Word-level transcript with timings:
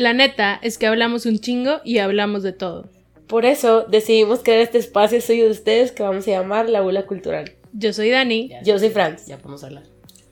La 0.00 0.14
neta 0.14 0.58
es 0.62 0.78
que 0.78 0.86
hablamos 0.86 1.26
un 1.26 1.38
chingo 1.40 1.82
y 1.84 1.98
hablamos 1.98 2.42
de 2.42 2.52
todo. 2.54 2.88
Por 3.26 3.44
eso 3.44 3.82
decidimos 3.82 4.40
crear 4.42 4.60
este 4.60 4.78
espacio 4.78 5.20
suyo 5.20 5.44
de 5.44 5.50
ustedes 5.50 5.92
que 5.92 6.02
vamos 6.02 6.26
a 6.26 6.30
llamar 6.30 6.70
La 6.70 6.80
Bula 6.80 7.04
Cultural. 7.04 7.52
Yo 7.74 7.92
soy 7.92 8.08
Dani. 8.08 8.50
Yo 8.64 8.78
soy 8.78 8.88
Franz. 8.88 9.26
Ya 9.26 9.36
podemos 9.36 9.62
hablar. 9.62 9.82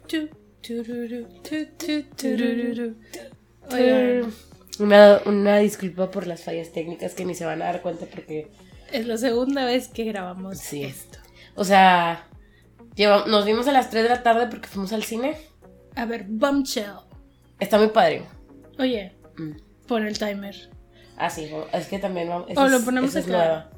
Tu, 0.06 0.28
tururu, 0.62 1.26
tu, 1.42 1.66
tu, 1.76 2.02
turururu. 2.16 2.94
Oigan, 3.70 4.32
Una, 4.78 5.20
una 5.26 5.58
disculpa 5.58 6.10
por 6.10 6.26
las 6.26 6.44
fallas 6.44 6.72
técnicas 6.72 7.12
que 7.12 7.26
ni 7.26 7.35
se 7.35 7.44
van 7.44 7.60
a 7.60 7.66
dar 7.66 7.82
cuenta 7.82 8.06
porque... 8.06 8.48
es 8.90 9.06
la 9.06 9.19
segunda 9.19 9.66
vez 9.66 9.88
que 9.88 10.04
grabamos 10.04 10.56
Sí. 10.58 10.82
esto. 10.85 11.19
O 11.56 11.64
sea, 11.64 12.26
lleva- 12.96 13.26
nos 13.26 13.44
vimos 13.44 13.69
a 13.69 13.72
las 13.72 13.90
3 13.90 14.04
de 14.04 14.08
la 14.08 14.22
tarde 14.22 14.46
porque 14.46 14.66
fuimos 14.69 14.94
al 14.94 15.03
cine. 15.04 15.37
A 15.94 16.06
ver, 16.06 16.24
Bombshell. 16.27 16.95
Está 17.60 17.77
muy 17.77 17.88
padre. 17.88 18.23
Oye, 18.78 19.12
Pon 19.86 20.06
el 20.06 20.18
timer. 20.18 20.55
Ah, 21.16 21.30
sí, 21.30 21.51
es 21.73 21.88
que 21.88 21.98
también 21.98 22.29
vamos... 22.29 22.48
O 22.56 22.69
lo 22.69 22.80
ponemos 22.80 23.15
es 23.16 23.27
acá. 23.27 23.70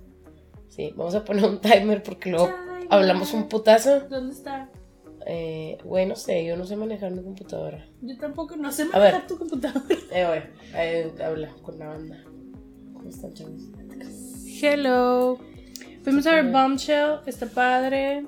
Sí, 0.68 0.92
vamos 0.96 1.14
a 1.14 1.24
poner 1.24 1.44
un 1.44 1.60
timer 1.60 2.02
porque 2.02 2.30
luego 2.30 2.46
Timer. 2.46 2.86
hablamos 2.90 3.32
un 3.32 3.48
putazo. 3.48 4.00
¿Dónde 4.08 4.34
está? 4.34 4.68
Eh, 5.26 5.78
güey, 5.84 6.06
no 6.06 6.16
sé, 6.16 6.44
yo 6.44 6.56
no 6.56 6.64
sé 6.64 6.76
manejar 6.76 7.10
mi 7.10 7.22
computadora. 7.22 7.86
Yo 8.00 8.16
tampoco 8.18 8.56
no 8.56 8.70
sé 8.72 8.84
ver. 8.84 8.92
manejar 8.92 9.26
tu 9.26 9.38
computadora. 9.38 9.84
Eh, 10.12 10.26
güey, 10.26 10.42
eh, 10.74 11.12
habla 11.24 11.48
con 11.62 11.78
la 11.78 11.88
banda. 11.88 12.24
¿Cómo 12.94 13.08
están, 13.08 13.32
chavos? 13.32 13.62
Hello. 14.60 15.38
Fuimos 16.02 16.26
a 16.26 16.34
ver. 16.34 16.50
Bombshell, 16.50 17.20
está 17.26 17.46
padre. 17.46 18.26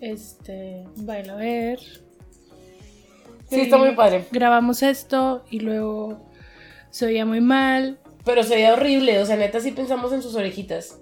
Este, 0.00 0.84
vayan 0.96 1.30
a 1.30 1.36
ver. 1.36 1.80
Sí, 3.48 3.60
está 3.60 3.78
muy 3.78 3.94
padre. 3.94 4.26
Grabamos 4.30 4.82
esto 4.82 5.44
y 5.50 5.60
luego 5.60 6.18
se 6.90 7.06
oía 7.06 7.24
muy 7.24 7.40
mal. 7.40 7.98
Pero 8.24 8.42
sería 8.42 8.72
horrible, 8.72 9.20
o 9.20 9.26
sea, 9.26 9.36
neta, 9.36 9.60
sí 9.60 9.72
pensamos 9.72 10.12
en 10.12 10.22
sus 10.22 10.34
orejitas. 10.34 10.98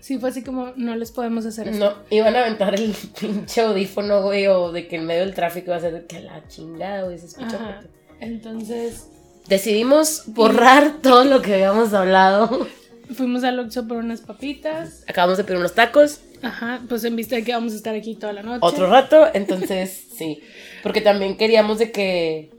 Sí, 0.00 0.18
fue 0.18 0.30
así 0.30 0.42
como, 0.42 0.72
no 0.76 0.96
les 0.96 1.12
podemos 1.12 1.44
hacer 1.44 1.68
esto. 1.68 1.84
No, 1.84 1.94
iban 2.08 2.34
a 2.36 2.40
aventar 2.40 2.74
el 2.74 2.94
pinche 3.20 3.60
audífono, 3.60 4.22
güey, 4.22 4.46
o 4.46 4.72
de 4.72 4.88
que 4.88 4.96
en 4.96 5.06
medio 5.06 5.20
del 5.22 5.34
tráfico 5.34 5.66
iba 5.66 5.76
a 5.76 5.80
ser 5.80 5.92
de 5.92 6.06
que 6.06 6.20
la 6.20 6.46
chingada, 6.48 7.02
güey, 7.02 7.18
se 7.18 7.26
escucha. 7.26 7.56
Ajá. 7.56 7.80
Entonces, 8.20 9.08
Decidimos 9.50 10.22
borrar 10.26 10.98
todo 11.02 11.24
lo 11.24 11.42
que 11.42 11.54
habíamos 11.54 11.92
hablado. 11.92 12.68
Fuimos 13.14 13.44
al 13.44 13.58
Oxxo 13.58 13.86
por 13.88 13.98
unas 13.98 14.20
papitas. 14.20 15.04
Acabamos 15.08 15.38
de 15.38 15.44
pedir 15.44 15.58
unos 15.58 15.74
tacos, 15.74 16.20
Ajá, 16.42 16.80
pues 16.88 17.04
en 17.04 17.16
vista 17.16 17.36
de 17.36 17.44
que 17.44 17.52
vamos 17.52 17.72
a 17.72 17.76
estar 17.76 17.94
aquí 17.94 18.14
toda 18.14 18.32
la 18.32 18.42
noche. 18.42 18.60
otro 18.62 18.88
rato, 18.88 19.26
entonces 19.34 20.08
sí. 20.16 20.40
Porque 20.82 21.00
también 21.00 21.36
queríamos 21.36 21.78
de 21.78 21.92
que, 21.92 22.50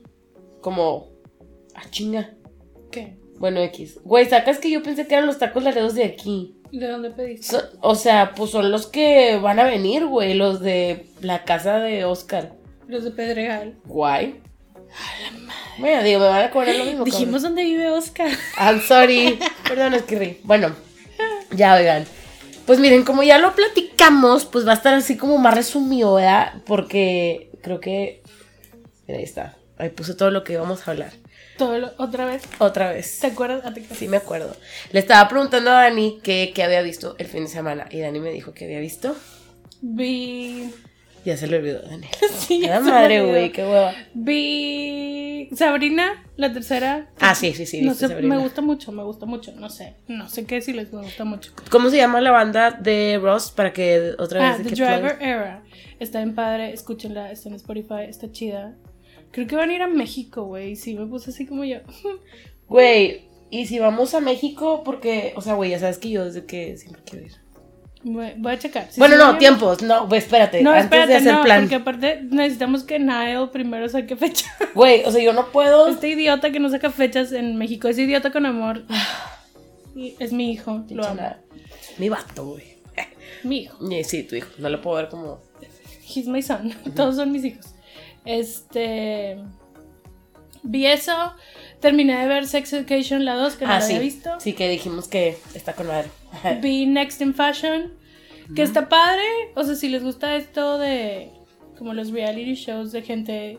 como, 0.61 1.09
ah, 1.75 1.83
chinga. 1.89 2.33
¿Qué? 2.91 3.17
Bueno, 3.39 3.59
X. 3.61 3.99
Güey, 4.03 4.27
sacas 4.29 4.59
que 4.59 4.69
yo 4.69 4.83
pensé 4.83 5.07
que 5.07 5.15
eran 5.15 5.25
los 5.25 5.39
tacos 5.39 5.63
laredos 5.63 5.95
de 5.95 6.03
aquí. 6.03 6.57
¿De 6.71 6.87
dónde 6.87 7.09
pediste? 7.09 7.47
So- 7.57 7.63
o 7.81 7.95
sea, 7.95 8.33
pues 8.35 8.51
son 8.51 8.71
los 8.71 8.85
que 8.87 9.37
van 9.37 9.59
a 9.59 9.63
venir, 9.63 10.05
güey, 10.05 10.35
los 10.35 10.59
de 10.61 11.07
la 11.21 11.43
casa 11.43 11.79
de 11.79 12.05
Oscar. 12.05 12.53
Los 12.87 13.03
de 13.03 13.11
Pedregal. 13.11 13.77
Guay. 13.85 14.41
Bueno, 15.77 16.03
digo, 16.03 16.19
me 16.19 16.27
van 16.27 16.43
a 16.45 16.51
cobrar 16.51 16.75
lo 16.75 16.85
mismo. 16.85 17.03
Dijimos 17.05 17.41
dónde 17.41 17.63
vive 17.63 17.89
Oscar. 17.89 18.29
I'm 18.59 18.81
sorry. 18.81 19.39
Perdón, 19.67 19.93
es 19.93 20.03
que 20.03 20.19
rí. 20.19 20.39
Bueno, 20.43 20.75
ya 21.51 21.75
oigan. 21.75 22.05
Pues 22.65 22.79
miren, 22.79 23.03
como 23.03 23.23
ya 23.23 23.37
lo 23.39 23.55
platicamos, 23.55 24.45
pues 24.45 24.65
va 24.67 24.71
a 24.71 24.75
estar 24.75 24.93
así 24.93 25.17
como 25.17 25.37
más 25.37 25.55
resumido, 25.55 26.15
¿verdad? 26.15 26.53
Porque 26.65 27.49
creo 27.61 27.79
que. 27.79 28.21
Mira, 29.07 29.17
ahí 29.19 29.23
está. 29.25 29.57
Ahí 29.77 29.89
puse 29.89 30.13
todo 30.13 30.29
lo 30.29 30.43
que 30.43 30.53
íbamos 30.53 30.87
a 30.87 30.91
hablar. 30.91 31.11
Todo 31.57 31.77
lo- 31.79 31.91
otra 31.97 32.25
vez. 32.25 32.43
Otra 32.59 32.91
vez. 32.91 33.19
¿Te 33.19 33.27
acuerdas? 33.27 33.61
Ah. 33.65 33.73
Sí, 33.97 34.07
me 34.07 34.17
acuerdo. 34.17 34.55
Le 34.91 34.99
estaba 34.99 35.27
preguntando 35.27 35.71
a 35.71 35.81
Dani 35.83 36.19
qué, 36.23 36.51
qué 36.53 36.63
había 36.63 36.81
visto 36.81 37.15
el 37.17 37.27
fin 37.27 37.43
de 37.45 37.49
semana. 37.49 37.87
Y 37.89 37.99
Dani 37.99 38.19
me 38.19 38.31
dijo 38.31 38.53
que 38.53 38.65
había 38.65 38.79
visto. 38.79 39.15
Vi. 39.81 40.71
Ya 41.23 41.37
se 41.37 41.47
le 41.47 41.57
olvidó, 41.57 41.81
Dani. 41.81 42.07
Sí, 42.39 42.59
me 42.61 42.79
madre, 42.79 43.23
güey, 43.23 43.51
qué 43.51 43.63
hueva. 43.63 43.93
Vi. 44.13 45.49
Sabrina, 45.55 46.23
la 46.37 46.51
tercera. 46.51 47.09
Ah, 47.19 47.35
sí, 47.35 47.53
sí, 47.53 47.65
sí. 47.65 47.81
no 47.81 47.93
sé, 47.93 48.07
Sabrina. 48.07 48.35
me 48.35 48.41
gusta 48.41 48.61
mucho, 48.61 48.91
me 48.91 49.03
gusta 49.03 49.25
mucho. 49.25 49.51
No 49.53 49.69
sé, 49.69 49.95
no 50.07 50.27
sé 50.29 50.45
qué 50.45 50.61
si 50.61 50.73
les 50.73 50.91
gusta 50.91 51.23
mucho. 51.23 51.51
¿Cómo 51.69 51.89
se 51.89 51.97
llama 51.97 52.21
la 52.21 52.31
banda 52.31 52.71
de 52.71 53.19
Ross? 53.21 53.51
Para 53.51 53.71
que 53.73 54.13
otra 54.17 54.41
vez. 54.41 54.59
Ah, 54.59 54.63
The 54.63 54.75
Driver 54.75 55.17
Era. 55.21 55.63
Está 55.99 56.21
en 56.21 56.33
padre, 56.33 56.73
escúchenla, 56.73 57.31
está 57.31 57.49
en 57.49 57.55
Spotify, 57.55 58.05
está 58.07 58.31
chida. 58.31 58.75
Creo 59.31 59.47
que 59.47 59.55
van 59.55 59.69
a 59.69 59.73
ir 59.75 59.81
a 59.81 59.87
México, 59.87 60.45
güey. 60.45 60.75
Sí, 60.75 60.95
me 60.95 61.05
puse 61.05 61.29
así 61.29 61.45
como 61.45 61.63
yo. 61.63 61.77
Güey, 62.67 63.23
y 63.49 63.65
si 63.65 63.79
vamos 63.79 64.13
a 64.13 64.21
México, 64.21 64.81
porque, 64.83 65.33
o 65.35 65.41
sea, 65.41 65.55
güey, 65.55 65.71
ya 65.71 65.79
sabes 65.79 65.97
que 65.97 66.09
yo 66.09 66.23
desde 66.23 66.45
que 66.45 66.77
siempre 66.77 67.01
quiero 67.03 67.25
ir. 67.25 67.33
Voy, 68.03 68.51
a 68.51 68.57
checar. 68.57 68.89
Bueno, 68.97 69.15
no, 69.15 69.37
tiempos, 69.37 69.81
no, 69.83 70.07
güey, 70.07 70.19
espérate. 70.19 70.63
No, 70.63 70.71
antes 70.71 70.85
espérate, 70.85 71.11
de 71.11 71.17
hacer 71.17 71.33
no, 71.33 71.43
plan. 71.43 71.61
porque 71.61 71.75
aparte 71.75 72.21
necesitamos 72.23 72.83
que 72.83 72.97
Niall 72.97 73.51
primero 73.51 73.87
saque 73.89 74.15
fecha. 74.15 74.45
Güey, 74.73 75.03
o 75.05 75.11
sea, 75.11 75.21
yo 75.21 75.33
no 75.33 75.51
puedo. 75.51 75.87
Este 75.87 76.09
idiota 76.09 76.51
que 76.51 76.59
no 76.59 76.69
saca 76.69 76.89
fechas 76.89 77.31
en 77.31 77.57
México, 77.57 77.87
ese 77.87 78.03
idiota 78.03 78.31
con 78.31 78.45
amor. 78.45 78.83
Y 79.95 80.15
Es 80.19 80.33
mi 80.33 80.51
hijo, 80.51 80.83
lo 80.89 81.05
amo. 81.05 81.35
Mi 81.97 82.09
vato, 82.09 82.45
güey. 82.45 82.77
Mi 83.43 83.59
hijo. 83.63 83.77
Y 83.91 84.03
Sí, 84.03 84.23
tu 84.23 84.35
hijo. 84.35 84.49
No 84.57 84.69
lo 84.69 84.81
puedo 84.81 84.97
ver 84.97 85.09
como. 85.09 85.39
He's 86.03 86.27
my 86.27 86.41
son. 86.41 86.73
Todos 86.95 87.15
son 87.17 87.31
mis 87.31 87.45
hijos. 87.45 87.67
Este. 88.25 89.37
Vi 90.63 90.85
eso. 90.85 91.33
Terminé 91.79 92.19
de 92.19 92.27
ver 92.27 92.47
Sex 92.47 92.73
Education 92.73 93.25
la 93.25 93.35
2, 93.35 93.55
que 93.55 93.65
no 93.65 93.71
ah, 93.71 93.79
la 93.79 93.81
sí. 93.81 93.93
había 93.93 94.03
visto. 94.03 94.39
Sí, 94.39 94.53
que 94.53 94.69
dijimos 94.69 95.07
que 95.07 95.37
está 95.53 95.73
con 95.73 95.87
madre. 95.87 96.09
Vi 96.61 96.85
Next 96.85 97.21
in 97.21 97.33
Fashion, 97.33 97.93
que 98.55 98.61
está 98.61 98.89
padre. 98.89 99.23
O 99.55 99.63
sea, 99.63 99.75
si 99.75 99.89
les 99.89 100.03
gusta 100.03 100.35
esto 100.35 100.77
de. 100.77 101.29
Como 101.77 101.93
los 101.93 102.11
reality 102.11 102.53
shows 102.53 102.91
de 102.91 103.01
gente 103.01 103.57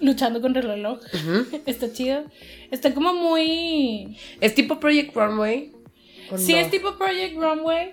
luchando 0.00 0.40
contra 0.40 0.60
el 0.62 0.68
reloj. 0.68 0.98
Está 1.66 1.92
chido. 1.92 2.24
Está 2.70 2.94
como 2.94 3.14
muy. 3.14 4.16
¿Es 4.40 4.54
tipo 4.54 4.80
Project 4.80 5.14
Runway? 5.14 5.72
¿O 6.30 6.38
Sí, 6.38 6.52
no? 6.52 6.58
es 6.58 6.70
tipo 6.70 6.96
Project 6.96 7.36
Runway. 7.36 7.92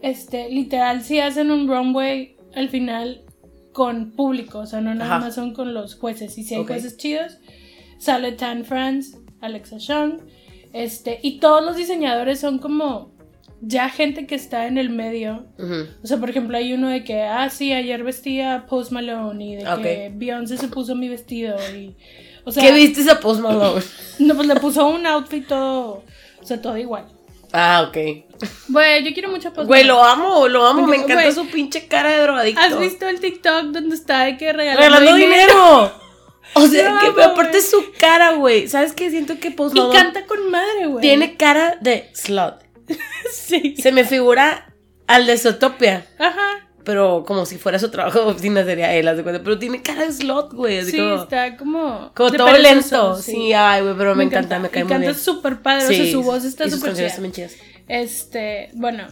Este, 0.00 0.50
literal, 0.50 1.02
sí 1.02 1.18
hacen 1.18 1.50
un 1.50 1.66
runway 1.66 2.36
al 2.54 2.68
final 2.68 3.22
con 3.72 4.12
público, 4.12 4.58
o 4.60 4.66
sea, 4.66 4.80
no 4.82 4.94
nada 4.94 5.16
Ajá. 5.16 5.24
más 5.26 5.34
son 5.34 5.52
con 5.54 5.72
los 5.74 5.94
jueces. 5.96 6.36
Y 6.38 6.44
si 6.44 6.54
hay 6.54 6.60
Ok. 6.60 6.68
jueces 6.68 6.96
chidos, 6.98 7.38
sale 7.98 8.32
Tan 8.32 8.64
France, 8.66 9.16
Alexa 9.40 9.78
Chung, 9.78 10.18
este, 10.74 11.20
y 11.22 11.38
todos 11.38 11.64
los 11.64 11.76
diseñadores 11.76 12.38
son 12.40 12.58
como 12.58 13.14
ya 13.62 13.88
gente 13.88 14.26
que 14.26 14.34
está 14.34 14.66
en 14.66 14.76
el 14.76 14.90
medio. 14.90 15.46
O 16.02 16.06
sea, 16.06 16.18
por 16.18 16.28
ejemplo, 16.28 16.58
hay 16.58 16.74
uno 16.74 16.90
de 16.90 17.02
que, 17.02 17.22
ah, 17.22 17.48
sí, 17.48 17.72
ayer 17.72 18.02
vestía 18.04 18.66
Post 18.68 18.92
Malone 18.92 19.44
y 19.46 19.56
de 19.56 19.66
Ok. 19.68 19.80
que 19.82 20.12
Beyoncé 20.14 20.58
se 20.58 20.68
puso 20.68 20.94
mi 20.94 21.08
vestido 21.08 21.56
y... 21.74 21.96
O 22.44 22.52
sea, 22.52 22.62
¿Qué 22.62 22.72
viste 22.72 23.00
esa 23.00 23.20
Post 23.20 23.40
Malone? 23.40 23.82
no, 24.18 24.34
pues 24.34 24.46
le 24.48 24.56
puso 24.56 24.86
un 24.86 25.06
outfit 25.06 25.46
todo, 25.46 26.02
o 26.42 26.44
sea, 26.46 26.60
todo 26.60 26.76
igual. 26.76 27.06
ah, 27.52 27.86
ok. 27.88 27.96
Güey, 28.68 29.02
yo 29.04 29.14
quiero 29.14 29.30
mucho 29.30 29.48
a 29.48 29.52
Post 29.54 29.66
Güey, 29.68 29.84
lo 29.84 30.04
amo, 30.04 30.46
lo 30.48 30.66
amo. 30.66 30.86
Me 30.86 30.96
encanta 30.96 31.32
su 31.32 31.46
pinche 31.46 31.86
cara 31.86 32.10
de 32.10 32.20
drogadicto. 32.20 32.60
¿Has 32.60 32.78
visto 32.78 33.08
el 33.08 33.18
TikTok 33.20 33.66
donde 33.66 33.94
está 33.94 34.24
de 34.24 34.36
que 34.36 34.52
regalando, 34.52 34.82
Regalando 34.82 35.14
dinero. 35.16 36.03
O 36.54 36.66
sea, 36.66 36.90
No, 37.02 37.14
que 37.14 37.22
aparte 37.22 37.60
su 37.60 37.84
cara, 37.98 38.32
güey. 38.32 38.68
¿Sabes 38.68 38.92
qué? 38.92 39.10
Siento 39.10 39.38
que 39.40 39.50
Post 39.50 39.76
Y 39.76 39.80
canta 39.92 40.24
con 40.26 40.50
madre, 40.50 40.86
güey. 40.86 41.00
tiene 41.00 41.36
cara 41.36 41.78
de 41.80 42.10
slot. 42.14 42.64
Sí. 43.32 43.74
Se 43.80 43.90
me 43.92 44.04
figura 44.04 44.72
al 45.06 45.26
de 45.26 45.36
Zootopia. 45.38 46.06
Ajá. 46.18 46.68
Pero 46.84 47.24
como 47.26 47.46
si 47.46 47.56
fuera 47.56 47.78
su 47.78 47.90
trabajo 47.90 48.20
de 48.20 48.26
oficina 48.32 48.62
sería 48.64 48.92
él, 48.94 49.08
haz 49.08 49.16
de 49.16 49.22
cuenta. 49.22 49.42
Pero 49.42 49.58
tiene 49.58 49.80
cara 49.82 50.04
de 50.04 50.12
slot, 50.12 50.52
güey. 50.52 50.78
Así 50.80 50.90
Sí, 50.92 50.98
como, 50.98 51.22
está 51.22 51.56
como. 51.56 52.12
como 52.14 52.30
todo 52.32 52.46
perezoso, 52.46 52.74
lento. 53.14 53.22
Sí, 53.22 53.52
ay, 53.54 53.82
güey, 53.82 53.94
pero 53.96 54.14
me, 54.14 54.24
encanta, 54.24 54.58
me 54.58 54.68
cae 54.68 54.82
y 54.82 54.84
muy 54.84 54.92
canta 54.92 55.08
bien. 55.08 55.18
súper 55.18 55.62
padre. 55.62 55.84
o 55.84 55.88
sea, 55.88 55.96
Sí, 56.04 56.12
su 56.12 56.22
voz 56.22 56.44
está 56.44 56.68
súper 56.68 56.92
chida. 57.32 57.48
Este, 57.88 58.70
bueno. 58.74 59.06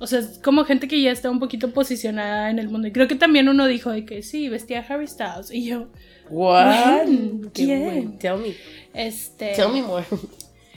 O 0.00 0.06
sea, 0.06 0.20
es 0.20 0.40
como 0.42 0.64
gente 0.64 0.88
que 0.88 1.00
ya 1.00 1.12
está 1.12 1.30
un 1.30 1.38
poquito 1.38 1.72
posicionada 1.72 2.50
en 2.50 2.58
el 2.58 2.68
mundo. 2.70 2.88
Y 2.88 2.92
creo 2.92 3.06
que 3.06 3.16
también 3.16 3.48
uno 3.48 3.66
dijo 3.66 3.90
de 3.90 4.06
que 4.06 4.22
sí, 4.22 4.48
vestía 4.48 4.80
a 4.80 4.82
Harry 4.82 5.06
Styles. 5.06 5.50
Y 5.52 5.66
yo, 5.66 5.88
What? 6.30 7.06
¿Quién? 7.52 8.18
Tell 8.18 8.38
me. 8.38 8.54
este. 8.94 9.52
Tell 9.54 9.68
me 9.72 9.82
more. 9.82 10.06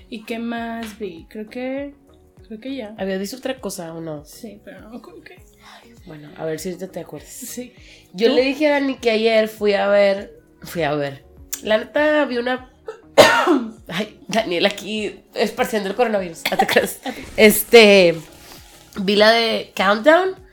¿Y 0.09 0.23
qué 0.25 0.39
más 0.39 0.99
vi? 0.99 1.25
Creo 1.29 1.47
que. 1.47 1.93
Creo 2.47 2.59
que 2.59 2.75
ya. 2.75 2.95
¿Habías 2.97 3.19
visto 3.19 3.37
otra 3.37 3.59
cosa 3.61 3.93
o 3.93 4.01
no? 4.01 4.25
Sí, 4.25 4.59
pero 4.65 4.81
no, 4.81 5.01
como 5.01 5.21
que. 5.21 5.37
Bueno, 6.05 6.29
a 6.37 6.43
ver 6.43 6.59
si 6.59 6.69
ahorita 6.69 6.91
te 6.91 6.99
acuerdas. 6.99 7.29
Sí. 7.29 7.71
Yo 8.13 8.29
¿Tú? 8.29 8.35
le 8.35 8.41
dije 8.41 8.67
a 8.67 8.71
Dani 8.71 8.95
que 8.95 9.11
ayer 9.11 9.47
fui 9.47 9.73
a 9.73 9.87
ver. 9.87 10.33
Fui 10.63 10.81
a 10.81 10.93
ver. 10.95 11.23
La 11.61 11.77
neta 11.77 12.25
vi 12.25 12.37
una. 12.37 12.71
Ay, 13.87 14.19
Daniel 14.27 14.65
aquí 14.65 15.19
esparciendo 15.33 15.87
el 15.87 15.95
coronavirus. 15.95 16.41
Este. 17.37 18.15
Vi 18.97 19.15
la 19.15 19.31
de 19.31 19.71
Countdown. 19.75 20.43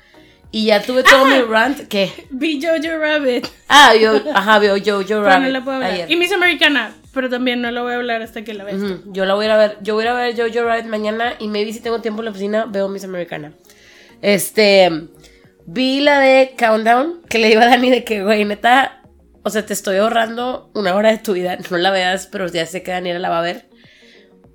Y 0.52 0.66
ya 0.66 0.82
tuve 0.82 1.04
todo 1.04 1.26
mi 1.26 1.40
rant. 1.42 1.86
¿Qué? 1.86 2.26
Vi 2.30 2.60
Jojo 2.60 2.98
Rabbit. 2.98 3.46
Ah, 3.68 3.94
yo. 3.94 4.20
Ajá, 4.34 4.60
yo, 4.62 4.76
yo 4.76 5.22
Pero 5.22 5.38
no 5.38 5.48
la 5.48 5.62
puedo 5.62 5.78
ver. 5.78 5.92
Ayer. 5.92 6.10
Y 6.10 6.16
Miss 6.16 6.32
Americana. 6.32 6.92
Pero 7.14 7.30
también 7.30 7.60
no 7.60 7.70
lo 7.70 7.84
voy 7.84 7.92
a 7.92 7.96
hablar 7.96 8.22
hasta 8.22 8.42
que 8.42 8.54
la 8.54 8.64
veas. 8.64 8.80
Yo 9.06 9.24
la 9.24 9.34
voy 9.34 9.44
a 9.44 9.46
ir 9.46 9.52
a 9.52 9.56
ver. 9.56 9.78
Yo 9.82 9.94
voy 9.94 10.02
a 10.02 10.06
ir 10.06 10.10
a 10.10 10.14
ver 10.14 10.36
Jojo 10.36 10.64
Rabbit 10.64 10.86
mañana 10.86 11.34
y 11.38 11.46
maybe 11.46 11.72
si 11.72 11.80
tengo 11.80 12.00
tiempo 12.00 12.20
en 12.20 12.26
la 12.26 12.30
oficina 12.32 12.66
veo 12.66 12.88
Miss 12.88 13.04
Americana. 13.04 13.52
Este. 14.22 14.90
Vi 15.66 16.00
la 16.00 16.18
de 16.18 16.54
Countdown 16.58 17.22
que 17.28 17.38
le 17.38 17.48
digo 17.48 17.60
a 17.60 17.66
Dani 17.66 17.90
de 17.90 18.02
que, 18.02 18.24
güey, 18.24 18.44
neta. 18.44 19.02
O 19.42 19.50
sea, 19.50 19.64
te 19.64 19.72
estoy 19.72 19.98
ahorrando 19.98 20.70
una 20.74 20.96
hora 20.96 21.10
de 21.10 21.18
tu 21.18 21.32
vida. 21.32 21.58
No 21.70 21.78
la 21.78 21.92
veas, 21.92 22.26
pero 22.26 22.48
ya 22.48 22.66
sé 22.66 22.82
que 22.82 22.90
Daniela 22.90 23.20
la 23.20 23.30
va 23.30 23.38
a 23.38 23.42
ver. 23.42 23.68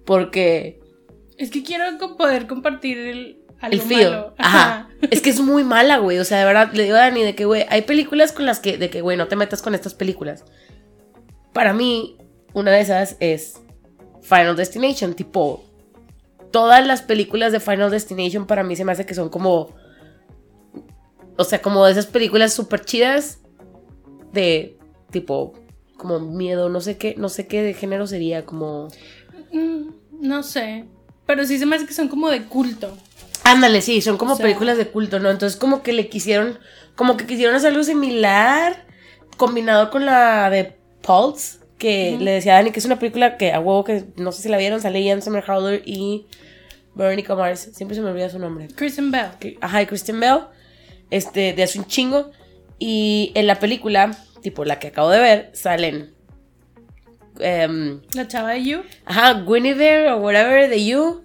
Porque 0.06 0.82
Es 1.38 1.52
que 1.52 1.64
quiero 1.64 1.86
poder 2.18 2.48
compartir 2.48 2.98
el, 2.98 3.45
el 3.62 3.82
feel. 3.82 4.12
malo. 4.12 4.36
Ajá. 4.38 4.90
Es 5.12 5.22
que 5.22 5.30
es 5.30 5.40
muy 5.40 5.64
mala, 5.64 5.98
güey. 5.98 6.20
O 6.20 6.26
sea, 6.26 6.40
de 6.40 6.46
verdad, 6.46 6.72
le 6.74 6.84
digo 6.84 6.96
a 6.96 7.00
Dani 7.00 7.24
de 7.24 7.36
que, 7.36 7.46
güey, 7.46 7.66
hay 7.70 7.84
películas 7.84 8.32
con 8.32 8.46
las 8.46 8.60
que, 8.60 8.78
de 8.78 8.90
que, 8.90 9.02
güey, 9.02 9.18
no 9.18 9.28
te 9.28 9.36
metas 9.36 9.62
con 9.62 9.76
estas 9.76 9.94
películas. 9.94 10.46
Para 11.54 11.74
mí, 11.74 12.18
una 12.54 12.72
de 12.72 12.82
esas 12.82 13.18
es 13.20 13.62
Final 14.22 14.56
Destination. 14.56 15.14
Tipo, 15.14 15.64
todas 16.52 16.86
las 16.86 17.02
películas 17.02 17.52
de 17.52 17.60
Final 17.60 17.92
Destination 17.92 18.48
para 18.48 18.64
mí 18.64 18.76
se 18.76 18.86
me 18.86 18.92
hace 18.92 19.06
que 19.06 19.14
son 19.14 19.30
como. 19.30 19.76
O 21.38 21.44
sea, 21.44 21.62
como 21.62 21.86
de 21.86 21.92
esas 21.92 22.06
películas 22.08 22.54
súper 22.54 22.86
chidas 22.86 23.40
de 24.32 24.78
tipo 25.12 25.54
como 25.98 26.20
miedo, 26.20 26.70
no 26.70 26.82
sé 26.82 26.98
qué, 26.98 27.16
no 27.18 27.30
sé 27.30 27.48
qué 27.48 27.62
de 27.62 27.74
género 27.74 28.06
sería, 28.06 28.46
como 28.46 28.90
Mm, 29.56 29.90
no 30.20 30.44
sé. 30.44 30.86
Pero 31.26 31.46
sí 31.46 31.58
se 31.58 31.66
me 31.66 31.76
hace 31.76 31.86
que 31.86 31.94
son 31.94 32.08
como 32.10 32.30
de 32.30 32.44
culto. 32.44 32.96
Ándale, 33.46 33.82
sí, 33.82 34.02
son 34.02 34.18
como 34.18 34.34
O 34.34 34.36
sea- 34.36 34.44
películas 34.46 34.78
de 34.78 34.88
culto, 34.88 35.20
¿no? 35.20 35.30
Entonces 35.30 35.58
como 35.58 35.82
que 35.84 35.94
le 35.94 36.10
quisieron, 36.10 36.60
como 36.96 37.16
que 37.16 37.26
quisieron 37.28 37.56
hacer 37.56 37.72
algo 37.72 37.84
similar, 37.84 38.86
combinado 39.38 39.90
con 39.92 40.06
la 40.06 40.50
de 40.50 40.76
Pulse, 41.02 41.60
que 41.78 42.18
le 42.20 42.32
decía 42.32 42.54
a 42.54 42.56
Dani 42.58 42.72
que 42.72 42.80
es 42.80 42.86
una 42.86 42.98
película 43.00 43.38
que 43.38 43.54
a 43.54 43.60
huevo 43.60 43.84
que 43.84 44.06
no 44.18 44.32
sé 44.32 44.42
si 44.42 44.50
la 44.50 44.58
vieron, 44.58 44.82
sale 44.82 45.04
Ian 45.04 45.22
Somerhalder 45.22 45.84
y 45.86 46.26
Veronica 46.96 47.36
Mars, 47.36 47.70
siempre 47.74 47.96
se 47.96 48.02
me 48.02 48.10
olvida 48.10 48.30
su 48.30 48.40
nombre. 48.40 48.68
Kristen 48.74 49.12
Bell. 49.12 49.58
Ajá, 49.62 49.82
y 49.82 49.86
Kristen 49.86 50.20
Bell, 50.20 50.40
este, 51.12 51.54
de 51.54 51.64
hace 51.64 51.78
un 51.78 51.86
chingo, 51.86 52.32
y 52.80 53.32
en 53.36 53.46
la 53.48 53.60
película, 53.60 54.18
tipo 54.42 54.66
la 54.66 54.80
que 54.80 54.88
acabo 54.88 55.10
de 55.10 55.20
ver, 55.20 55.50
salen... 55.54 56.14
em, 57.40 58.02
La 58.16 58.28
chava 58.28 58.52
de 58.52 58.64
You. 58.64 58.80
Ajá, 59.06 59.44
Guinevere 59.46 60.12
o 60.12 60.18
whatever 60.18 60.70
de 60.70 60.84
You. 60.86 61.25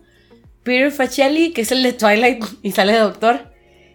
Peter 0.70 0.92
Facelli, 0.92 1.52
que 1.52 1.62
es 1.62 1.72
el 1.72 1.82
de 1.82 1.92
Twilight 1.92 2.44
y 2.62 2.70
sale 2.70 2.92
de 2.92 3.00
doctor. 3.00 3.50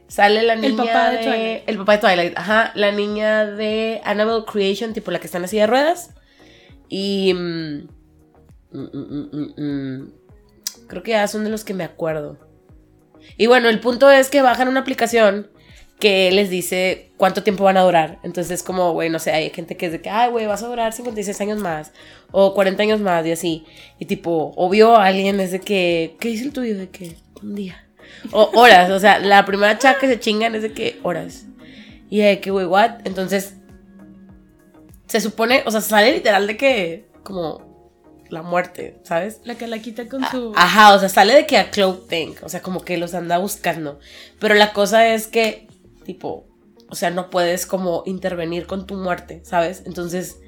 Sale 0.09 0.43
la 0.43 0.57
niña 0.57 0.67
El 0.67 0.75
papá 0.75 1.09
de 1.09 1.17
Twilight. 1.19 1.63
El 1.67 1.77
papá 1.77 1.91
de 1.93 1.97
Twilight, 1.99 2.37
ajá. 2.37 2.71
La 2.75 2.91
niña 2.91 3.45
de 3.45 4.01
Annabelle 4.03 4.43
Creation, 4.45 4.91
tipo 4.91 5.09
la 5.09 5.19
que 5.19 5.27
está 5.27 5.37
en 5.37 5.43
la 5.43 5.47
silla 5.47 5.61
de 5.61 5.67
ruedas. 5.67 6.09
Y. 6.89 7.33
mm, 7.33 7.87
mm, 8.73 8.89
mm, 8.93 9.29
mm, 9.31 9.63
mm, 9.63 10.13
creo 10.87 11.01
que 11.01 11.11
ya 11.11 11.25
son 11.29 11.45
de 11.45 11.49
los 11.49 11.63
que 11.63 11.73
me 11.73 11.85
acuerdo. 11.85 12.37
Y 13.37 13.47
bueno, 13.47 13.69
el 13.69 13.79
punto 13.79 14.11
es 14.11 14.29
que 14.29 14.41
bajan 14.41 14.67
una 14.67 14.81
aplicación 14.81 15.47
que 15.99 16.31
les 16.31 16.49
dice 16.49 17.11
cuánto 17.17 17.43
tiempo 17.43 17.63
van 17.63 17.77
a 17.77 17.83
durar. 17.83 18.19
Entonces 18.23 18.59
es 18.59 18.63
como, 18.63 18.93
güey, 18.93 19.09
no 19.09 19.19
sé, 19.19 19.31
hay 19.31 19.49
gente 19.49 19.77
que 19.77 19.87
es 19.87 19.91
de 19.91 20.01
que, 20.01 20.09
ay, 20.09 20.29
güey, 20.29 20.45
vas 20.45 20.63
a 20.63 20.67
durar 20.67 20.93
56 20.93 21.39
años 21.41 21.59
más 21.59 21.91
o 22.31 22.53
40 22.53 22.83
años 22.83 22.99
más 22.99 23.25
y 23.25 23.31
así. 23.31 23.65
Y 23.99 24.05
tipo, 24.05 24.53
obvio, 24.57 24.97
alguien 24.97 25.39
es 25.39 25.51
de 25.51 25.61
que, 25.61 26.17
¿qué 26.19 26.29
dice 26.29 26.45
el 26.45 26.53
tuyo? 26.53 26.77
De 26.77 26.89
que 26.89 27.15
un 27.41 27.55
día. 27.55 27.85
O 28.31 28.51
horas, 28.55 28.89
o 28.91 28.99
sea, 28.99 29.19
la 29.19 29.45
primera 29.45 29.77
chaca 29.77 29.99
que 29.99 30.07
se 30.07 30.19
chingan 30.19 30.55
es 30.55 30.61
de 30.61 30.73
que 30.73 30.99
horas. 31.03 31.45
Y 32.09 32.19
de 32.19 32.39
que, 32.39 32.51
güey, 32.51 32.65
what? 32.65 32.99
Entonces, 33.05 33.55
se 35.07 35.21
supone, 35.21 35.63
o 35.65 35.71
sea, 35.71 35.81
sale 35.81 36.11
literal 36.11 36.45
de 36.45 36.57
que, 36.57 37.05
como, 37.23 37.75
la 38.29 38.41
muerte, 38.41 38.99
¿sabes? 39.03 39.39
La 39.43 39.55
que 39.55 39.67
la 39.67 39.79
quita 39.79 40.07
con 40.07 40.23
su. 40.29 40.53
Ajá, 40.55 40.93
o 40.93 40.99
sea, 40.99 41.09
sale 41.09 41.33
de 41.33 41.45
que 41.45 41.57
a 41.57 41.71
Cloak 41.71 42.07
Tank, 42.07 42.43
o 42.43 42.49
sea, 42.49 42.61
como 42.61 42.81
que 42.81 42.97
los 42.97 43.13
anda 43.13 43.37
buscando. 43.37 43.99
Pero 44.39 44.55
la 44.55 44.73
cosa 44.73 45.07
es 45.07 45.27
que, 45.27 45.64
tipo, 46.05 46.47
o 46.89 46.95
sea, 46.95 47.09
no 47.09 47.29
puedes 47.29 47.65
como 47.65 48.03
intervenir 48.05 48.65
con 48.65 48.87
tu 48.87 48.95
muerte, 48.95 49.41
¿sabes? 49.43 49.83
Entonces, 49.85 50.39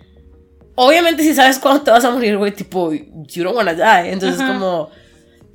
obviamente 0.75 1.23
si 1.23 1.33
sabes 1.33 1.59
cuándo 1.59 1.83
te 1.83 1.91
vas 1.91 2.05
a 2.05 2.11
morir, 2.11 2.37
güey, 2.37 2.53
tipo, 2.53 2.93
you 2.93 3.43
don't 3.43 3.57
wanna 3.57 3.73
die. 3.73 4.11
Entonces, 4.11 4.39
Ajá. 4.39 4.53
como, 4.53 4.89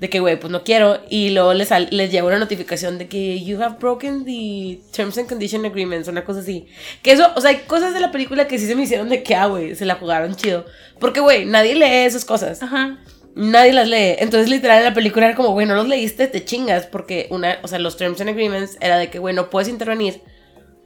de 0.03 0.11
que, 0.11 0.19
güey, 0.19 0.39
pues 0.39 0.51
no 0.51 0.65
quiero. 0.65 0.99
Y 1.09 1.31
luego 1.31 1.55
les, 1.55 1.71
les 1.93 2.11
llega 2.11 2.27
una 2.27 2.41
notificación 2.41 2.99
de 2.99 3.07
que 3.07 3.43
you 3.45 3.63
have 3.63 3.77
broken 3.79 4.25
the 4.25 4.81
terms 4.91 5.17
and 5.17 5.29
condition 5.29 5.65
agreements, 5.65 6.09
una 6.09 6.25
cosa 6.25 6.41
así. 6.41 6.67
Que 7.03 7.13
eso, 7.13 7.31
o 7.37 7.41
sea, 7.41 7.51
hay 7.51 7.59
cosas 7.69 7.95
de 7.95 8.01
la 8.01 8.11
película 8.11 8.49
que 8.49 8.59
sí 8.59 8.67
se 8.67 8.75
me 8.75 8.83
hicieron 8.83 9.09
de 9.09 9.23
que, 9.23 9.37
ah, 9.37 9.47
güey, 9.47 9.77
se 9.77 9.87
la 9.87 9.95
jugaron 9.95 10.35
chido. 10.35 10.67
Porque, 10.99 11.21
güey, 11.21 11.45
nadie 11.45 11.77
lee 11.77 12.05
esas 12.05 12.25
cosas. 12.25 12.61
Ajá. 12.65 12.99
Nadie 13.35 13.73
las 13.73 13.89
lee. 13.89 14.17
Entonces, 14.19 14.51
literal, 14.51 14.79
en 14.79 14.85
la 14.85 14.95
película 14.95 15.27
era 15.27 15.35
como, 15.35 15.51
güey, 15.51 15.67
no 15.67 15.75
los 15.75 15.89
leíste, 15.89 16.27
te 16.27 16.45
chingas. 16.45 16.87
Porque 16.87 17.29
una, 17.31 17.59
o 17.63 17.69
sea, 17.69 17.79
los 17.79 17.97
terms 17.97 18.21
and 18.21 18.31
agreements 18.31 18.77
era 18.81 18.99
de 18.99 19.11
que, 19.11 19.19
güey, 19.19 19.35
no 19.35 19.51
puedes 19.51 19.69
intervenir 19.69 20.23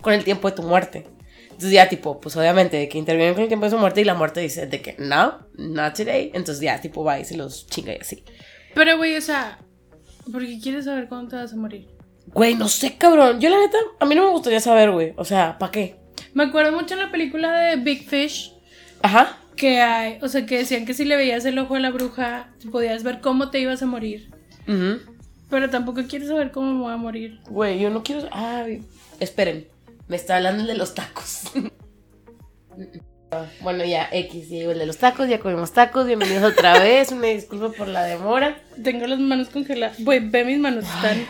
con 0.00 0.12
el 0.12 0.25
tiempo 0.25 0.48
de 0.48 0.56
tu 0.56 0.62
muerte. 0.62 1.06
Entonces, 1.44 1.72
ya, 1.72 1.88
tipo, 1.88 2.20
pues 2.20 2.37
obviamente, 2.37 2.76
de 2.76 2.88
que 2.88 2.98
intervienen 2.98 3.34
con 3.34 3.43
el 3.43 3.48
tiempo 3.48 3.64
de 3.66 3.70
su 3.70 3.78
muerte 3.78 4.02
y 4.02 4.04
la 4.04 4.14
muerte 4.14 4.40
dice 4.40 4.66
de 4.66 4.81
que, 4.82 4.94
no, 4.98 5.46
not 5.56 5.94
today. 5.96 6.31
Entonces, 6.34 6.60
ya, 6.60 6.81
tipo, 6.81 7.02
va 7.02 7.19
y 7.19 7.25
se 7.25 7.37
los 7.37 7.66
chinga 7.66 7.94
y 7.94 7.98
así. 7.98 8.22
Pero, 8.75 8.96
güey, 8.96 9.16
o 9.16 9.20
sea. 9.20 9.58
Porque 10.31 10.58
quieres 10.60 10.84
saber 10.84 11.08
cuándo 11.08 11.31
te 11.31 11.37
vas 11.37 11.52
a 11.52 11.56
morir. 11.56 11.88
Güey, 12.26 12.54
no 12.54 12.69
sé, 12.69 12.96
cabrón. 12.96 13.40
Yo, 13.40 13.48
la 13.48 13.58
neta, 13.58 13.78
a 13.98 14.04
mí 14.04 14.14
no 14.14 14.25
me 14.25 14.31
gustaría 14.31 14.60
saber, 14.60 14.90
güey. 14.90 15.14
O 15.16 15.25
sea, 15.25 15.56
¿para 15.58 15.72
qué? 15.72 15.96
Me 16.34 16.44
acuerdo 16.44 16.72
mucho 16.72 16.94
en 16.94 17.00
la 17.00 17.10
película 17.10 17.58
de 17.58 17.76
Big 17.76 18.08
Fish. 18.08 18.52
Ajá. 19.02 19.38
Que 19.56 19.81
hay. 19.81 20.19
O 20.23 20.29
sea, 20.29 20.47
que 20.47 20.58
decían 20.58 20.85
que 20.85 20.94
si 20.94 21.05
le 21.05 21.17
veías 21.17 21.44
el 21.44 21.58
ojo 21.58 21.76
a 21.76 21.81
la 21.81 21.91
bruja, 21.91 22.50
podías 22.70 23.03
ver 23.03 23.20
cómo 23.20 23.50
te 23.50 23.58
ibas 23.58 23.82
a 23.82 23.87
morir. 23.87 24.31
Pero 25.49 25.70
tampoco 25.70 26.03
quieres 26.08 26.29
saber 26.29 26.50
cómo 26.50 26.73
me 26.73 26.81
voy 26.81 26.93
a 26.93 26.97
morir. 26.97 27.41
Güey, 27.49 27.79
yo 27.79 27.91
no 27.91 28.03
quiero. 28.03 28.29
Ay, 28.32 28.82
esperen. 29.20 29.69
Me 30.08 30.17
está 30.17 30.37
hablando 30.37 30.62
el 30.62 30.69
de 30.69 30.76
los 30.76 30.94
tacos. 30.94 31.43
bueno, 33.61 33.85
ya, 33.85 34.08
X, 34.12 34.49
llegó 34.49 34.73
el 34.73 34.79
de 34.79 34.87
los 34.87 34.99
tacos, 34.99 35.29
ya 35.29 35.41
comimos 35.41 35.73
tacos. 35.73 36.06
Bienvenidos 36.06 36.53
otra 36.53 36.79
vez. 36.81 37.12
Una 37.12 37.29
disculpa 37.29 37.70
por 37.70 37.88
la 37.88 38.05
demora. 38.05 38.61
Tengo 38.82 39.06
las 39.06 39.19
manos 39.19 39.49
congeladas. 39.49 40.03
Güey, 40.03 40.29
ve 40.29 40.44
mis 40.44 40.58
manos, 40.58 40.85
están 40.85 41.26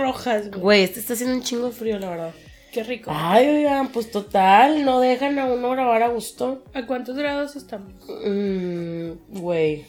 rojas, 0.00 0.48
güey. 0.50 0.60
Güey, 0.60 0.82
este 0.84 1.00
está 1.00 1.12
haciendo 1.12 1.36
un 1.36 1.42
chingo 1.42 1.66
de 1.66 1.72
frío, 1.72 1.98
la 1.98 2.10
verdad. 2.10 2.30
Qué 2.72 2.82
rico. 2.82 3.10
Ay, 3.14 3.48
oigan, 3.48 3.88
pues 3.92 4.10
total, 4.10 4.84
no 4.84 4.98
dejan 5.00 5.38
a 5.38 5.44
uno 5.46 5.70
grabar 5.70 6.02
a 6.02 6.08
gusto. 6.08 6.62
¿A 6.72 6.86
cuántos 6.86 7.16
grados 7.16 7.54
estamos? 7.54 7.92
Mm, 8.24 9.12
Güey, 9.40 9.84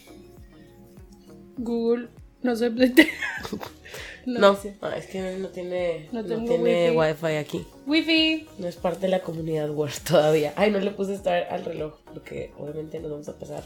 Google, 1.57 2.09
no 2.41 2.55
sé. 2.55 2.69
no. 4.25 4.39
no, 4.39 4.55
sé. 4.55 4.75
ah, 4.81 4.95
es 4.97 5.07
que 5.07 5.37
no 5.37 5.47
tiene, 5.49 6.09
No 6.11 6.21
no 6.23 6.43
tiene 6.43 6.91
wifi. 6.91 6.97
wifi 6.97 7.35
aquí. 7.37 7.65
Wifi. 7.85 8.47
No 8.57 8.67
es 8.67 8.75
parte 8.75 9.01
de 9.01 9.07
la 9.09 9.21
comunidad 9.21 9.69
Word 9.69 9.93
todavía. 10.07 10.53
Ay, 10.57 10.71
no 10.71 10.79
le 10.79 10.91
puse 10.91 11.13
estar 11.13 11.47
al 11.49 11.63
reloj 11.63 11.93
porque 12.13 12.51
obviamente 12.57 12.99
nos 12.99 13.11
vamos 13.11 13.29
a 13.29 13.37
pasar. 13.39 13.63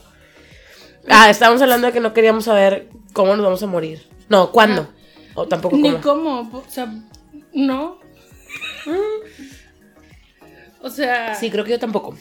Ah, 1.10 1.30
estábamos 1.30 1.62
hablando 1.62 1.88
de 1.88 1.94
que 1.94 2.00
no 2.02 2.14
queríamos 2.14 2.44
saber 2.46 2.90
cómo 3.14 3.36
nos 3.36 3.44
vamos 3.46 3.64
a 3.64 3.68
morir. 3.68 4.04
No, 4.30 4.52
cuándo. 4.52 4.88
O 5.36 5.48
tampoco 5.48 5.78
Ni 5.78 5.92
cómo. 5.98 6.50
cómo. 6.52 6.60
O 6.60 6.70
sea, 6.70 6.94
no. 7.54 7.97
O 10.82 10.90
sea, 10.90 11.36
Sí, 11.36 11.50
creo 11.50 11.64
que 11.64 11.72
yo 11.72 11.80
tampoco. 11.80 12.16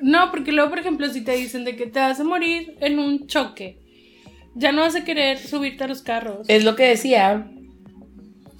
no, 0.00 0.30
porque 0.30 0.52
luego, 0.52 0.70
por 0.70 0.78
ejemplo, 0.78 1.08
si 1.08 1.22
te 1.22 1.32
dicen 1.32 1.64
de 1.64 1.74
que 1.76 1.86
te 1.86 1.98
vas 2.00 2.20
a 2.20 2.24
morir 2.24 2.76
en 2.80 2.98
un 2.98 3.26
choque, 3.26 3.78
ya 4.54 4.72
no 4.72 4.82
vas 4.82 4.94
a 4.94 5.04
querer 5.04 5.38
subirte 5.38 5.84
a 5.84 5.88
los 5.88 6.02
carros. 6.02 6.46
Es 6.48 6.64
lo 6.64 6.76
que 6.76 6.84
decía. 6.84 7.50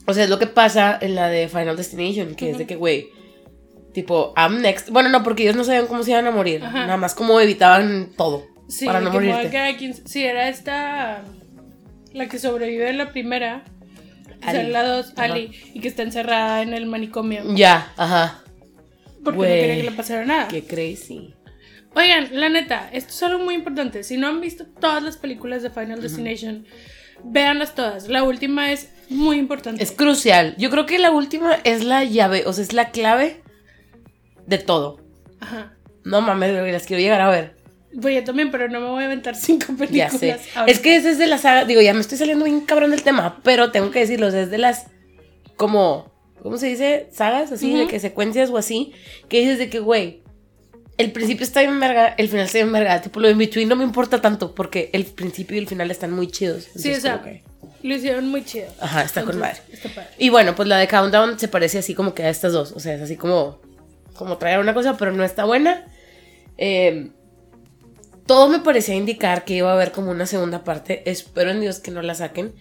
O 0.06 0.14
sea, 0.14 0.24
es 0.24 0.30
lo 0.30 0.38
que 0.38 0.46
pasa 0.46 0.98
en 1.00 1.14
la 1.14 1.28
de 1.28 1.48
Final 1.48 1.76
Destination, 1.76 2.34
que 2.34 2.50
es 2.50 2.58
de 2.58 2.66
que, 2.66 2.74
güey, 2.76 3.08
tipo, 3.92 4.32
I'm 4.36 4.60
next. 4.62 4.88
Bueno, 4.88 5.10
no, 5.10 5.22
porque 5.22 5.42
ellos 5.44 5.56
no 5.56 5.64
sabían 5.64 5.86
cómo 5.86 6.02
se 6.02 6.10
iban 6.12 6.26
a 6.26 6.30
morir. 6.30 6.64
Ajá. 6.64 6.80
Nada 6.86 6.96
más 6.96 7.14
cómo 7.14 7.38
evitaban 7.38 8.08
todo 8.16 8.46
Sí, 8.68 8.86
para 8.86 9.00
no 9.00 9.12
morirte. 9.12 9.50
quedar 9.50 9.68
aquí 9.68 9.84
en- 9.86 10.06
Si 10.08 10.24
era 10.24 10.48
esta. 10.48 11.22
La 12.14 12.28
que 12.28 12.38
sobrevive 12.38 12.88
en 12.90 12.98
la 12.98 13.12
primera. 13.12 13.64
O 14.42 14.50
sea, 14.50 14.60
Ali. 14.60 14.70
la. 14.70 15.04
Ali. 15.16 15.50
Y 15.74 15.80
que 15.80 15.88
está 15.88 16.02
encerrada 16.02 16.62
en 16.62 16.74
el 16.74 16.86
manicomio. 16.86 17.42
Ya, 17.54 17.92
ajá. 17.96 18.42
Porque 19.22 19.38
no 19.38 19.44
quería 19.44 19.76
que 19.76 19.82
le 19.84 19.92
pasara 19.92 20.24
nada. 20.24 20.48
Qué 20.48 20.64
crazy. 20.64 21.34
Oigan, 21.94 22.28
la 22.32 22.48
neta, 22.48 22.88
esto 22.92 23.10
es 23.10 23.22
algo 23.22 23.44
muy 23.44 23.54
importante. 23.54 24.02
Si 24.02 24.16
no 24.16 24.26
han 24.28 24.40
visto 24.40 24.64
todas 24.66 25.02
las 25.02 25.16
películas 25.16 25.62
de 25.62 25.70
Final 25.70 26.00
Destination, 26.00 26.66
véanlas 27.22 27.74
todas. 27.74 28.08
La 28.08 28.22
última 28.24 28.72
es 28.72 28.88
muy 29.10 29.36
importante. 29.38 29.82
Es 29.82 29.92
crucial. 29.92 30.54
Yo 30.58 30.70
creo 30.70 30.86
que 30.86 30.98
la 30.98 31.10
última 31.10 31.54
es 31.64 31.84
la 31.84 32.04
llave, 32.04 32.44
o 32.46 32.52
sea, 32.52 32.64
es 32.64 32.72
la 32.72 32.90
clave 32.90 33.42
de 34.46 34.58
todo. 34.58 35.00
Ajá. 35.40 35.74
No 36.04 36.20
mames, 36.20 36.72
las 36.72 36.86
quiero 36.86 37.00
llegar 37.00 37.20
a 37.20 37.28
ver. 37.28 37.61
Pues 38.00 38.14
yo 38.14 38.24
también, 38.24 38.50
pero 38.50 38.68
no 38.68 38.80
me 38.80 38.86
voy 38.88 39.02
a 39.02 39.06
aventar 39.06 39.34
cinco 39.36 39.66
Ya 39.72 39.76
películas. 39.76 40.12
sé. 40.18 40.32
ahorita. 40.54 40.64
Es 40.66 40.78
que 40.80 40.96
es 40.96 41.18
de 41.18 41.26
la 41.26 41.38
saga, 41.38 41.64
digo, 41.64 41.80
ya 41.82 41.92
me 41.94 42.00
estoy 42.00 42.16
saliendo 42.18 42.44
bien 42.46 42.60
cabrón 42.62 42.90
del 42.90 43.02
tema, 43.02 43.40
pero 43.42 43.70
tengo 43.70 43.90
que 43.90 43.98
decirlo, 44.00 44.28
es 44.28 44.50
de 44.50 44.58
las 44.58 44.86
como, 45.56 46.10
¿cómo 46.42 46.56
se 46.56 46.68
dice? 46.68 47.08
Sagas 47.12 47.52
así, 47.52 47.72
de 47.74 47.82
Ujú. 47.82 47.90
que 47.90 48.00
secuencias 48.00 48.50
o 48.50 48.56
así, 48.56 48.92
que 49.28 49.40
dices 49.40 49.58
de 49.58 49.68
que, 49.68 49.78
güey, 49.80 50.22
el 50.98 51.12
principio 51.12 51.44
está 51.44 51.60
bien 51.60 51.78
verga, 51.80 52.14
el 52.18 52.28
final 52.28 52.46
está 52.46 52.58
bien 52.58 52.72
verga. 52.72 53.00
Tipo, 53.00 53.20
lo 53.20 53.28
de 53.28 53.34
between 53.34 53.68
no 53.68 53.76
me 53.76 53.84
importa 53.84 54.20
tanto 54.20 54.54
porque 54.54 54.90
el 54.92 55.04
principio 55.04 55.56
y 55.56 55.60
el 55.60 55.66
final 55.68 55.90
están 55.90 56.12
muy 56.12 56.28
chidos. 56.28 56.68
Sí, 56.76 56.92
o 56.92 57.00
sea, 57.00 57.22
que- 57.22 57.42
lo 57.82 57.94
hicieron 57.94 58.28
muy 58.28 58.44
chido. 58.44 58.66
Ajá, 58.80 59.02
está 59.02 59.24
con 59.24 59.38
madre. 59.38 59.58
Está 59.72 59.88
padre. 59.88 60.08
Y 60.18 60.28
bueno, 60.28 60.54
pues 60.54 60.68
la 60.68 60.78
de 60.78 60.86
Countdown 60.88 61.38
se 61.38 61.48
parece 61.48 61.78
así 61.78 61.94
como 61.94 62.14
que 62.14 62.22
a 62.22 62.28
estas 62.30 62.52
dos. 62.52 62.72
O 62.72 62.80
sea, 62.80 62.94
es 62.94 63.02
así 63.02 63.16
como, 63.16 63.60
como 64.14 64.36
traer 64.38 64.60
una 64.60 64.72
cosa, 64.74 64.96
pero 64.96 65.12
no 65.12 65.24
está 65.24 65.44
buena. 65.44 65.86
Eh, 66.58 67.10
todo 68.26 68.48
me 68.48 68.58
parecía 68.60 68.94
indicar 68.94 69.44
que 69.44 69.54
iba 69.54 69.70
a 69.70 69.74
haber 69.74 69.92
como 69.92 70.10
una 70.10 70.26
segunda 70.26 70.64
parte. 70.64 71.02
Espero 71.10 71.50
en 71.50 71.60
Dios 71.60 71.78
que 71.80 71.90
no 71.90 72.02
la 72.02 72.14
saquen. 72.14 72.54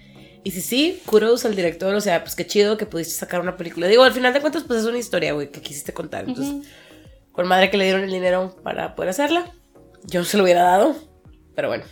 Y 0.44 0.52
si 0.52 0.62
sí, 0.62 1.02
kudos 1.06 1.46
al 1.46 1.56
director. 1.56 1.94
O 1.94 2.02
sea, 2.02 2.24
pues 2.24 2.36
qué 2.36 2.48
chido 2.48 2.78
que 2.78 2.86
pudiste 2.86 3.14
sacar 3.14 3.42
una 3.42 3.58
película. 3.58 3.88
Digo, 3.88 4.04
al 4.04 4.14
final 4.14 4.34
de 4.34 4.42
cuentas, 4.42 4.64
pues 4.66 4.80
es 4.80 4.86
una 4.86 4.98
historia, 4.98 5.34
güey, 5.34 5.52
que 5.52 5.62
quisiste 5.62 5.94
contar. 5.94 6.26
Entonces, 6.28 6.54
Ujú. 6.56 6.64
con 7.32 7.48
madre 7.48 7.70
que 7.70 7.78
le 7.78 7.84
dieron 7.86 8.04
el 8.04 8.12
dinero 8.12 8.56
para 8.64 8.96
poder 8.96 9.10
hacerla. 9.12 9.52
Yo 10.06 10.24
se 10.24 10.38
lo 10.38 10.44
hubiera 10.44 10.64
dado. 10.64 10.96
Pero 11.56 11.68
bueno. 11.68 11.84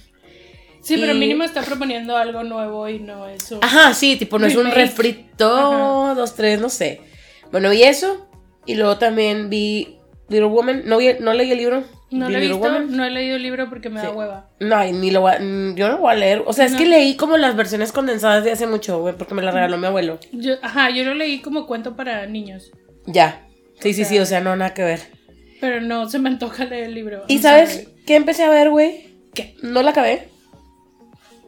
Sí, 0.81 0.97
pero 0.97 1.13
Y- 1.13 1.19
mínimo 1.19 1.43
está 1.43 1.61
proponiendo 1.61 2.15
algo 2.17 2.41
nuevo 2.43 2.88
y 2.89 2.99
no 2.99 3.27
es 3.27 3.51
un... 3.51 3.63
Ajá, 3.63 3.93
sí, 3.93 4.15
tipo, 4.15 4.39
no 4.39 4.47
es 4.47 4.55
un 4.55 4.71
refrito, 4.71 6.05
Ajá. 6.07 6.15
dos, 6.15 6.35
tres, 6.35 6.59
no 6.59 6.69
sé. 6.69 7.01
Bueno, 7.51 7.69
vi 7.69 7.83
eso. 7.83 8.27
Y 8.65 8.75
luego 8.75 8.97
también 8.97 9.49
vi 9.49 9.97
Little 10.29 10.45
Woman. 10.47 10.83
No, 10.85 10.97
vi, 10.97 11.09
no 11.19 11.33
leí 11.33 11.51
el 11.51 11.57
libro. 11.57 11.83
No 12.11 12.27
lo 12.29 12.37
he 12.37 12.41
visto, 12.41 12.57
Woman. 12.57 12.95
no 12.97 13.05
he 13.05 13.09
leído 13.11 13.35
el 13.35 13.43
libro 13.43 13.69
porque 13.69 13.89
me 13.89 14.01
da 14.01 14.09
hueva. 14.11 14.49
No, 14.59 14.83
ni 14.83 15.11
lo 15.11 15.21
voy 15.21 15.33
a- 15.33 15.39
mm, 15.39 15.75
yo 15.75 15.87
no 15.87 15.93
lo 15.93 15.99
voy 15.99 16.11
a 16.11 16.15
leer. 16.15 16.43
O 16.45 16.53
sea, 16.53 16.65
es 16.65 16.73
que 16.75 16.85
leí 16.85 17.15
como 17.15 17.37
las 17.37 17.55
versiones 17.55 17.91
condensadas 17.91 18.43
de 18.43 18.51
hace 18.51 18.65
mucho, 18.65 18.99
güey, 18.99 19.15
porque 19.15 19.35
me 19.35 19.41
la 19.43 19.51
regaló 19.51 19.77
mi 19.77 19.85
abuelo. 19.87 20.19
Yo, 20.31 20.55
ajá, 20.61 20.89
yo 20.89 21.03
lo 21.03 21.13
leí 21.13 21.39
como 21.41 21.67
cuento 21.67 21.95
para 21.95 22.25
niños, 22.25 22.71
Ya. 23.05 23.45
Sí, 23.79 23.93
sí, 23.93 24.03
sea- 24.03 24.05
sí, 24.05 24.19
o 24.19 24.25
sea, 24.25 24.41
no, 24.41 24.55
nada 24.55 24.73
que 24.73 24.83
ver. 24.83 24.99
pero 25.61 25.81
no 25.81 26.09
se 26.09 26.19
me 26.19 26.29
antoja 26.29 26.65
leer 26.65 26.85
el 26.85 26.95
libro. 26.95 27.23
¿Y 27.27 27.39
sabes 27.39 27.87
qué 28.07 28.15
empecé 28.15 28.43
a 28.43 28.49
ver, 28.49 28.69
güey? 28.71 29.09
¿Qué? 29.33 29.55
No 29.61 29.81
la 29.83 29.91
acabé. 29.91 30.29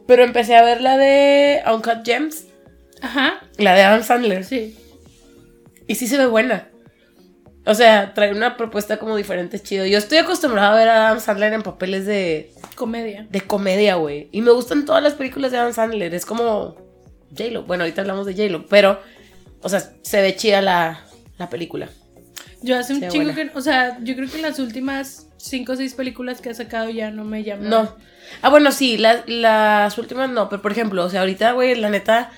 Pero 0.06 0.22
empecé 0.24 0.54
a 0.56 0.62
ver 0.62 0.80
la 0.80 0.96
de 0.98 1.62
Uncut 1.72 2.04
Gems. 2.04 2.46
Ajá, 3.00 3.40
La 3.58 3.74
de 3.74 3.82
Adam 3.82 4.02
Sandler. 4.02 4.44
sí. 4.44 4.76
Y 5.88 5.96
sí 5.96 6.06
se 6.06 6.16
ve 6.18 6.26
buena. 6.26 6.68
O 7.64 7.74
sea, 7.74 8.12
trae 8.12 8.32
una 8.32 8.56
propuesta 8.56 8.98
como 8.98 9.16
diferente, 9.16 9.60
chido. 9.60 9.86
Yo 9.86 9.98
estoy 9.98 10.18
acostumbrada 10.18 10.72
a 10.72 10.76
ver 10.76 10.88
a 10.88 11.06
Adam 11.06 11.20
Sandler 11.20 11.52
en 11.52 11.62
papeles 11.62 12.06
de, 12.06 12.50
Comedia. 12.74 13.26
de 13.30 13.40
comedia, 13.40 13.94
güey. 13.94 14.28
Y 14.32 14.42
me 14.42 14.50
gustan 14.50 14.84
todas 14.84 15.02
las 15.02 15.14
películas 15.14 15.52
de 15.52 15.58
Adam 15.58 15.72
Sandler. 15.72 16.12
Es 16.12 16.26
como 16.26 16.74
J-Lo. 17.30 17.62
Bueno, 17.62 17.84
ahorita 17.84 18.00
hablamos 18.00 18.26
de 18.26 18.32
J-Lo. 18.32 18.66
Pero, 18.66 19.00
o 19.60 19.68
sea, 19.68 19.80
se 20.02 20.20
ve 20.20 20.34
chida 20.34 20.60
la, 20.60 21.04
la 21.38 21.48
película. 21.48 21.88
Yo 22.62 22.76
hace 22.76 22.94
un 22.94 23.08
chingo 23.08 23.32
que, 23.34 23.50
o 23.54 23.60
sea, 23.60 23.98
yo 24.02 24.16
creo 24.16 24.28
que 24.28 24.38
las 24.38 24.58
últimas 24.58 25.28
cinco 25.36 25.72
o 25.72 25.76
seis 25.76 25.94
películas 25.94 26.40
que 26.40 26.50
ha 26.50 26.54
sacado 26.54 26.90
ya 26.90 27.10
no 27.12 27.24
me 27.24 27.44
llaman. 27.44 27.68
No. 27.68 27.96
Ah, 28.40 28.48
bueno, 28.48 28.72
sí, 28.72 28.98
las, 28.98 29.22
las 29.28 29.96
últimas 29.98 30.30
no. 30.30 30.48
Pero, 30.48 30.62
por 30.62 30.72
ejemplo, 30.72 31.04
o 31.04 31.08
sea, 31.08 31.20
ahorita, 31.20 31.52
güey, 31.52 31.76
la 31.76 31.90
neta... 31.90 32.32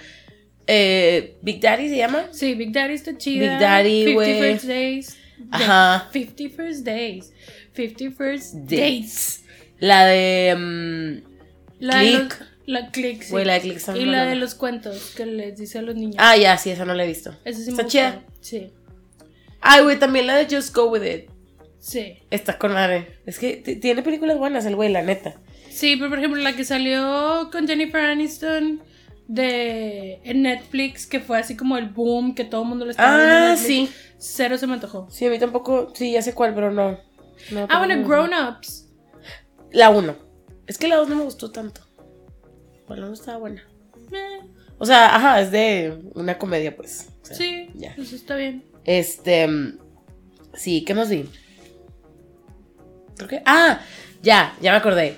eh, 0.67 1.37
Big 1.43 1.61
Daddy 1.61 1.89
se 1.89 1.97
llama. 1.97 2.29
Sí, 2.33 2.55
Big 2.55 2.73
Daddy 2.73 2.95
está 2.95 3.17
chida. 3.17 3.51
Big 3.53 3.61
Daddy, 3.61 4.05
50 4.07 4.15
güey. 4.15 4.39
First 4.53 4.65
Days. 4.67 5.17
Ajá. 5.51 6.09
50 6.13 6.57
First 6.57 6.85
Days. 6.85 7.33
50 7.75 8.17
First 8.17 8.55
Dates. 8.55 9.45
La 9.79 10.07
de... 10.07 10.55
mm, 10.57 11.23
La 11.81 11.99
de 11.99 12.11
Click. 12.11 12.39
los, 12.39 12.49
la 12.67 12.91
Click, 12.91 13.23
sí. 13.23 13.31
Güey, 13.31 13.45
la 13.45 13.55
de 13.55 13.61
Click 13.61 13.81
Y 13.97 14.05
la 14.07 14.25
de 14.27 14.37
los 14.37 14.55
cuentos 14.55 15.13
que 15.17 15.27
les 15.27 15.59
dice 15.59 15.79
a 15.79 15.83
los 15.83 15.95
niños. 15.97 16.17
Ah, 16.19 16.37
ya, 16.37 16.57
sí, 16.57 16.71
esa 16.71 16.85
no 16.85 16.95
la 16.95 17.05
he 17.05 17.09
visto. 17.09 17.37
Esa 17.45 17.61
sí 17.61 17.71
Está 17.71 17.87
chida. 17.87 18.23
Sí. 18.41 18.71
Ay, 19.61 19.83
güey, 19.83 19.99
también 19.99 20.27
la 20.27 20.37
de 20.37 20.55
Just 20.57 20.75
Go 20.75 20.87
With 20.87 21.03
It. 21.05 21.31
Sí. 21.81 22.19
Está 22.31 22.57
con 22.59 22.73
madre. 22.73 23.19
Es 23.27 23.39
que 23.39 23.57
tiene 23.57 24.03
películas 24.03 24.39
buenas 24.39 24.65
el 24.65 24.77
güey, 24.77 24.91
la 24.91 25.03
neta. 25.03 25.35
Sí, 25.71 25.97
pero 25.97 26.09
por 26.09 26.19
ejemplo, 26.19 26.41
la 26.41 26.55
que 26.57 26.65
salió 26.65 27.51
con 27.51 27.67
Jennifer 27.67 28.01
Aniston 28.01 28.81
de 29.29 30.21
en 30.25 30.43
Netflix, 30.43 31.07
que 31.07 31.21
fue 31.21 31.39
así 31.39 31.57
como 31.57 31.77
el 31.79 31.89
boom, 31.89 32.35
que 32.35 32.45
todo 32.45 32.63
el 32.63 32.69
mundo 32.69 32.85
lo 32.85 32.91
estaba 32.91 33.17
viendo. 33.17 33.35
en 33.35 33.43
Ah, 33.43 33.49
Netflix, 33.51 33.67
sí. 33.67 33.91
Cero 34.19 34.59
se 34.59 34.67
me 34.67 34.75
antojó. 34.75 35.09
Sí, 35.11 35.27
a 35.27 35.31
mí 35.31 35.39
tampoco. 35.39 35.93
Sí, 35.95 36.13
ya 36.13 36.23
sé 36.23 36.35
cuál, 36.35 36.55
pero 36.55 36.71
no. 36.71 36.99
No, 37.51 37.67
Ah, 37.69 37.79
bueno. 37.85 38.07
Grown 38.09 38.31
Ups. 38.35 38.89
La 39.73 39.91
1. 39.91 40.15
Es 40.67 40.79
que 40.79 40.89
la 40.89 40.97
2 40.97 41.09
no 41.09 41.17
me 41.17 41.25
gustó 41.25 41.51
tanto. 41.51 41.81
Bueno, 42.87 43.03
la 43.03 43.07
1 43.09 43.15
estaba 43.15 43.39
buena. 43.39 43.63
Eh, 44.13 44.41
O 44.79 44.87
sea, 44.87 45.15
ajá, 45.17 45.41
es 45.41 45.51
de 45.51 45.99
una 46.15 46.39
comedia, 46.39 46.77
pues. 46.77 47.09
O 47.23 47.27
sea, 47.27 47.37
sí, 47.37 47.69
Ya. 47.75 47.93
pues 47.97 48.13
está 48.13 48.37
bien. 48.37 48.65
Este. 48.85 49.47
mm, 49.49 49.79
Sí, 50.55 50.85
¿qué 50.85 50.95
más 50.95 51.09
vi? 51.09 51.29
Creo 53.17 53.29
que. 53.29 53.43
Ah, 53.47 53.81
ya, 54.23 54.55
ya 54.61 54.71
me 54.73 54.77
acordé. 54.79 55.17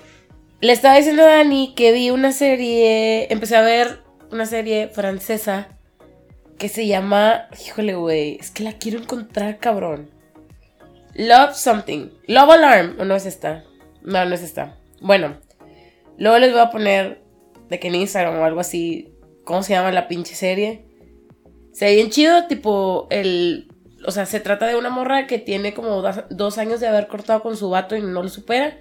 Le 0.60 0.72
estaba 0.72 0.96
diciendo 0.96 1.22
a 1.22 1.26
Dani 1.26 1.75
que 1.75 1.92
vi 1.92 2.10
una 2.10 2.32
serie. 2.32 3.30
Empecé 3.32 3.56
a 3.56 3.62
ver 3.62 4.00
una 4.30 4.46
serie 4.46 4.88
francesa 4.88 5.68
que 6.58 6.68
se 6.68 6.86
llama. 6.86 7.48
Híjole, 7.64 7.94
güey. 7.94 8.36
Es 8.40 8.50
que 8.50 8.64
la 8.64 8.72
quiero 8.72 8.98
encontrar, 8.98 9.58
cabrón. 9.58 10.10
Love 11.14 11.54
Something. 11.54 12.10
Love 12.26 12.50
Alarm. 12.50 12.96
¿O 12.98 13.04
no 13.04 13.14
es 13.14 13.26
esta? 13.26 13.64
No, 14.02 14.25
no 14.25 14.34
es 14.34 14.42
esta. 14.42 14.76
Bueno, 15.00 15.36
luego 16.16 16.38
les 16.38 16.52
voy 16.52 16.60
a 16.60 16.70
poner 16.70 17.20
de 17.68 17.78
que 17.78 17.88
en 17.88 17.96
Instagram 17.96 18.38
o 18.38 18.44
algo 18.44 18.60
así. 18.60 19.12
¿Cómo 19.44 19.62
se 19.62 19.75
llama 19.75 19.92
la 19.92 20.08
pinche 20.08 20.34
serie? 20.34 20.86
Se 21.72 21.84
ve 21.84 21.94
bien 21.96 22.10
chido, 22.10 22.46
tipo, 22.46 23.06
el. 23.10 23.68
O 24.06 24.10
sea, 24.10 24.25
se 24.25 24.40
trata 24.40 24.66
de 24.66 24.76
una 24.76 24.88
morra 24.88 25.26
que 25.26 25.38
tiene 25.38 25.75
como 25.75 26.02
dos, 26.30 26.58
años 26.58 26.80
de 26.80 26.86
haber 26.86 27.06
cortado 27.08 27.42
con 27.42 27.56
su 27.56 27.68
vato 27.68 27.96
y 27.96 28.00
no 28.00 28.22
lo 28.22 28.28
supera. 28.28 28.78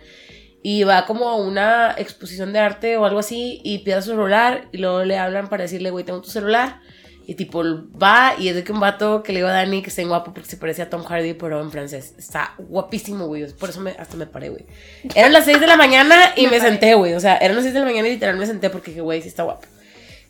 Y 0.68 0.84
va 0.84 1.06
como 1.06 1.30
a 1.30 1.36
una 1.36 1.94
exposición 1.96 2.52
de 2.52 2.58
arte 2.58 2.98
o 2.98 3.06
algo 3.06 3.20
así 3.20 3.62
y 3.64 3.78
pide 3.84 4.02
su 4.02 4.10
celular 4.10 4.68
y 4.72 4.80
luego 4.80 5.04
le 5.04 5.16
hablan 5.16 5.48
para 5.48 5.62
decirle, 5.62 5.92
güey, 5.92 6.04
tengo 6.04 6.22
tu 6.22 6.32
celular. 6.32 6.80
Y 7.28 7.36
tipo, 7.36 7.64
va 7.64 8.34
y 8.40 8.50
es 8.50 8.56
de 8.56 8.64
que 8.64 8.72
un 8.72 8.80
vato 8.80 9.22
que 9.22 9.32
le 9.32 9.42
digo 9.42 9.48
a 9.48 9.52
Dani 9.52 9.84
que 9.84 9.90
está 9.90 10.02
bien 10.02 10.10
guapo 10.10 10.34
porque 10.34 10.50
se 10.50 10.58
parece 10.58 10.82
a 10.82 10.90
Tom 10.90 11.04
Hardy, 11.04 11.36
pero 11.36 11.62
en 11.62 11.70
francés. 11.70 12.16
Está 12.18 12.56
guapísimo, 12.58 13.28
güey. 13.28 13.46
Por 13.54 13.70
eso 13.70 13.80
me, 13.80 13.92
hasta 13.92 14.18
me 14.18 14.26
paré, 14.26 14.50
güey. 14.50 14.66
Eran 15.14 15.34
las 15.34 15.46
6 15.46 15.60
de 15.60 15.68
la 15.68 15.78
mañana 15.78 16.34
y 16.36 16.48
Me 16.48 16.60
senté, 16.60 16.96
güey. 16.96 17.14
O 17.14 17.20
sea, 17.20 17.38
eran 17.38 17.56
las 17.58 17.64
6 17.66 17.76
de 17.76 17.82
la 17.82 17.86
mañana 17.86 18.08
y 18.08 18.14
literal 18.14 18.36
me 18.36 18.48
senté 18.48 18.72
porque 18.72 18.90
dije, 18.90 19.02
güey, 19.02 19.22
sí 19.22 19.28
está 19.28 19.44
guapo. 19.44 19.68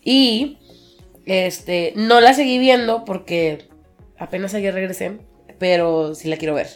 Y 0.03 0.57
este, 1.25 1.93
no 1.95 2.19
la 2.19 2.33
seguí 2.33 2.59
viendo 2.59 3.05
porque 3.05 3.69
apenas 4.17 4.53
ayer 4.53 4.73
regresé, 4.73 5.17
pero 5.59 6.13
sí 6.13 6.27
la 6.27 6.35
quiero 6.35 6.55
ver. 6.55 6.67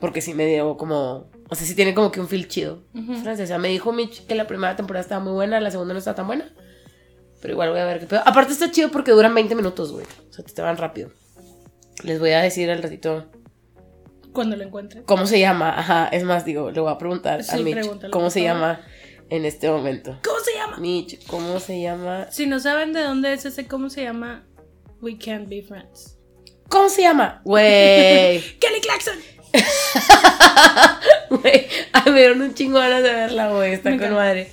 Porque 0.00 0.20
sí 0.20 0.34
me 0.34 0.44
dio 0.46 0.76
como, 0.76 1.30
o 1.52 1.54
sea, 1.54 1.66
sí 1.66 1.74
tiene 1.74 1.92
como 1.94 2.10
que 2.10 2.18
un 2.18 2.28
feel 2.28 2.48
chido. 2.48 2.82
Ujú. 2.94 3.14
Francesa, 3.16 3.58
me 3.58 3.68
dijo 3.68 3.92
Mitch 3.92 4.26
que 4.26 4.34
la 4.34 4.46
primera 4.46 4.74
temporada 4.74 5.02
estaba 5.02 5.22
muy 5.22 5.34
buena, 5.34 5.60
la 5.60 5.70
segunda 5.70 5.92
no 5.92 5.98
está 5.98 6.14
tan 6.14 6.26
buena. 6.26 6.50
Pero 7.42 7.52
igual 7.52 7.68
voy 7.70 7.80
a 7.80 7.84
ver 7.84 8.00
qué 8.00 8.06
pedo. 8.06 8.22
Aparte 8.24 8.52
está 8.54 8.70
chido 8.70 8.90
porque 8.90 9.10
duran 9.10 9.34
20 9.34 9.54
minutos, 9.54 9.92
güey. 9.92 10.06
O 10.30 10.32
sea, 10.32 10.42
te 10.44 10.62
van 10.62 10.78
rápido. 10.78 11.10
Les 12.04 12.18
voy 12.18 12.30
a 12.30 12.40
decir 12.40 12.70
al 12.70 12.82
ratito 12.82 13.30
Cuando 14.32 14.56
lo 14.56 14.64
encuentre. 14.64 15.02
cómo 15.02 15.26
se 15.26 15.40
llama. 15.40 15.78
Ajá, 15.78 16.08
es 16.08 16.24
más, 16.24 16.44
digo, 16.46 16.70
le 16.70 16.80
voy 16.80 16.90
a 16.90 16.96
preguntar 16.96 17.40
a 17.40 17.42
Sí, 17.42 17.62
Mitch 17.62 17.74
pregúntale, 17.74 18.10
cómo 18.10 18.30
se 18.30 18.42
llama 18.42 18.80
en 19.28 19.44
este 19.44 19.68
momento. 19.70 20.18
¿Cómo 20.24 20.38
se 20.40 20.54
llama? 20.54 20.78
Mitch, 20.78 21.26
¿cómo 21.26 21.60
se 21.60 21.82
llama? 21.82 22.28
Si 22.30 22.46
no 22.46 22.60
saben 22.60 22.94
de 22.94 23.02
dónde 23.02 23.34
es 23.34 23.44
ese, 23.44 23.66
¿cómo 23.66 23.90
se 23.90 24.04
llama? 24.04 24.46
We 25.02 25.18
can't 25.18 25.48
be 25.50 25.62
friends. 25.62 26.16
¿Cómo 26.68 26.88
se 26.88 27.02
llama? 27.02 27.42
Güey. 27.44 28.40
Kelly 28.58 28.80
Clarkson. 28.80 29.18
Güey, 31.30 31.66
me 32.06 32.18
dieron 32.18 32.42
un 32.42 32.54
chingo 32.54 32.78
ganas 32.78 33.02
de 33.02 33.12
verla, 33.12 33.50
güey. 33.50 33.72
Está 33.72 33.96
con 33.96 34.12
madre. 34.12 34.50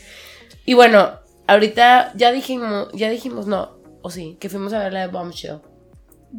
Y 0.66 0.74
bueno, 0.76 1.20
ahorita 1.48 2.14
ya 2.16 2.32
dijimos, 2.32 2.90
ya 2.94 3.10
dijimos, 3.10 3.48
no, 3.48 3.78
o 4.02 4.10
sí, 4.10 4.38
que 4.40 4.50
fuimos 4.50 4.72
a 4.74 4.80
ver 4.80 4.94
la 4.94 5.02
de 5.02 5.08
Bombshell. 5.08 5.60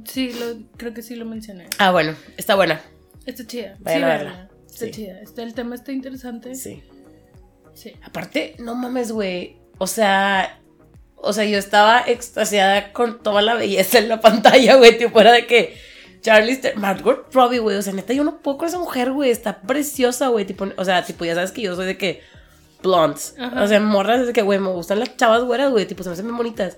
Sí, 0.04 0.32
lo, 0.32 0.56
creo 0.76 0.94
que 0.94 1.02
sí 1.02 1.16
lo 1.16 1.24
mencioné. 1.24 1.68
Ah, 1.78 1.90
bueno, 1.90 2.14
está 2.36 2.54
buena. 2.54 2.80
Está 3.26 3.46
chida. 3.46 3.76
Vayan 3.80 4.00
sí, 4.00 4.04
a 4.04 4.08
verla. 4.08 4.48
Está 4.66 4.84
Sí. 4.86 4.90
chida. 4.92 5.20
Está, 5.20 5.42
el 5.42 5.52
tema 5.54 5.74
está 5.74 5.92
interesante. 5.92 6.54
Sí. 6.54 6.82
Sí. 7.74 7.94
Aparte, 8.02 8.54
no 8.58 8.74
mames, 8.74 9.12
güey. 9.12 9.56
O 9.78 9.86
sea, 9.86 10.60
o 11.16 11.32
sea, 11.32 11.44
yo 11.44 11.58
estaba 11.58 12.02
extasiada 12.06 12.92
con 12.92 13.22
toda 13.22 13.42
la 13.42 13.54
belleza 13.54 13.98
en 13.98 14.08
la 14.08 14.20
pantalla, 14.20 14.76
güey. 14.76 14.96
Tipo, 14.96 15.20
era 15.20 15.32
de 15.32 15.46
que 15.46 15.76
Charlize 16.22 16.74
Margot 16.76 17.26
Robbie, 17.32 17.58
güey. 17.58 17.76
O 17.76 17.82
sea, 17.82 17.92
neta, 17.92 18.12
yo 18.12 18.24
no 18.24 18.38
puedo 18.38 18.58
con 18.58 18.68
esa 18.68 18.78
mujer, 18.78 19.12
güey. 19.12 19.30
Está 19.30 19.60
preciosa, 19.62 20.28
güey. 20.28 20.44
Tipo, 20.44 20.66
o 20.76 20.84
sea, 20.84 21.04
tipo, 21.04 21.24
ya 21.24 21.34
sabes 21.34 21.52
que 21.52 21.62
yo 21.62 21.74
soy 21.76 21.86
de 21.86 21.96
que 21.96 22.22
blondes. 22.82 23.34
Ajá. 23.38 23.62
O 23.62 23.66
sea, 23.68 23.80
morras 23.80 24.26
de 24.26 24.32
que, 24.32 24.42
güey, 24.42 24.58
me 24.58 24.68
gustan 24.68 24.98
las 24.98 25.16
chavas 25.16 25.44
güeras, 25.44 25.70
güey. 25.70 25.86
Tipo, 25.86 26.02
se 26.02 26.10
me 26.10 26.12
hacen 26.14 26.26
bien 26.26 26.36
bonitas. 26.36 26.76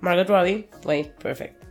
Margot 0.00 0.28
Robbie, 0.28 0.68
güey, 0.84 1.12
perfecto. 1.22 1.66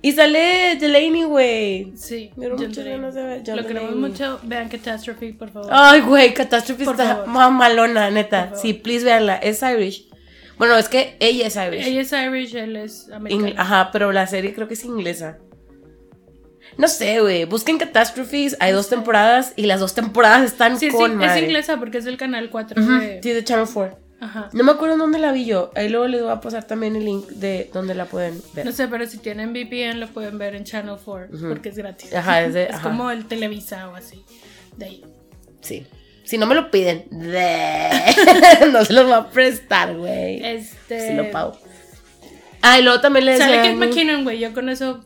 Y 0.00 0.12
sale 0.12 0.76
Delaney, 0.76 1.24
güey. 1.24 1.92
Sí. 1.96 2.30
Delaney. 2.36 2.72
ganas 2.72 3.14
de 3.14 3.22
ver 3.24 3.42
John 3.44 3.56
Lo 3.56 3.66
queremos 3.66 3.96
mucho. 3.96 4.38
Vean 4.44 4.68
Catastrophe, 4.68 5.34
por 5.36 5.50
favor. 5.50 5.68
Ay, 5.72 6.00
güey, 6.02 6.32
Catastrophe 6.34 6.84
Por 6.84 6.94
está 6.94 7.16
favor. 7.16 7.26
mamalona, 7.28 8.10
neta. 8.10 8.52
Sí, 8.54 8.74
please 8.74 9.04
véanla. 9.04 9.36
Es 9.36 9.60
Irish. 9.62 10.08
Bueno, 10.56 10.76
es 10.76 10.88
que 10.88 11.16
ella 11.18 11.48
es 11.48 11.56
Irish. 11.56 11.86
Ella 11.86 12.00
es 12.00 12.12
Irish, 12.12 12.54
él 12.54 12.76
es 12.76 13.10
americano. 13.10 13.52
Ajá, 13.56 13.90
pero 13.92 14.12
la 14.12 14.26
serie 14.26 14.54
creo 14.54 14.68
que 14.68 14.74
es 14.74 14.84
inglesa. 14.84 15.38
No 16.78 16.88
sé, 16.88 17.20
güey. 17.20 17.44
Busquen 17.44 17.76
Catastrophes. 17.76 18.56
Hay 18.60 18.72
dos 18.72 18.88
temporadas 18.88 19.52
y 19.56 19.66
las 19.66 19.80
dos 19.80 19.94
temporadas 19.94 20.44
están 20.44 20.78
Sí, 20.78 20.90
sí, 20.90 20.96
con 20.96 21.10
es 21.10 21.16
madre. 21.18 21.42
inglesa 21.42 21.76
porque 21.76 21.98
es 21.98 22.04
del 22.04 22.16
canal 22.16 22.48
4 22.50 22.80
Ujú, 22.82 22.92
de... 23.00 23.20
Sí, 23.22 23.30
de 23.32 23.44
Channel 23.44 23.66
4. 23.72 23.98
Ajá. 24.20 24.48
No 24.52 24.64
me 24.64 24.72
acuerdo 24.72 24.94
en 24.94 25.00
dónde 25.00 25.18
la 25.18 25.30
vi 25.32 25.44
yo. 25.44 25.70
Ahí 25.76 25.88
luego 25.88 26.06
les 26.08 26.22
voy 26.22 26.30
a 26.32 26.40
pasar 26.40 26.64
también 26.66 26.96
el 26.96 27.04
link 27.04 27.26
de 27.28 27.70
dónde 27.72 27.94
la 27.94 28.06
pueden 28.06 28.40
ver. 28.54 28.64
No 28.64 28.72
sé, 28.72 28.88
pero 28.88 29.06
si 29.06 29.18
tienen 29.18 29.52
VPN 29.52 30.00
lo 30.00 30.08
pueden 30.08 30.38
ver 30.38 30.54
en 30.54 30.64
Channel 30.64 30.96
4 31.04 31.28
porque 31.48 31.68
es 31.68 31.76
gratis. 31.76 32.14
Ajá, 32.14 32.42
es 32.42 32.54
de- 32.54 32.64
Es 32.70 32.74
ajá. 32.74 32.82
como 32.88 33.10
el 33.10 33.26
Televisa 33.26 33.88
o 33.88 33.94
así. 33.96 34.24
De 34.76 34.86
ahí. 34.86 35.04
Sí. 35.60 35.86
Si 36.24 36.36
no 36.38 36.46
me 36.46 36.54
lo 36.54 36.70
piden, 36.70 37.06
de- 37.10 37.90
no 38.72 38.84
se 38.84 38.92
los 38.92 39.08
va 39.10 39.16
a 39.18 39.30
prestar, 39.30 39.96
güey. 39.96 40.44
Este... 40.44 41.08
Si 41.08 41.14
lo 41.14 41.30
pago. 41.30 41.58
Ah, 42.62 42.78
y 42.78 42.82
luego 42.82 43.00
también 43.00 43.24
le 43.24 43.36
Sale 43.38 43.56
decían- 43.58 43.78
Kate 43.78 43.86
McKinnon, 43.86 44.24
güey. 44.24 44.38
Yo 44.40 44.52
con 44.52 44.68
eso, 44.68 45.04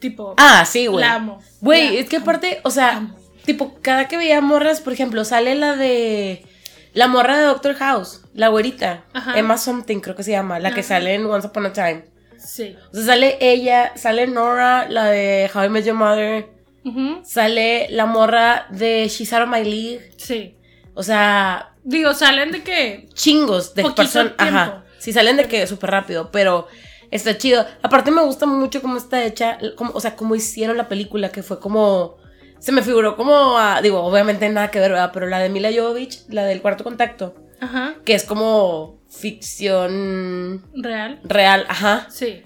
tipo... 0.00 0.34
Ah, 0.38 0.64
sí, 0.64 0.86
güey. 0.86 1.04
La 1.04 1.14
amo. 1.14 1.40
Güey, 1.60 1.98
es 1.98 2.08
que 2.08 2.16
aparte, 2.16 2.60
o 2.64 2.70
sea, 2.70 2.96
Amo. 2.96 3.16
tipo, 3.44 3.78
cada 3.82 4.08
que 4.08 4.16
veía 4.16 4.40
morras, 4.40 4.80
por 4.80 4.92
ejemplo, 4.92 5.24
sale 5.24 5.54
la 5.54 5.76
de. 5.76 6.44
La 6.92 7.06
morra 7.06 7.38
de 7.38 7.44
Doctor 7.44 7.74
House, 7.76 8.22
la 8.34 8.48
güerita. 8.48 9.04
Ajá. 9.12 9.38
Emma 9.38 9.56
Something, 9.58 10.00
creo 10.00 10.16
que 10.16 10.24
se 10.24 10.32
llama, 10.32 10.58
la 10.58 10.74
que 10.74 10.82
sale 10.82 11.14
en 11.14 11.24
Once 11.26 11.46
Upon 11.46 11.66
a 11.66 11.72
Time. 11.72 12.04
Sí. 12.36 12.74
O 12.90 12.96
sea, 12.96 13.04
sale 13.04 13.38
ella, 13.40 13.92
sale 13.96 14.26
Nora, 14.26 14.88
la 14.88 15.04
de 15.04 15.48
How 15.54 15.64
I 15.64 15.68
Met 15.68 15.84
Your 15.84 15.94
Mother. 15.94 16.48
Ujú, 16.84 17.20
Sale 17.24 17.88
la 17.90 18.06
morra 18.06 18.66
de 18.70 19.06
She's 19.08 19.32
Out 19.34 19.42
of 19.42 19.50
My 19.50 19.62
League. 19.62 20.10
Sí. 20.16 20.56
O 20.94 21.02
sea, 21.02 21.74
Digo, 21.82 22.12
salen 22.14 22.50
de 22.50 22.62
que... 22.62 23.08
chingos 23.14 23.74
de 23.74 23.88
personas. 23.90 24.34
Ajá. 24.38 24.84
Sí, 24.98 25.12
salen 25.12 25.36
de 25.36 25.46
que 25.46 25.66
súper 25.66 25.90
rápido, 25.90 26.30
pero 26.30 26.68
está 27.10 27.36
chido. 27.38 27.64
Aparte, 27.82 28.10
me 28.10 28.22
gusta 28.22 28.46
mucho 28.46 28.80
cómo 28.82 28.96
está 28.96 29.24
hecha, 29.24 29.58
como, 29.76 29.92
o 29.94 30.00
sea, 30.00 30.16
cómo 30.16 30.34
hicieron 30.34 30.76
la 30.76 30.88
película, 30.88 31.30
que 31.30 31.42
fue 31.42 31.58
como. 31.60 32.16
Se 32.58 32.72
me 32.72 32.82
figuró 32.82 33.16
como. 33.16 33.58
a- 33.58 33.80
digo, 33.82 34.00
obviamente 34.02 34.48
nada 34.48 34.70
que 34.70 34.80
ver, 34.80 34.90
¿verdad? 34.92 35.10
Pero 35.12 35.26
la 35.26 35.38
de 35.38 35.48
Mila 35.48 35.70
Jovovich, 35.74 36.22
la 36.28 36.44
del 36.44 36.60
cuarto 36.62 36.84
contacto, 36.84 37.34
Ajá. 37.60 37.94
que 38.04 38.14
es 38.14 38.24
como 38.24 39.00
ficción 39.08 40.62
Real. 40.74 41.20
real, 41.24 41.66
ajá. 41.68 42.06
Sí. 42.10 42.42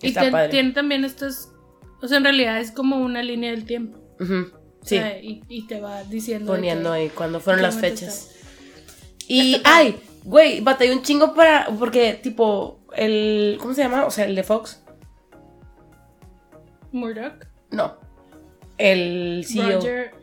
Y 0.00 0.08
Está 0.08 0.30
padre. 0.30 0.48
tiene 0.50 0.70
también 0.72 1.04
estos... 1.04 1.48
O 2.00 2.06
sea, 2.06 2.18
en 2.18 2.24
realidad 2.24 2.60
es 2.60 2.70
como 2.70 2.96
una 2.98 3.22
línea 3.22 3.50
del 3.50 3.64
tiempo. 3.64 3.98
O 4.20 4.24
Sí, 4.84 4.96
sea, 4.96 5.18
y, 5.20 5.42
y 5.48 5.66
te 5.66 5.80
va 5.80 6.04
diciendo... 6.04 6.52
poniendo 6.52 6.92
ahí 6.92 7.08
cuando 7.08 7.40
fueron 7.40 7.62
las 7.62 7.76
fechas. 7.80 8.30
Y, 9.26 9.60
ay, 9.64 9.96
güey, 10.22 10.60
batallé 10.60 10.92
un 10.94 11.02
chingo 11.02 11.34
para. 11.34 11.66
Porque, 11.78 12.14
tipo, 12.14 12.77
el. 12.96 13.56
¿Cómo 13.60 13.74
se 13.74 13.82
llama? 13.82 14.04
O 14.06 14.10
sea, 14.10 14.24
el 14.24 14.34
de 14.34 14.42
Fox. 14.42 14.82
Murdoch. 16.92 17.46
No. 17.70 17.96
El 18.78 19.44
CEO. 19.46 19.76
Roger. 19.76 20.14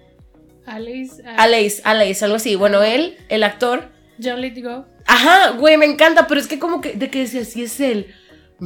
Alice. 0.65 1.22
uh, 1.22 1.25
Alex, 1.38 1.81
Alex, 1.84 2.24
algo 2.24 2.36
así. 2.38 2.55
Bueno, 2.55 2.81
él, 2.81 3.17
el 3.29 3.43
actor. 3.43 3.89
John 4.22 4.41
Lithgow. 4.41 4.86
Ajá, 5.05 5.51
güey, 5.51 5.77
me 5.77 5.86
encanta, 5.86 6.25
pero 6.27 6.39
es 6.39 6.48
que 6.48 6.57
como 6.57 6.81
que 6.81 6.93
de 6.93 7.10
que 7.10 7.19
decía, 7.19 7.45
sí 7.45 7.63
es 7.63 7.79
él. 7.79 8.13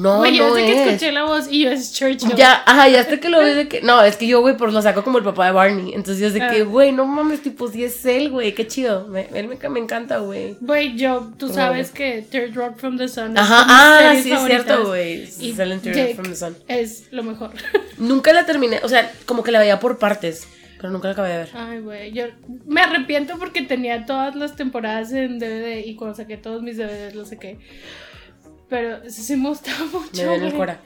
No, 0.01 0.19
Güey, 0.19 0.37
yo 0.37 0.47
no 0.49 0.53
desde 0.55 0.67
que 0.71 0.81
es. 0.81 0.87
escuché 0.87 1.11
la 1.11 1.23
voz 1.25 1.47
y 1.51 1.63
yo 1.63 1.71
es 1.71 1.93
Churchill. 1.93 2.33
Ya, 2.35 2.63
ajá, 2.65 2.87
ya 2.87 3.01
hasta 3.01 3.19
que 3.19 3.27
lo 3.27 3.39
vi 3.43 3.49
de 3.51 3.67
que. 3.67 3.81
No, 3.81 4.01
es 4.01 4.15
que 4.15 4.27
yo, 4.27 4.39
güey, 4.41 4.55
pues 4.55 4.71
lo 4.71 4.81
saco 4.81 5.03
como 5.03 5.17
el 5.17 5.23
papá 5.23 5.47
de 5.47 5.51
Barney. 5.51 5.93
Entonces 5.93 6.19
yo 6.21 6.27
es 6.27 6.33
de 6.33 6.39
que, 6.39 6.61
Ah. 6.61 6.63
güey, 6.63 6.91
no 6.91 7.05
mames, 7.05 7.41
tipo, 7.41 7.67
sí 7.67 7.83
es 7.83 8.05
él, 8.05 8.29
güey, 8.31 8.53
qué 8.55 8.65
chido. 8.65 9.07
Me, 9.07 9.27
él 9.33 9.47
me, 9.47 9.69
me 9.69 9.79
encanta, 9.79 10.19
güey. 10.19 10.55
Güey, 10.61 10.95
yo, 10.95 11.31
tú 11.37 11.49
sabes 11.49 11.91
que 11.91 12.23
Third 12.29 12.55
Rock 12.55 12.77
from 12.77 12.97
the 12.97 13.07
Sun 13.07 13.33
es 13.33 13.39
Ajá, 13.43 13.65
ah, 13.67 14.15
sí 14.21 14.31
es 14.31 14.39
cierto, 14.45 14.87
güey. 14.87 15.27
Silent 15.27 15.83
Tear 15.83 15.95
Jake 15.95 16.15
from 16.15 16.27
the 16.29 16.35
Sun. 16.35 16.55
Es 16.67 17.03
lo 17.11 17.23
mejor. 17.23 17.51
Nunca 17.97 18.31
la 18.31 18.45
terminé, 18.45 18.79
o 18.83 18.87
sea, 18.89 19.11
como 19.25 19.43
que 19.43 19.51
la 19.51 19.59
veía 19.59 19.79
por 19.79 19.97
partes, 19.99 20.47
pero 20.77 20.89
nunca 20.91 21.09
la 21.09 21.11
acabé 21.13 21.29
de 21.29 21.37
ver. 21.39 21.49
Ay, 21.53 21.79
güey, 21.81 22.11
yo 22.13 22.23
me 22.65 22.79
arrepiento 22.81 23.37
porque 23.37 23.63
tenía 23.63 24.05
todas 24.05 24.35
las 24.35 24.55
temporadas 24.55 25.11
en 25.11 25.39
DVD 25.39 25.85
y 25.85 25.95
cuando 25.95 26.15
saqué 26.15 26.37
todos 26.37 26.61
mis 26.61 26.77
DVDs 26.77 27.15
lo 27.15 27.25
saqué. 27.25 27.57
Pero 28.69 29.09
sí 29.09 29.35
me 29.35 29.49
gustaba 29.49 29.85
mucho. 29.85 30.25
Me 30.25 30.35
el 30.35 30.53
cora. 30.53 30.79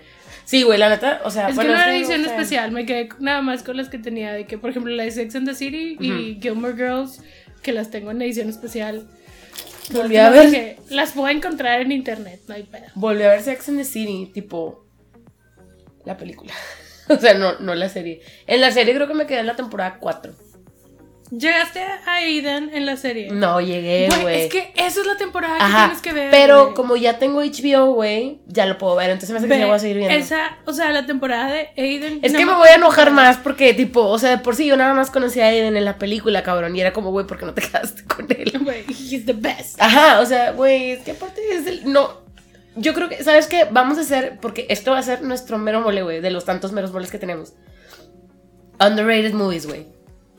Sí, 0.46 0.64
güey, 0.64 0.78
la 0.78 0.90
neta, 0.90 1.22
o 1.24 1.32
sea, 1.32 1.50
Es 1.50 1.56
bueno, 1.56 1.72
que 1.72 1.78
no 1.78 1.82
era 1.82 1.86
sí 1.86 1.92
me 1.92 1.98
edición 2.00 2.22
gusta. 2.22 2.34
especial, 2.36 2.72
me 2.72 2.86
quedé 2.86 3.10
nada 3.20 3.42
más 3.42 3.64
con 3.64 3.78
las 3.78 3.90
que 3.90 3.98
tenía, 3.98 4.34
de 4.34 4.46
que 4.46 4.58
por 4.58 4.70
ejemplo 4.70 4.94
la 4.94 5.04
de 5.04 5.12
Sex 5.12 5.36
and 5.36 5.48
the 5.48 5.56
City 5.56 5.98
y 6.00 6.40
Gilmore 6.42 6.74
Girls, 6.76 7.22
que 7.62 7.72
las 7.72 7.90
tengo 7.92 8.12
en 8.12 8.22
edición 8.22 8.50
especial. 8.50 9.08
Volví 9.92 10.18
a 10.18 10.30
ver. 10.30 10.50
dije, 10.50 10.78
las 10.90 11.14
puedo 11.14 11.30
encontrar 11.30 11.82
en 11.82 11.92
internet, 11.92 12.42
no 12.48 12.56
hay 12.56 12.64
pedo. 12.64 12.86
Volví 12.96 13.24
a 13.24 13.30
ver 13.30 13.42
Sex 13.42 13.70
and 13.70 13.78
the 13.78 13.86
City, 13.86 14.32
tipo 14.34 14.86
la 16.06 16.18
película. 16.18 16.54
o 17.08 17.16
sea, 17.16 17.34
no, 17.36 17.60
no 17.60 17.74
la 17.74 17.88
serie. 17.88 18.22
En 18.46 18.60
la 18.60 18.72
serie 18.72 18.94
creo 18.96 19.08
que 19.08 19.14
me 19.14 19.26
quedé 19.26 19.40
en 19.40 19.48
la 19.48 19.56
temporada 19.56 19.98
4. 20.00 20.34
¿Llegaste 21.36 21.82
a 21.82 22.14
Aiden 22.16 22.70
en 22.74 22.86
la 22.86 22.96
serie? 22.96 23.32
No 23.32 23.60
llegué, 23.60 24.08
Güey, 24.22 24.44
es 24.44 24.52
que 24.52 24.72
esa 24.76 25.02
es 25.02 25.06
la 25.08 25.18
temporada 25.18 25.58
que 25.58 25.64
Ajá. 25.64 25.86
tienes 25.86 26.02
que 26.04 26.14
ver. 26.14 26.30
pero 26.30 26.76
como 26.76 26.96
ya 26.96 27.18
tengo 27.18 27.42
HBO, 27.42 27.94
güey, 27.94 28.40
ya 28.46 28.68
lo 28.68 28.78
puedo 28.78 28.96
ver. 28.96 29.10
Entonces 29.10 29.32
me 29.32 29.38
hace 29.40 29.48
que 29.48 29.56
sí 29.56 29.64
voy 29.64 29.72
a 29.76 29.80
seguir 29.80 29.98
viendo. 29.98 30.16
Esa, 30.16 30.60
o 30.66 30.74
sea, 30.74 30.92
la 30.92 31.08
temporada 31.08 31.52
de 31.52 31.70
Aiden. 31.76 32.20
Es 32.22 32.34
no 32.34 32.38
que 32.40 32.46
me 32.46 32.54
voy 32.54 32.68
a 32.68 32.76
enojar 32.76 33.10
más 33.10 33.38
porque, 33.38 33.74
tipo, 33.74 34.02
o 34.02 34.20
sea, 34.20 34.30
de 34.30 34.38
por 34.38 34.56
sí 34.56 34.68
yo 34.68 34.78
nada 34.78 34.94
más 34.94 35.10
conocía 35.10 35.46
a 35.46 35.48
Aiden 35.48 35.76
en 35.76 35.86
la 35.86 35.98
película, 35.98 36.44
cabrón. 36.44 36.76
Y 36.76 36.82
era 36.82 36.94
como, 36.94 37.10
güey, 37.10 37.26
¿por 37.26 37.40
qué 37.40 37.46
no 37.48 37.54
te 37.56 37.62
quedaste 37.68 38.04
con 38.04 38.28
él? 38.30 38.52
Güey, 38.64 38.86
he's 38.88 39.26
the 39.26 39.34
best. 39.34 39.82
Ajá, 39.82 40.20
o 40.22 40.26
sea, 40.28 40.52
güey, 40.52 40.92
es 40.92 41.00
que 41.00 41.12
aparte 41.12 41.42
es 41.52 41.66
el. 41.66 41.92
No. 41.92 42.22
Yo 42.76 42.94
creo 42.94 43.10
que, 43.10 43.24
¿sabes 43.24 43.48
qué? 43.48 43.68
Vamos 43.72 43.98
a 43.98 44.02
hacer, 44.02 44.38
porque 44.40 44.68
esto 44.70 44.92
va 44.92 45.00
a 45.00 45.04
ser 45.04 45.22
nuestro 45.24 45.58
mero 45.58 45.82
mole, 45.82 46.02
güey, 46.04 46.22
de 46.22 46.30
los 46.32 46.46
tantos 46.46 46.72
meros 46.72 46.92
moles 46.94 47.10
que 47.12 47.18
tenemos. 47.20 47.54
Underrated 48.80 49.34
movies, 49.34 49.66
güey. 49.68 49.86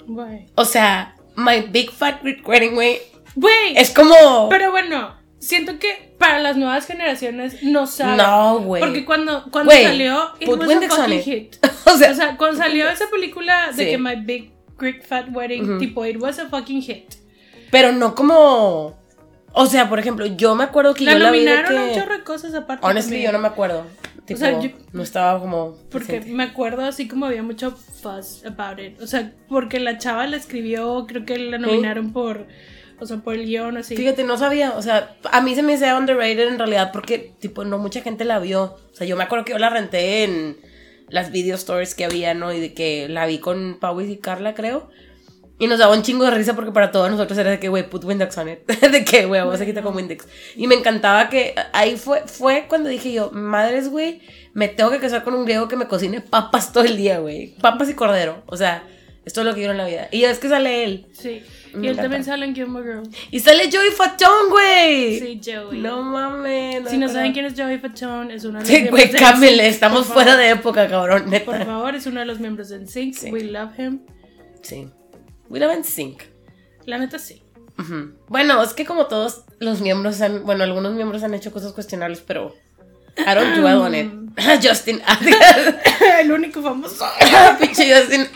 Güey. 0.06 0.46
O 0.54 0.64
sea, 0.64 1.14
My 1.36 1.62
Big 1.70 1.90
Fat 1.90 2.22
Greek 2.22 2.46
Wedding, 2.46 2.74
güey, 2.74 2.98
Güey. 3.34 3.76
es 3.76 3.90
como. 3.90 4.48
Pero 4.48 4.70
bueno, 4.70 5.14
siento 5.38 5.78
que 5.78 6.14
para 6.18 6.38
las 6.38 6.56
nuevas 6.56 6.86
generaciones 6.86 7.62
no 7.62 7.86
saben. 7.86 8.16
No, 8.18 8.58
güey. 8.60 8.80
Porque 8.82 9.04
cuando, 9.04 9.44
cuando 9.50 9.72
salió, 9.72 10.30
it 10.40 10.46
put 10.48 10.60
was 10.60 10.70
a 10.70 10.88
fucking 10.88 11.12
it. 11.18 11.24
hit. 11.24 11.56
o 11.86 11.96
sea, 11.96 12.10
O 12.12 12.14
sea, 12.14 12.36
cuando 12.36 12.56
salió 12.58 12.88
esa 12.90 13.08
película 13.10 13.72
de 13.72 13.84
Sí. 13.84 13.90
que 13.90 13.98
My 13.98 14.16
Big 14.16 14.52
Greek 14.78 15.04
Fat 15.06 15.26
Wedding, 15.32 15.78
tipo, 15.78 16.04
it 16.06 16.16
was 16.20 16.38
a 16.38 16.48
fucking 16.48 16.82
hit. 16.82 17.14
pero 17.70 17.92
no 17.92 18.14
como. 18.14 18.96
O 19.56 19.66
sea, 19.66 19.88
por 19.88 20.00
ejemplo, 20.00 20.26
yo 20.26 20.56
me 20.56 20.64
acuerdo 20.64 20.94
que 20.94 21.04
La 21.04 21.12
yo 21.12 21.18
la 21.20 21.30
vi 21.30 21.40
de 21.40 21.44
nominaron 21.44 21.78
a 21.78 21.84
un 21.84 21.94
chorro 21.94 22.18
de 22.18 22.24
cosas 22.24 22.54
aparte. 22.54 22.84
Honestly, 22.84 23.22
yo 23.22 23.30
no 23.30 23.38
me 23.38 23.46
acuerdo. 23.48 23.86
Tipo, 24.26 24.38
sea, 24.40 24.58
yo- 24.60 24.70
no 24.92 25.02
estaba 25.02 25.38
como. 25.38 25.76
Porque 25.90 26.06
presente. 26.06 26.32
me 26.32 26.44
acuerdo 26.44 26.82
así 26.82 27.06
como 27.08 27.26
había 27.26 27.42
mucho 27.42 27.72
fuss 27.72 28.42
about 28.46 28.78
it. 28.80 29.00
O 29.00 29.06
sea, 29.06 29.32
porque 29.48 29.80
la 29.80 29.98
chava 29.98 30.26
la 30.26 30.36
escribió, 30.36 31.04
creo 31.06 31.24
que 31.26 31.36
la 31.38 31.58
nominaron 31.58 32.12
por, 32.12 32.46
o 33.00 33.06
sea, 33.06 33.18
por 33.18 33.34
el 33.34 33.44
guion 33.46 33.76
así. 33.76 33.96
Fíjate, 33.96 34.24
no 34.24 34.36
sabía, 34.38 34.72
o 34.76 34.82
sea, 34.82 35.16
a 35.30 35.40
mí 35.42 35.54
se 35.54 35.62
me 35.62 35.74
hizo 35.74 35.84
underrated 35.96 36.48
en 36.48 36.58
realidad 36.58 36.90
porque, 36.92 37.34
tipo, 37.38 37.64
no 37.64 37.78
mucha 37.78 38.00
gente 38.00 38.24
la 38.24 38.38
vio. 38.38 38.76
O 38.92 38.94
sea, 38.94 39.06
yo 39.06 39.16
me 39.16 39.24
acuerdo 39.24 39.44
que 39.44 39.52
yo 39.52 39.58
la 39.58 39.68
renté 39.70 40.24
en 40.24 40.56
las 41.08 41.30
video 41.30 41.56
stores 41.58 41.94
que 41.94 42.04
había, 42.06 42.32
¿no? 42.32 42.52
Y 42.52 42.60
de 42.60 42.72
que 42.72 43.08
la 43.10 43.26
vi 43.26 43.38
con 43.38 43.78
Pau 43.78 44.00
y 44.00 44.16
Carla, 44.16 44.54
creo. 44.54 44.88
Y 45.58 45.68
nos 45.68 45.78
daba 45.78 45.94
un 45.94 46.02
chingo 46.02 46.24
de 46.24 46.32
risa 46.32 46.54
porque 46.56 46.72
para 46.72 46.90
todos 46.90 47.08
nosotros 47.10 47.38
era 47.38 47.50
de 47.50 47.60
que, 47.60 47.68
güey, 47.68 47.88
put 47.88 48.02
Windex 48.04 48.36
on 48.38 48.48
it. 48.48 48.66
de 48.66 49.04
que, 49.04 49.24
güey, 49.26 49.40
vamos 49.40 49.60
a 49.60 49.64
quitar 49.64 49.84
con 49.84 49.94
Windex. 49.94 50.26
Y 50.56 50.66
me 50.66 50.74
encantaba 50.74 51.28
que 51.28 51.54
ahí 51.72 51.96
fue, 51.96 52.22
fue 52.26 52.66
cuando 52.68 52.88
dije 52.88 53.12
yo, 53.12 53.30
madres, 53.32 53.88
güey, 53.88 54.20
me 54.52 54.66
tengo 54.68 54.90
que 54.90 54.98
casar 54.98 55.22
con 55.22 55.34
un 55.34 55.44
griego 55.44 55.68
que 55.68 55.76
me 55.76 55.86
cocine 55.86 56.20
papas 56.20 56.72
todo 56.72 56.82
el 56.84 56.96
día, 56.96 57.20
güey. 57.20 57.54
Papas 57.60 57.88
y 57.88 57.94
cordero. 57.94 58.42
O 58.46 58.56
sea, 58.56 58.82
esto 59.24 59.40
es 59.42 59.46
lo 59.46 59.52
que 59.54 59.60
quiero 59.60 59.72
en 59.72 59.78
la 59.78 59.86
vida. 59.86 60.08
Y 60.10 60.22
ya 60.22 60.30
es 60.30 60.40
que 60.40 60.48
sale 60.48 60.84
él. 60.84 61.06
Sí. 61.12 61.40
Me 61.72 61.86
Y 61.86 61.88
él 61.88 61.92
encanta. 61.94 62.02
también 62.02 62.24
sale 62.24 62.46
en 62.46 62.54
Gilmore 62.54 62.84
Girls. 62.84 63.08
Y 63.30 63.38
sale 63.40 63.70
Joey 63.72 63.90
Fatón, 63.90 64.48
güey. 64.50 65.18
Sí, 65.20 65.40
Joey. 65.44 65.80
No 65.80 66.02
mames. 66.02 66.88
si 66.90 66.98
no 66.98 67.08
saben 67.08 67.32
quién 67.32 67.44
es 67.46 67.54
Joey 67.56 67.78
Fatone, 67.78 68.34
es 68.34 68.44
uno 68.44 68.58
de 68.58 68.60
los 68.64 68.68
Sí, 68.68 68.74
miembros 68.82 69.00
güey, 69.08 69.12
cámbiale, 69.12 69.68
estamos 69.68 70.06
fuera 70.06 70.32
favor. 70.32 70.44
de 70.44 70.50
época, 70.50 70.88
cabrón, 70.88 71.30
neta. 71.30 71.44
Por 71.46 71.64
favor, 71.64 71.94
es 71.94 72.06
uno 72.06 72.18
de 72.20 72.26
los 72.26 72.40
miembros 72.40 72.68
de 72.70 72.80
NSYNC. 72.80 73.14
Sí. 73.14 73.30
We 73.30 73.44
love 73.44 73.70
him. 73.78 74.00
Sí. 74.62 74.88
We 75.54 75.60
love 75.60 75.72
NSYNC. 75.78 76.24
La 76.84 76.98
neta 76.98 77.16
sí. 77.20 77.40
Bueno, 78.26 78.60
es 78.60 78.72
que 78.72 78.84
como 78.84 79.06
todos 79.06 79.44
los 79.60 79.80
miembros 79.80 80.20
han, 80.20 80.44
bueno, 80.44 80.64
algunos 80.64 80.94
miembros 80.94 81.22
han 81.22 81.32
hecho 81.32 81.52
cosas 81.52 81.72
cuestionables, 81.72 82.22
pero 82.26 82.56
I 83.16 83.34
don't 83.36 83.54
dwell 83.56 83.76
on 83.76 83.94
it. 83.94 84.10
Justin, 84.68 85.00
el 86.20 86.32
único 86.32 86.60
famoso. 86.60 87.06
pinche 87.60 87.94
Justin, 87.94 88.26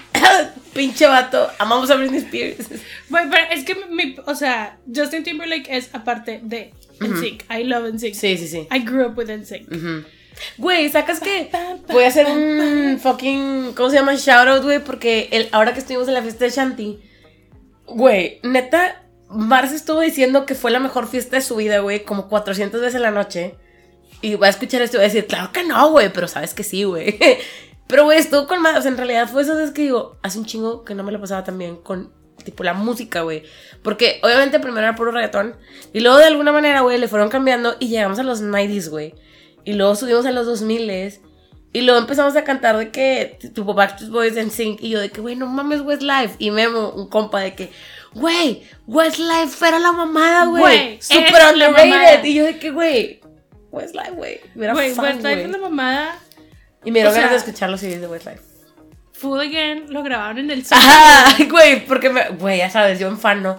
pinche 0.73 1.09
vato, 1.09 1.51
amamos 1.59 1.91
a 1.91 1.97
Britney 1.97 2.21
Spears. 2.21 2.69
Güey, 3.09 3.29
pero 3.29 3.51
es 3.51 3.65
que 3.65 3.75
mi, 3.91 4.15
o 4.25 4.37
sea, 4.37 4.79
Justin 4.95 5.25
Timberlake 5.25 5.77
es 5.77 5.93
aparte 5.93 6.39
de 6.45 6.73
NSYNC. 7.01 7.51
I 7.51 7.65
love 7.65 7.95
NSYNC. 7.95 8.15
Sí, 8.15 8.37
sí, 8.39 8.47
sí. 8.47 8.69
I 8.71 8.79
grew 8.85 9.07
up 9.07 9.19
with 9.19 9.29
NSYNC. 9.29 9.73
Ujú. 9.73 10.05
Güey, 10.57 10.89
¿sacas 10.91 11.21
qué? 11.21 11.51
Voy 11.89 12.05
a 12.05 12.09
hacer 12.09 12.27
un 12.27 12.99
fucking, 13.01 13.73
¿cómo 13.75 13.91
se 13.91 13.97
llama? 13.97 14.15
Shoutout, 14.15 14.65
güey, 14.65 14.79
porque 14.79 15.29
el, 15.33 15.49
ahora 15.53 15.73
que 15.73 15.81
estuvimos 15.81 16.09
en 16.09 16.15
la 16.15 16.23
fiesta 16.23 16.45
de 16.45 16.51
Shanti, 16.51 17.01
güey, 17.87 18.41
neta, 18.43 19.03
Mars 19.29 19.73
estuvo 19.73 20.01
diciendo 20.01 20.47
que 20.47 20.55
fue 20.55 20.71
la 20.71 20.81
mejor 20.81 21.07
fiesta 21.07 21.37
de 21.37 21.43
su 21.43 21.57
vida, 21.57 21.81
güey, 21.81 22.05
como 22.05 22.29
400 22.29 22.81
veces 22.81 22.95
en 22.95 23.03
la 23.03 23.11
noche. 23.11 23.57
Y 24.21 24.35
va 24.35 24.49
a 24.49 24.51
escuchar 24.51 24.83
esto 24.83 24.97
y 24.97 24.99
va 24.99 25.05
a 25.05 25.09
decir, 25.09 25.27
claro 25.27 25.53
que 25.53 25.65
no, 25.65 25.91
güey, 25.91 26.13
pero 26.13 26.27
sabes 26.27 26.55
que 26.55 26.65
sí, 26.65 26.85
güey. 26.85 27.19
Pero, 27.89 28.05
güey, 28.05 28.19
estuvo 28.19 28.47
con 28.47 28.61
más. 28.61 28.79
O 28.79 28.83
sea, 28.83 28.91
en 28.91 28.99
realidad 28.99 29.29
fue 29.29 29.43
eso 29.43 29.57
veces 29.57 29.71
que 29.73 29.83
digo, 29.83 30.19
hace 30.23 30.39
un 30.39 30.45
chingo 30.45 30.85
que 30.85 30.95
no 30.95 31.03
me 31.03 31.11
lo 31.11 31.21
pasaba 31.21 31.43
tan 31.43 31.57
bien 31.57 31.77
con, 31.77 32.13
tipo, 32.45 32.63
la 32.63 32.75
música, 32.75 33.23
güey. 33.23 33.45
Porque, 33.83 34.21
obviamente, 34.23 34.61
primero 34.61 34.87
era 34.87 34.95
puro 34.95 35.11
reggaetón. 35.11 35.57
Y 35.95 36.01
luego, 36.01 36.19
de 36.19 36.27
alguna 36.27 36.53
manera, 36.53 36.83
güey, 36.83 36.99
le 36.99 37.09
fueron 37.09 37.31
cambiando 37.31 37.77
y 37.81 37.89
llegamos 37.89 38.19
a 38.19 38.25
los 38.25 38.43
90s, 38.43 38.91
güey. 38.91 39.15
Y 39.69 39.75
luego 39.75 39.95
subimos 39.95 40.25
a 40.25 40.31
los 40.31 40.47
2000s. 40.47 41.21
Y 41.75 41.83
luego 41.83 42.01
empezamos 42.01 42.35
a 42.37 42.43
cantar 42.43 42.79
de 42.79 42.91
que, 42.91 43.37
tipo, 43.55 43.75
Backstreet 43.75 44.11
Boys 44.11 44.37
en 44.39 44.51
Sync. 44.51 44.81
Y 44.81 44.89
yo 44.89 44.99
de 44.99 45.11
que, 45.11 45.21
güey, 45.21 45.37
no 45.37 45.47
mames, 45.47 45.83
Westlife. 45.83 46.37
Y 46.39 46.51
Memo, 46.51 46.89
un 46.89 47.07
compa 47.11 47.41
de 47.41 47.55
que, 47.55 47.71
güey, 48.15 48.63
Westlife 48.87 49.69
era 49.69 49.79
la 49.79 49.93
mamada, 49.93 50.47
güey. 50.47 50.97
Super 51.03 51.53
underrated. 51.53 52.25
Y 52.25 52.33
yo 52.33 52.45
de 52.47 52.59
que, 52.59 52.71
güey, 52.71 53.21
Westlife, 53.71 54.13
güey. 54.13 54.41
Güey, 54.55 54.71
Westlife 54.73 55.43
es 55.43 55.51
la 55.51 55.59
mamada. 55.59 56.19
Y 56.83 56.91
me 56.91 57.01
dieron 57.01 57.15
ganas 57.15 57.33
de 57.33 57.37
escuchar 57.37 57.69
los 57.69 57.81
CDs 57.81 58.01
de 58.01 58.07
Westlife. 58.07 58.41
Food 59.13 59.41
Again 59.41 59.93
lo 59.93 60.03
grabaron 60.03 60.39
en 60.39 60.51
el 60.51 60.65
Ajá, 60.71 61.37
güey, 61.51 61.85
porque 61.85 62.09
güey, 62.39 62.57
ya 62.57 62.71
sabes, 62.71 62.99
yo 62.99 63.09
en 63.09 63.19
fan, 63.19 63.43
¿no? 63.43 63.59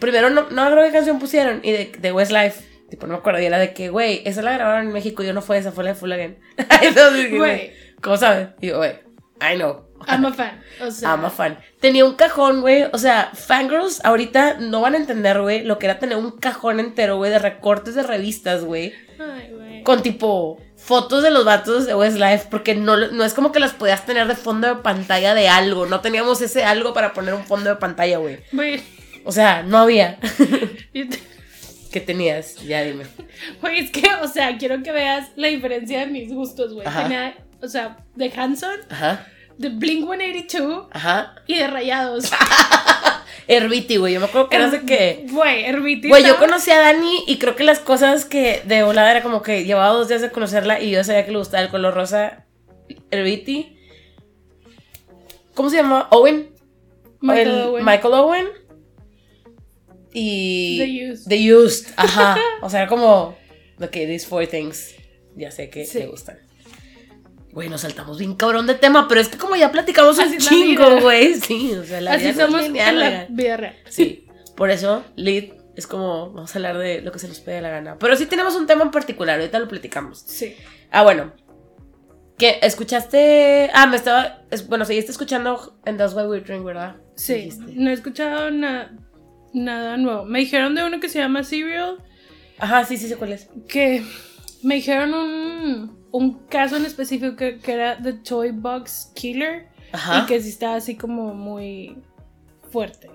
Primero 0.00 0.30
no, 0.30 0.50
no 0.50 0.70
creo 0.72 0.84
qué 0.84 0.90
canción 0.90 1.20
pusieron 1.20 1.60
y 1.62 1.70
de, 1.70 1.92
de 1.96 2.10
Westlife, 2.10 2.73
tipo, 2.94 3.08
no 3.08 3.14
me 3.14 3.18
acuerdo, 3.18 3.40
y 3.40 3.46
era 3.46 3.58
de 3.58 3.74
que, 3.74 3.88
güey, 3.88 4.22
esa 4.24 4.40
la 4.40 4.52
grabaron 4.52 4.86
en 4.86 4.92
México, 4.92 5.24
yo 5.24 5.32
no 5.32 5.42
fue 5.42 5.58
esa, 5.58 5.72
fue 5.72 5.82
la 5.82 5.90
de 5.90 5.96
Full 5.96 6.12
Again. 6.12 6.38
Entonces, 6.80 7.36
güey, 7.36 7.72
¿cómo 8.00 8.16
sabes? 8.16 8.50
Y 8.60 8.68
yo, 8.68 8.78
güey, 8.78 8.92
I 9.40 9.56
know. 9.56 9.84
I'm 10.06 10.24
a 10.26 10.32
fan. 10.32 10.62
O 10.80 10.90
sea. 10.92 11.10
I'm 11.10 11.24
a 11.24 11.30
fan. 11.30 11.58
Tenía 11.80 12.04
un 12.04 12.14
cajón, 12.14 12.60
güey. 12.60 12.84
O 12.92 12.98
sea, 12.98 13.30
fangirls 13.34 14.04
ahorita 14.04 14.58
no 14.60 14.80
van 14.80 14.94
a 14.94 14.98
entender, 14.98 15.40
güey, 15.40 15.64
lo 15.64 15.78
que 15.78 15.86
era 15.86 15.98
tener 15.98 16.18
un 16.18 16.30
cajón 16.32 16.78
entero, 16.78 17.16
güey, 17.16 17.32
de 17.32 17.40
recortes 17.40 17.96
de 17.96 18.04
revistas, 18.04 18.64
güey. 18.64 18.92
Ay, 19.18 19.50
güey. 19.52 19.82
Con 19.82 20.02
tipo 20.02 20.60
fotos 20.76 21.22
de 21.22 21.30
los 21.30 21.44
vatos 21.44 21.86
de 21.86 21.94
Westlife, 21.96 22.46
porque 22.48 22.74
no, 22.74 22.96
no 22.96 23.24
es 23.24 23.34
como 23.34 23.50
que 23.50 23.58
las 23.58 23.72
podías 23.72 24.06
tener 24.06 24.28
de 24.28 24.36
fondo 24.36 24.68
de 24.68 24.82
pantalla 24.82 25.34
de 25.34 25.48
algo. 25.48 25.86
No 25.86 26.00
teníamos 26.00 26.40
ese 26.42 26.62
algo 26.64 26.94
para 26.94 27.12
poner 27.12 27.34
un 27.34 27.44
fondo 27.44 27.70
de 27.70 27.76
pantalla, 27.76 28.18
güey. 28.18 28.38
O 29.24 29.32
sea, 29.32 29.62
no 29.64 29.78
había. 29.78 30.18
¿Qué 31.94 32.00
tenías? 32.00 32.56
Ya 32.56 32.82
dime. 32.82 33.04
Güey, 33.60 33.78
es 33.78 33.92
que, 33.92 34.02
o 34.20 34.26
sea, 34.26 34.58
quiero 34.58 34.82
que 34.82 34.90
veas 34.90 35.30
la 35.36 35.46
diferencia 35.46 36.00
de 36.00 36.06
mis 36.06 36.28
gustos, 36.34 36.74
güey. 36.74 36.84
Tenía, 36.84 37.36
o 37.62 37.68
sea, 37.68 37.98
de 38.16 38.32
Hanson, 38.36 38.80
Ajá. 38.90 39.28
de 39.58 39.68
Blink 39.68 40.00
182 40.04 40.88
Ajá. 40.90 41.36
y 41.46 41.56
de 41.56 41.68
Rayados. 41.68 42.32
Herbiti, 43.46 43.96
güey. 43.98 44.14
Yo 44.14 44.18
me 44.18 44.26
acuerdo 44.26 44.48
que 44.48 44.56
era 44.56 44.70
de 44.70 44.80
que. 44.80 45.26
Güey, 45.30 45.66
Herbiti. 45.66 46.08
Güey, 46.08 46.26
yo 46.26 46.36
conocí 46.38 46.72
a 46.72 46.80
Dani 46.80 47.22
y 47.28 47.38
creo 47.38 47.54
que 47.54 47.62
las 47.62 47.78
cosas 47.78 48.24
que 48.24 48.62
de 48.64 48.82
volada 48.82 49.12
era 49.12 49.22
como 49.22 49.40
que 49.42 49.64
llevaba 49.64 49.90
dos 49.90 50.08
días 50.08 50.20
de 50.20 50.32
conocerla 50.32 50.80
y 50.80 50.90
yo 50.90 51.04
sabía 51.04 51.24
que 51.24 51.30
le 51.30 51.38
gustaba 51.38 51.62
el 51.62 51.68
color 51.68 51.94
rosa. 51.94 52.44
Herbiti. 53.12 53.78
¿Cómo 55.54 55.70
se 55.70 55.76
llama? 55.76 56.08
Owen. 56.10 56.50
Michael 57.20 57.60
Owen. 57.60 57.84
Michael 57.84 58.14
Owen. 58.14 58.48
Y. 60.14 60.78
The 60.78 61.12
Used. 61.12 61.28
The 61.28 61.54
Used. 61.54 61.86
Ajá. 61.96 62.38
o 62.62 62.70
sea, 62.70 62.86
como. 62.86 63.36
Ok, 63.80 63.92
these 63.92 64.26
four 64.26 64.46
things. 64.46 64.94
Ya 65.36 65.50
sé 65.50 65.68
que 65.68 65.84
te 65.84 66.06
gustan. 66.06 66.38
Güey, 67.52 67.68
nos 67.68 67.82
saltamos 67.82 68.18
bien 68.18 68.34
cabrón 68.34 68.66
de 68.66 68.74
tema, 68.74 69.06
pero 69.08 69.20
es 69.20 69.28
que 69.28 69.36
como 69.36 69.54
ya 69.54 69.70
platicamos 69.70 70.18
un 70.18 70.38
chingo, 70.38 71.00
güey. 71.00 71.34
Sí, 71.34 71.72
o 71.74 71.84
sea, 71.84 72.00
la 72.00 72.14
Así 72.14 72.32
vida 72.32 72.46
somos 72.46 72.64
en 72.64 72.74
la 72.74 73.26
vida 73.28 73.56
real. 73.56 73.76
Sí, 73.88 74.26
por 74.56 74.70
eso, 74.70 75.04
lead 75.16 75.52
es 75.76 75.86
como, 75.86 76.30
vamos 76.30 76.54
a 76.54 76.58
hablar 76.58 76.78
de 76.78 77.00
lo 77.00 77.10
que 77.10 77.18
se 77.18 77.28
nos 77.28 77.40
pide 77.40 77.60
la 77.60 77.70
gana. 77.70 77.98
Pero 77.98 78.16
sí 78.16 78.26
tenemos 78.26 78.54
un 78.54 78.66
tema 78.66 78.82
en 78.82 78.90
particular, 78.90 79.38
ahorita 79.40 79.58
lo 79.58 79.68
platicamos. 79.68 80.20
Sí. 80.26 80.54
Ah, 80.90 81.02
bueno. 81.02 81.32
¿Qué? 82.38 82.58
¿Escuchaste? 82.62 83.70
Ah, 83.72 83.86
me 83.86 83.96
estaba. 83.96 84.42
bueno, 84.68 84.84
seguiste 84.84 85.12
escuchando 85.12 85.76
en 85.84 85.96
That's 85.96 86.14
Why 86.14 86.26
We 86.26 86.40
Drink, 86.40 86.64
¿verdad? 86.64 86.96
Sí. 87.16 87.50
No 87.74 87.90
he 87.90 87.92
escuchado 87.92 88.50
nada 88.50 88.92
nuevo. 89.54 90.24
Me 90.24 90.40
dijeron 90.40 90.74
de 90.74 90.84
uno 90.84 91.00
que 91.00 91.08
se 91.08 91.18
llama 91.18 91.44
Serial. 91.44 91.98
Ajá, 92.58 92.84
sí, 92.84 92.96
sí 92.96 93.08
sé 93.08 93.16
cuál 93.16 93.32
es. 93.32 93.48
Que 93.68 94.02
me 94.62 94.76
dijeron 94.76 95.14
un 95.14 96.04
un 96.14 96.46
caso 96.46 96.76
en 96.76 96.84
específico 96.84 97.34
que, 97.34 97.58
era 97.66 98.00
The 98.00 98.12
Toy 98.12 98.52
Box 98.52 99.10
Killer 99.16 99.66
y 99.92 100.26
que 100.26 100.40
sí 100.40 100.50
estaba 100.50 100.76
así 100.76 100.94
como 100.94 101.34
muy 101.34 101.96
fuerte. 102.70 103.10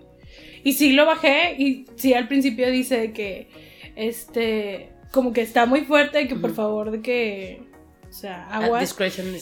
Y 0.65 0.73
sí 0.73 0.91
lo 0.91 1.05
bajé 1.05 1.55
y 1.57 1.85
sí 1.95 2.13
al 2.13 2.27
principio 2.27 2.69
dice 2.69 3.13
que 3.13 3.49
este 3.95 4.91
como 5.11 5.31
que 5.31 5.41
está 5.41 5.65
muy 5.65 5.81
fuerte 5.81 6.21
y 6.21 6.27
que 6.27 6.35
por 6.35 6.53
favor 6.53 6.91
de 6.91 7.01
que 7.01 7.61
o 8.09 8.11
sea, 8.11 8.49
agua. 8.49 8.81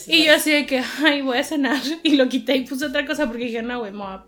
Y 0.06 0.26
yo 0.26 0.34
así 0.34 0.52
de 0.52 0.66
que, 0.66 0.80
ay, 1.02 1.22
voy 1.22 1.38
a 1.38 1.42
cenar. 1.42 1.80
Y 2.04 2.14
lo 2.14 2.28
quité 2.28 2.54
y 2.54 2.64
puse 2.64 2.86
otra 2.86 3.06
cosa 3.06 3.26
porque 3.26 3.46
dije, 3.46 3.62
no, 3.62 3.80
güey, 3.80 3.90
me 3.90 3.98
voy 3.98 4.06
a 4.08 4.24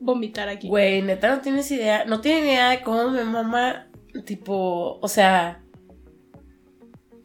vomitar 0.00 0.48
aquí. 0.48 0.68
Güey, 0.68 1.02
neta, 1.02 1.34
no 1.34 1.40
tienes 1.40 1.70
idea. 1.70 2.04
No 2.04 2.20
tienes 2.20 2.44
idea 2.44 2.70
de 2.70 2.82
cómo 2.82 3.10
mi 3.10 3.22
mamá, 3.22 3.88
tipo, 4.24 4.98
o 5.00 5.08
sea, 5.08 5.62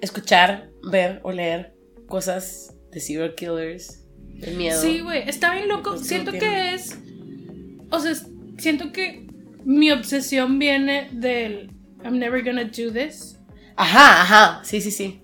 escuchar, 0.02 0.70
ver 0.84 1.22
o 1.24 1.32
leer 1.32 1.76
cosas 2.08 2.76
de 2.92 3.00
serial 3.00 3.34
killers, 3.36 4.06
de 4.36 4.52
miedo. 4.52 4.80
Sí, 4.80 5.00
güey, 5.00 5.28
está 5.28 5.54
bien 5.54 5.68
loco. 5.68 5.98
siento 5.98 6.32
que 6.32 6.74
es. 6.74 7.00
O 7.90 8.00
sea, 8.00 8.14
siento 8.58 8.92
que 8.92 9.28
mi 9.64 9.92
obsesión 9.92 10.60
viene 10.60 11.10
del 11.12 11.72
I'm 12.04 12.20
never 12.20 12.44
gonna 12.44 12.66
do 12.66 12.92
this. 12.92 13.40
Ajá, 13.76 14.22
ajá. 14.22 14.62
Sí, 14.64 14.80
sí, 14.82 14.92
sí. 14.92 15.22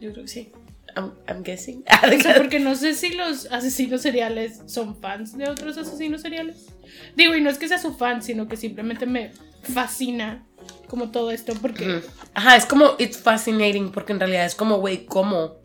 Yo 0.00 0.12
creo 0.12 0.24
que 0.24 0.30
sí. 0.30 0.52
I'm, 0.96 1.42
guessing. 1.42 1.84
o 2.18 2.22
sea, 2.22 2.36
porque 2.36 2.60
no 2.60 2.74
sé 2.76 2.94
si 2.94 3.14
los 3.14 3.46
asesinos 3.50 4.02
seriales 4.02 4.62
son 4.66 5.00
fans 5.00 5.36
de 5.36 5.48
otros 5.48 5.76
asesinos 5.76 6.22
seriales. 6.22 6.73
Digo, 7.16 7.34
y 7.34 7.40
no 7.40 7.50
es 7.50 7.58
que 7.58 7.68
sea 7.68 7.78
su 7.78 7.94
fan, 7.94 8.22
sino 8.22 8.48
que 8.48 8.56
simplemente 8.56 9.06
me 9.06 9.32
fascina 9.62 10.44
como 10.88 11.10
todo 11.10 11.30
esto, 11.30 11.54
porque... 11.60 12.02
Ajá, 12.34 12.56
es 12.56 12.66
como, 12.66 12.94
it's 12.98 13.18
fascinating, 13.18 13.90
porque 13.90 14.12
en 14.12 14.20
realidad 14.20 14.44
es 14.44 14.54
como, 14.54 14.78
güey, 14.78 15.06
¿cómo? 15.06 15.56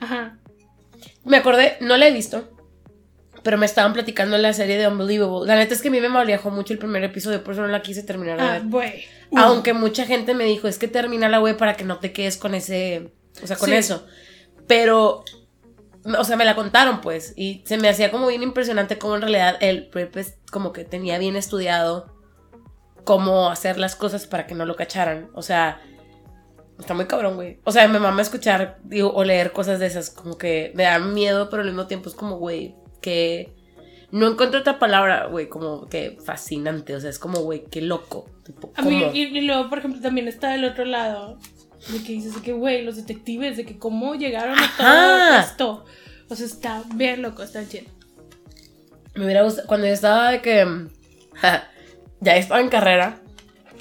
Ajá. 0.00 0.38
Me 1.24 1.36
acordé, 1.36 1.76
no 1.80 1.96
la 1.96 2.08
he 2.08 2.12
visto, 2.12 2.56
pero 3.42 3.58
me 3.58 3.66
estaban 3.66 3.92
platicando 3.92 4.36
la 4.38 4.52
serie 4.52 4.78
de 4.78 4.88
Unbelievable. 4.88 5.46
La 5.46 5.56
neta 5.56 5.74
es 5.74 5.82
que 5.82 5.88
a 5.88 5.90
mí 5.90 6.00
me 6.00 6.08
malviajó 6.08 6.50
mucho 6.50 6.72
el 6.72 6.78
primer 6.78 7.02
episodio, 7.04 7.42
por 7.42 7.54
eso 7.54 7.62
no 7.62 7.68
la 7.68 7.82
quise 7.82 8.02
terminar 8.02 8.38
de 8.38 8.44
ah, 8.44 8.62
Güey. 8.64 9.04
Aunque 9.34 9.72
mucha 9.72 10.04
gente 10.04 10.34
me 10.34 10.44
dijo, 10.44 10.68
es 10.68 10.78
que 10.78 10.88
termina 10.88 11.28
la 11.28 11.38
güey 11.38 11.56
para 11.56 11.74
que 11.74 11.84
no 11.84 11.98
te 11.98 12.12
quedes 12.12 12.36
con 12.36 12.54
ese, 12.54 13.12
o 13.42 13.46
sea, 13.46 13.56
con 13.56 13.72
eso. 13.72 14.06
Pero 14.66 15.24
o 16.04 16.24
sea, 16.24 16.36
me 16.36 16.44
la 16.44 16.54
contaron 16.54 17.00
pues 17.00 17.32
y 17.36 17.62
se 17.64 17.78
me 17.78 17.88
hacía 17.88 18.10
como 18.10 18.26
bien 18.26 18.42
impresionante 18.42 18.98
cómo 18.98 19.14
en 19.16 19.22
realidad 19.22 19.56
el 19.60 19.88
prep 19.88 20.16
como 20.50 20.72
que 20.72 20.84
tenía 20.84 21.18
bien 21.18 21.36
estudiado 21.36 22.12
cómo 23.04 23.48
hacer 23.50 23.78
las 23.78 23.96
cosas 23.96 24.26
para 24.26 24.46
que 24.46 24.54
no 24.54 24.66
lo 24.66 24.76
cacharan. 24.76 25.30
O 25.34 25.42
sea, 25.42 25.80
está 26.78 26.94
muy 26.94 27.06
cabrón, 27.06 27.36
güey. 27.36 27.58
O 27.64 27.72
sea, 27.72 27.88
me 27.88 27.98
mama 27.98 28.22
escuchar 28.22 28.78
digo, 28.84 29.12
o 29.12 29.24
leer 29.24 29.52
cosas 29.52 29.78
de 29.78 29.86
esas, 29.86 30.10
como 30.10 30.38
que 30.38 30.72
me 30.74 30.84
dan 30.84 31.14
miedo, 31.14 31.48
pero 31.50 31.62
al 31.62 31.68
mismo 31.68 31.86
tiempo 31.86 32.08
es 32.08 32.14
como, 32.14 32.36
güey, 32.36 32.74
que 33.00 33.54
no 34.10 34.28
encuentro 34.28 34.60
otra 34.60 34.78
palabra, 34.78 35.26
güey, 35.26 35.48
como 35.48 35.88
que 35.88 36.18
fascinante. 36.24 36.94
O 36.94 37.00
sea, 37.00 37.10
es 37.10 37.18
como, 37.18 37.40
güey, 37.40 37.64
qué 37.70 37.80
loco. 37.80 38.26
A 38.74 38.82
mí, 38.82 39.10
y, 39.14 39.40
luego, 39.42 39.68
por 39.68 39.78
ejemplo, 39.78 40.00
también 40.00 40.28
está 40.28 40.50
del 40.50 40.64
otro 40.64 40.84
lado, 40.84 41.38
de 41.88 42.02
que 42.02 42.12
dices 42.12 42.36
que, 42.42 42.52
güey, 42.52 42.82
los 42.82 42.96
detectives, 42.96 43.56
de 43.56 43.64
que 43.64 43.78
cómo 43.78 44.14
llegaron 44.14 44.58
a 44.58 44.72
todo 44.76 45.40
esto. 45.40 45.84
O 46.28 46.36
sea, 46.36 46.46
está 46.46 46.82
bien 46.94 47.22
loco, 47.22 47.42
está 47.42 47.66
chido. 47.68 47.84
Me 49.14 49.24
hubiera 49.24 49.42
gustado, 49.42 49.66
cuando 49.66 49.86
yo 49.86 49.92
estaba 49.92 50.30
de 50.30 50.40
que... 50.40 50.66
ya 52.20 52.36
estaba 52.36 52.60
en 52.60 52.68
carrera, 52.68 53.20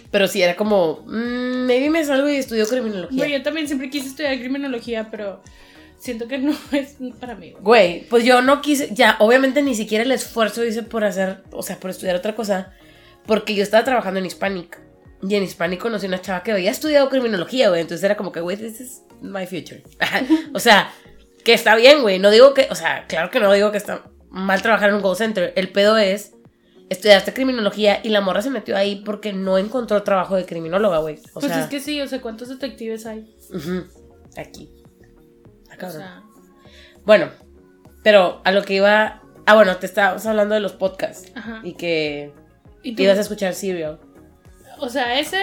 pero 0.09 0.27
sí 0.27 0.41
era 0.41 0.55
como, 0.55 1.03
mmm, 1.05 1.65
maybe 1.65 1.89
me 1.89 2.03
salgo 2.03 2.27
y 2.27 2.35
estudio 2.35 2.67
criminología. 2.67 3.17
Güey, 3.17 3.31
yo 3.31 3.43
también 3.43 3.67
siempre 3.67 3.89
quise 3.89 4.07
estudiar 4.07 4.37
criminología, 4.39 5.09
pero 5.11 5.41
siento 5.99 6.27
que 6.27 6.39
no 6.39 6.53
es 6.71 6.97
para 7.19 7.35
mí. 7.35 7.53
Güey, 7.61 8.07
pues 8.09 8.25
yo 8.25 8.41
no 8.41 8.61
quise, 8.61 8.89
ya, 8.93 9.15
obviamente 9.19 9.61
ni 9.61 9.75
siquiera 9.75 10.03
el 10.03 10.11
esfuerzo 10.11 10.65
hice 10.65 10.83
por 10.83 11.03
hacer, 11.03 11.43
o 11.51 11.61
sea, 11.63 11.79
por 11.79 11.91
estudiar 11.91 12.15
otra 12.15 12.35
cosa, 12.35 12.73
porque 13.25 13.55
yo 13.55 13.63
estaba 13.63 13.85
trabajando 13.85 14.19
en 14.19 14.25
Hispanic. 14.25 14.79
Y 15.23 15.35
en 15.35 15.43
Hispanic 15.43 15.79
conocí 15.79 16.07
una 16.07 16.21
chava 16.21 16.43
que 16.43 16.51
había 16.51 16.71
estudiado 16.71 17.09
criminología, 17.09 17.69
güey. 17.69 17.81
Entonces 17.81 18.03
era 18.03 18.17
como 18.17 18.31
que, 18.31 18.41
güey, 18.41 18.57
this 18.57 18.81
is 18.81 19.01
my 19.21 19.45
future. 19.45 19.83
o 20.53 20.59
sea, 20.59 20.91
que 21.43 21.53
está 21.53 21.75
bien, 21.75 22.01
güey. 22.01 22.19
No 22.19 22.31
digo 22.31 22.53
que, 22.53 22.67
o 22.71 22.75
sea, 22.75 23.05
claro 23.07 23.29
que 23.29 23.39
no 23.39 23.51
digo 23.53 23.71
que 23.71 23.77
está 23.77 24.03
mal 24.29 24.61
trabajar 24.61 24.89
en 24.89 24.95
un 24.95 25.01
call 25.01 25.15
center. 25.15 25.53
El 25.55 25.69
pedo 25.69 25.97
es 25.97 26.33
estudiaste 26.89 27.33
criminología 27.33 28.01
y 28.03 28.09
la 28.09 28.19
morra 28.19 28.41
se 28.41 28.49
metió 28.49 28.75
ahí 28.75 29.01
porque 29.05 29.31
no 29.31 29.57
encontró 29.57 30.03
trabajo 30.03 30.35
de 30.35 30.45
criminóloga, 30.45 30.97
güey. 30.97 31.19
pues 31.33 31.45
es 31.45 31.67
que 31.67 31.79
sí, 31.79 32.01
o 32.01 32.07
sea, 32.07 32.19
¿cuántos 32.19 32.49
detectives 32.49 33.05
hay? 33.05 33.33
Aquí. 34.37 34.69
Acá, 35.71 35.87
o 35.87 35.91
sea... 35.91 36.23
Bueno, 37.05 37.29
pero 38.03 38.41
a 38.43 38.51
lo 38.51 38.63
que 38.63 38.75
iba. 38.75 39.21
Ah, 39.45 39.55
bueno, 39.55 39.77
te 39.77 39.85
estábamos 39.85 40.25
hablando 40.25 40.53
de 40.53 40.61
los 40.61 40.73
podcasts. 40.73 41.31
Ajá. 41.35 41.61
Y 41.63 41.73
que 41.73 42.33
¿Y 42.83 43.01
ibas 43.01 43.17
a 43.17 43.21
escuchar 43.21 43.53
Serial. 43.53 43.99
O 44.81 44.89
sea, 44.89 45.19
ese, 45.19 45.37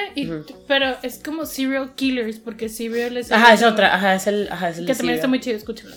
pero 0.67 0.97
es 1.03 1.21
como 1.25 1.47
Serial 1.47 1.95
Killers, 1.95 2.39
porque 2.39 2.69
Serial 2.69 3.17
es. 3.17 3.31
Ajá, 3.33 3.55
es 3.55 3.63
otra, 3.63 3.95
ajá, 3.95 4.15
es 4.17 4.27
el. 4.27 4.49
Ajá, 4.51 4.71
es 4.71 4.79
el 4.79 4.87
que 4.87 4.95
también 4.95 5.15
está 5.15 5.29
muy 5.29 5.41
chido, 5.41 5.57
escúchalo. 5.57 5.95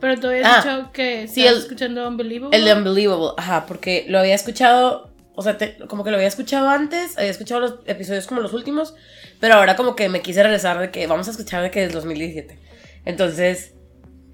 Pero 0.00 0.18
tú 0.18 0.28
habías 0.28 0.46
Ah, 0.46 0.50
escuchado 0.58 0.92
que 0.92 1.28
sí, 1.28 1.46
el- 1.46 1.58
escuchando 1.58 2.08
Unbelievable. 2.08 2.56
El 2.56 2.64
de 2.64 2.72
Unbelievable, 2.72 3.28
ajá, 3.36 3.66
porque 3.66 4.06
lo 4.08 4.18
había 4.18 4.34
escuchado, 4.34 5.12
o 5.34 5.42
sea, 5.42 5.58
te- 5.58 5.76
como 5.88 6.04
que 6.04 6.10
lo 6.10 6.16
había 6.16 6.26
escuchado 6.28 6.70
antes, 6.70 7.18
había 7.18 7.30
escuchado 7.30 7.60
los 7.60 7.74
episodios 7.84 8.26
como 8.26 8.40
los 8.40 8.54
últimos, 8.54 8.94
pero 9.40 9.54
ahora 9.56 9.76
como 9.76 9.94
que 9.96 10.08
me 10.08 10.22
quise 10.22 10.42
regresar 10.42 10.78
de 10.78 10.90
que 10.90 11.06
vamos 11.06 11.28
a 11.28 11.32
escuchar 11.32 11.62
de 11.62 11.70
que 11.70 11.84
es 11.84 11.92
2017. 11.92 12.58
Entonces, 13.04 13.74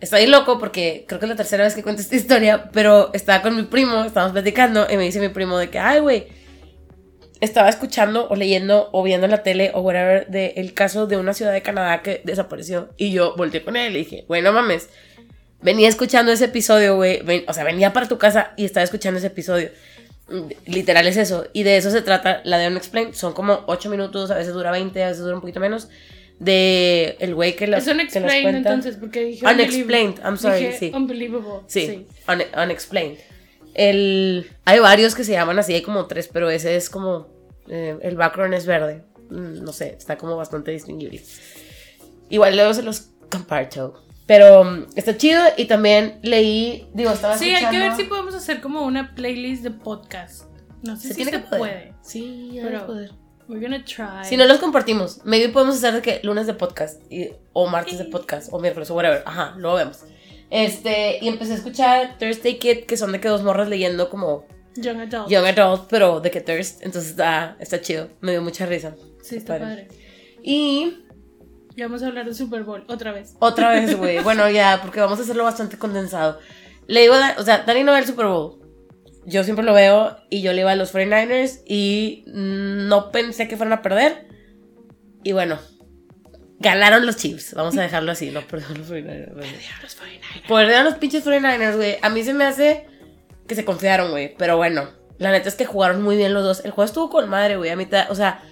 estoy 0.00 0.26
loco 0.28 0.58
porque 0.60 1.04
creo 1.08 1.18
que 1.18 1.26
es 1.26 1.30
la 1.30 1.36
tercera 1.36 1.64
vez 1.64 1.74
que 1.74 1.82
cuento 1.82 2.00
esta 2.02 2.14
historia, 2.14 2.70
pero 2.72 3.10
estaba 3.12 3.42
con 3.42 3.56
mi 3.56 3.62
primo, 3.64 4.04
estábamos 4.04 4.32
platicando 4.34 4.86
y 4.88 4.96
me 4.96 5.02
dice 5.02 5.18
mi 5.18 5.30
primo 5.30 5.58
de 5.58 5.68
que, 5.70 5.80
ay, 5.80 5.98
güey, 6.00 6.28
estaba 7.40 7.68
escuchando 7.68 8.28
o 8.28 8.36
leyendo 8.36 8.88
o 8.92 9.02
viendo 9.02 9.26
en 9.26 9.30
la 9.30 9.42
tele 9.42 9.70
o 9.74 9.80
whatever 9.80 10.26
de 10.28 10.54
el 10.56 10.72
caso 10.74 11.06
de 11.06 11.16
una 11.16 11.34
ciudad 11.34 11.52
de 11.52 11.62
Canadá 11.62 12.02
que 12.02 12.20
desapareció 12.24 12.90
y 12.96 13.12
yo 13.12 13.34
volteé 13.36 13.62
con 13.62 13.76
él 13.76 13.94
y 13.94 13.98
dije, 14.00 14.24
güey, 14.28 14.42
no 14.42 14.52
mames. 14.52 14.88
Venía 15.62 15.88
escuchando 15.88 16.32
ese 16.32 16.46
episodio, 16.46 16.96
güey. 16.96 17.22
o 17.48 17.52
sea, 17.52 17.64
venía 17.64 17.92
para 17.92 18.06
tu 18.08 18.18
casa 18.18 18.52
y 18.56 18.64
estaba 18.64 18.84
escuchando 18.84 19.18
ese 19.18 19.28
episodio. 19.28 19.70
Mm, 20.28 20.48
Literal 20.66 21.06
es 21.06 21.16
eso. 21.16 21.46
Y 21.52 21.62
de 21.62 21.76
eso 21.76 21.90
se 21.90 22.02
trata 22.02 22.40
la 22.44 22.58
de 22.58 22.68
Unexplained. 22.68 23.14
Son 23.14 23.32
como 23.32 23.64
8 23.66 23.88
minutos, 23.90 24.30
a 24.30 24.34
veces 24.36 24.52
dura 24.54 24.70
20, 24.70 25.02
a 25.02 25.08
veces 25.08 25.22
dura 25.22 25.34
un 25.34 25.40
poquito 25.40 25.60
menos. 25.60 25.88
De 26.38 27.16
el 27.20 27.34
güey 27.34 27.56
que 27.56 27.66
los, 27.66 27.86
Es 27.86 27.92
unexplained 27.92 28.56
entonces, 28.56 28.96
porque 28.96 29.24
dije 29.24 29.46
Unexplained, 29.46 30.18
I'm 30.22 30.36
sorry, 30.36 30.58
Dije 30.66 30.78
sí. 30.78 30.92
Unbelievable. 30.94 31.62
Sí, 31.66 32.06
un- 32.28 32.60
Unexplained. 32.62 33.16
El, 33.78 34.50
hay 34.64 34.78
varios 34.78 35.14
que 35.14 35.22
se 35.24 35.32
llaman 35.32 35.58
así, 35.58 35.74
hay 35.74 35.82
como 35.82 36.06
tres, 36.06 36.28
pero 36.32 36.48
ese 36.50 36.76
es 36.76 36.88
como. 36.90 37.28
eh, 37.68 37.98
el 38.02 38.16
background 38.16 38.54
es 38.54 38.64
verde. 38.66 39.02
Mm, 39.30 39.62
No 39.64 39.72
sé, 39.72 39.94
está 39.98 40.16
como 40.16 40.36
bastante 40.36 40.70
distinguible. 40.70 41.20
Igual 42.30 42.56
luego 42.56 42.74
se 42.74 42.82
los 42.82 43.08
comparto. 43.30 44.02
Pero 44.26 44.64
mm, 44.64 44.86
está 44.96 45.16
chido 45.16 45.42
y 45.56 45.66
también 45.66 46.18
leí. 46.22 46.88
Digo, 46.94 47.10
estaba 47.10 47.36
Sí, 47.38 47.50
hay 47.50 47.66
que 47.66 47.78
ver 47.78 47.88
escuchando- 47.90 47.96
si 48.02 48.08
podemos 48.08 48.34
hacer 48.34 48.60
como 48.60 48.82
una 48.84 49.14
playlist 49.14 49.62
de 49.62 49.70
podcast. 49.70 50.44
No 50.82 50.96
sé 50.96 51.02
se 51.02 51.08
si 51.08 51.14
tiene 51.16 51.30
se 51.32 51.36
que 51.38 51.42
poder. 51.44 51.58
puede. 51.60 51.94
Sí, 52.02 52.58
Pero- 52.62 52.86
poder. 52.86 53.10
We're 53.48 53.64
gonna 53.64 53.84
try. 53.84 54.24
Si 54.28 54.36
no 54.36 54.44
los 54.44 54.58
compartimos, 54.58 55.20
maybe 55.24 55.48
podemos 55.52 55.76
hacer 55.76 55.94
de 55.94 56.02
que 56.02 56.20
lunes 56.24 56.48
de 56.48 56.54
podcast 56.54 57.00
y- 57.12 57.30
o 57.52 57.68
martes 57.68 57.96
de 57.98 58.06
podcast 58.06 58.48
o 58.52 58.58
miércoles 58.58 58.90
o 58.90 58.94
whatever. 58.96 59.22
Ajá, 59.24 59.54
luego 59.56 59.76
vemos. 59.76 60.00
Este, 60.50 61.18
y 61.20 61.28
empecé 61.28 61.52
a 61.52 61.56
escuchar 61.56 62.18
Thursday 62.18 62.58
Kid, 62.58 62.84
que 62.84 62.96
son 62.96 63.12
de 63.12 63.20
que 63.20 63.28
dos 63.28 63.42
morras 63.42 63.68
leyendo 63.68 64.08
como 64.08 64.46
Young 64.76 65.00
Adult. 65.00 65.28
Young 65.28 65.46
Adult, 65.46 65.86
pero 65.88 66.20
de 66.20 66.30
que 66.30 66.40
Thirst. 66.40 66.82
Entonces 66.82 67.10
está, 67.10 67.56
está 67.60 67.80
chido. 67.80 68.08
Me 68.20 68.32
dio 68.32 68.42
mucha 68.42 68.66
risa. 68.66 68.94
sí, 69.22 69.36
está 69.36 69.58
padre. 69.58 69.64
padre. 69.64 69.88
Y 70.42 71.04
vamos 71.78 72.02
a 72.02 72.06
hablar 72.06 72.26
de 72.26 72.34
Super 72.34 72.62
Bowl 72.62 72.84
otra 72.88 73.12
vez. 73.12 73.34
otra 73.40 73.70
vez, 73.70 73.96
güey. 73.98 74.22
bueno, 74.22 74.48
ya, 74.50 74.80
porque 74.82 75.00
vamos 75.00 75.18
a 75.18 75.22
hacerlo 75.22 75.44
bastante 75.44 75.78
condensado. 75.78 76.38
Le 76.86 77.00
digo, 77.02 77.14
a 77.14 77.34
o 77.38 77.42
sea, 77.42 77.64
Dani 77.66 77.82
no 77.82 77.92
ve 77.92 77.98
el 77.98 78.06
Super 78.06 78.26
Bowl. 78.26 78.60
Yo 79.24 79.42
siempre 79.42 79.64
lo 79.64 79.74
veo 79.74 80.16
y 80.30 80.40
yo 80.40 80.52
le 80.52 80.60
iba 80.60 80.70
a 80.70 80.76
los 80.76 80.94
49ers 80.94 81.62
y 81.66 82.22
no 82.26 83.10
pensé 83.10 83.48
que 83.48 83.56
fueran 83.56 83.72
a 83.72 83.82
perder. 83.82 84.28
Y 85.24 85.32
bueno, 85.32 85.58
ganaron 86.58 87.06
los 87.06 87.16
Chiefs. 87.16 87.54
Vamos 87.54 87.76
a 87.76 87.82
dejarlo 87.82 88.12
así, 88.12 88.30
no 88.30 88.40
perdieron 88.42 88.78
los 88.78 88.90
49ers. 88.90 89.34
güey. 89.34 89.50
Los 89.82 89.96
49ers. 89.98 90.48
Perdieron 90.48 90.84
los 90.84 90.94
pinches 90.94 91.26
49ers, 91.26 91.76
güey. 91.76 91.96
A 92.02 92.08
mí 92.08 92.22
se 92.22 92.34
me 92.34 92.44
hace 92.44 92.86
que 93.46 93.54
se 93.54 93.64
confiaron, 93.64 94.10
güey. 94.10 94.34
Pero 94.36 94.56
bueno, 94.56 94.90
la 95.18 95.30
neta 95.30 95.48
es 95.48 95.54
que 95.54 95.66
jugaron 95.66 96.02
muy 96.02 96.16
bien 96.16 96.34
los 96.34 96.44
dos. 96.44 96.64
El 96.64 96.70
juego 96.72 96.86
estuvo 96.86 97.10
con 97.10 97.28
madre, 97.28 97.56
güey. 97.56 97.70
A 97.70 97.76
mitad, 97.76 98.10
o 98.10 98.14
sea, 98.14 98.42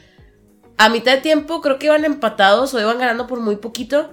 a 0.76 0.88
mitad 0.88 1.14
de 1.14 1.20
tiempo 1.20 1.60
creo 1.60 1.78
que 1.78 1.86
iban 1.86 2.04
empatados 2.04 2.74
o 2.74 2.80
iban 2.80 2.98
ganando 2.98 3.26
por 3.26 3.40
muy 3.40 3.56
poquito. 3.56 4.10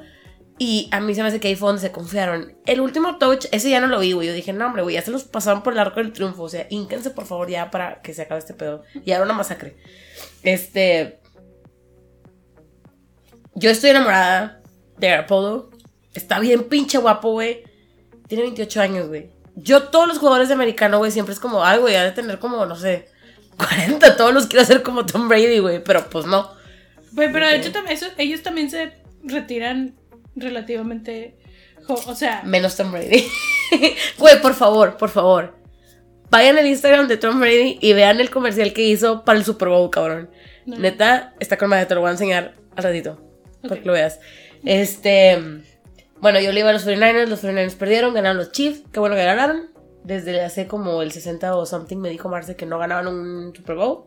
Y 0.57 0.89
a 0.91 0.99
mí 0.99 1.15
se 1.15 1.23
me 1.23 1.29
hace 1.29 1.39
que 1.39 1.47
ahí 1.47 1.55
fue 1.55 1.69
donde 1.69 1.81
se 1.81 1.91
confiaron. 1.91 2.55
El 2.67 2.81
último 2.81 3.17
touch, 3.17 3.47
ese 3.51 3.71
ya 3.71 3.81
no 3.81 3.87
lo 3.87 3.99
vi, 3.99 4.11
güey. 4.11 4.27
Yo 4.27 4.33
dije, 4.33 4.53
no, 4.53 4.67
hombre, 4.67 4.83
güey, 4.83 4.93
ya 4.93 5.01
se 5.01 5.09
los 5.09 5.23
pasaron 5.23 5.63
por 5.63 5.73
el 5.73 5.79
arco 5.79 5.99
del 5.99 6.13
triunfo. 6.13 6.43
O 6.43 6.49
sea, 6.49 6.67
ínquense, 6.69 7.09
por 7.09 7.25
favor, 7.25 7.49
ya 7.49 7.71
para 7.71 8.01
que 8.03 8.13
se 8.13 8.21
acabe 8.21 8.39
este 8.39 8.53
pedo. 8.53 8.83
Ya 9.03 9.15
era 9.15 9.25
una 9.25 9.33
masacre. 9.33 9.75
Este. 10.43 11.20
Yo 13.55 13.69
estoy 13.69 13.89
enamorada 13.91 14.61
de 14.97 15.13
Apollo. 15.13 15.69
Está 16.13 16.39
bien 16.39 16.63
pinche 16.65 16.97
guapo, 16.97 17.31
güey. 17.31 17.63
Tiene 18.27 18.43
28 18.43 18.81
años, 18.81 19.07
güey. 19.07 19.29
Yo, 19.55 19.83
todos 19.89 20.07
los 20.07 20.17
jugadores 20.17 20.47
de 20.47 20.53
americano, 20.53 20.97
güey, 20.99 21.11
siempre 21.11 21.33
es 21.33 21.39
como, 21.39 21.63
ay, 21.63 21.79
güey, 21.79 21.95
ha 21.95 22.03
de 22.03 22.11
tener 22.11 22.39
como, 22.39 22.65
no 22.65 22.75
sé, 22.75 23.09
40. 23.57 24.15
Todos 24.15 24.33
los 24.33 24.47
quiero 24.47 24.61
hacer 24.63 24.81
como 24.83 25.05
Tom 25.05 25.27
Brady, 25.27 25.59
güey. 25.59 25.83
Pero 25.83 26.09
pues 26.09 26.25
no. 26.25 26.49
Pues, 27.13 27.29
pero 27.33 27.45
de 27.47 27.57
hecho 27.57 27.71
también 27.71 27.97
eso- 27.97 28.07
ellos 28.17 28.41
también 28.41 28.69
se 28.69 28.93
retiran 29.23 29.95
relativamente. 30.35 31.35
O 31.87 32.15
sea, 32.15 32.41
Menos 32.45 32.75
Tom 32.77 32.91
Brady. 32.91 33.25
Güey, 34.17 34.41
por 34.41 34.53
favor, 34.53 34.97
por 34.97 35.09
favor. 35.09 35.55
Vayan 36.29 36.57
al 36.57 36.67
Instagram 36.67 37.07
de 37.07 37.17
Tom 37.17 37.39
Brady 37.39 37.77
y 37.81 37.93
vean 37.93 38.19
el 38.21 38.29
comercial 38.29 38.71
que 38.73 38.83
hizo 38.83 39.23
para 39.25 39.37
el 39.39 39.43
Super 39.45 39.69
Bowl, 39.69 39.89
cabrón. 39.89 40.29
No. 40.65 40.77
Neta, 40.77 41.33
está 41.39 41.57
con 41.57 41.69
madre, 41.69 41.85
te 41.85 41.95
lo 41.95 42.01
voy 42.01 42.09
a 42.09 42.11
enseñar 42.11 42.55
al 42.75 42.83
ratito. 42.83 43.19
Para 43.61 43.75
Ok. 43.75 43.81
que 43.81 43.85
lo 43.87 43.93
veas. 43.93 44.19
Este. 44.65 45.39
Bueno, 46.19 46.39
yo 46.39 46.51
le 46.51 46.59
iba 46.59 46.69
a 46.69 46.73
los 46.73 46.85
49ers, 46.85 47.27
los 47.27 47.43
49ers 47.43 47.75
perdieron, 47.75 48.13
ganaron 48.13 48.37
los 48.37 48.51
Chiefs. 48.51 48.83
Qué 48.91 48.99
bueno 48.99 49.15
que 49.15 49.23
ganaron. 49.23 49.71
Desde 50.03 50.41
hace 50.41 50.67
como 50.67 51.01
el 51.01 51.11
60 51.11 51.55
o 51.55 51.65
something 51.65 51.97
me 51.97 52.09
dijo 52.09 52.29
Marce 52.29 52.55
que 52.55 52.65
no 52.65 52.79
ganaban 52.79 53.07
un 53.07 53.55
Super 53.55 53.75
Bowl. 53.75 54.05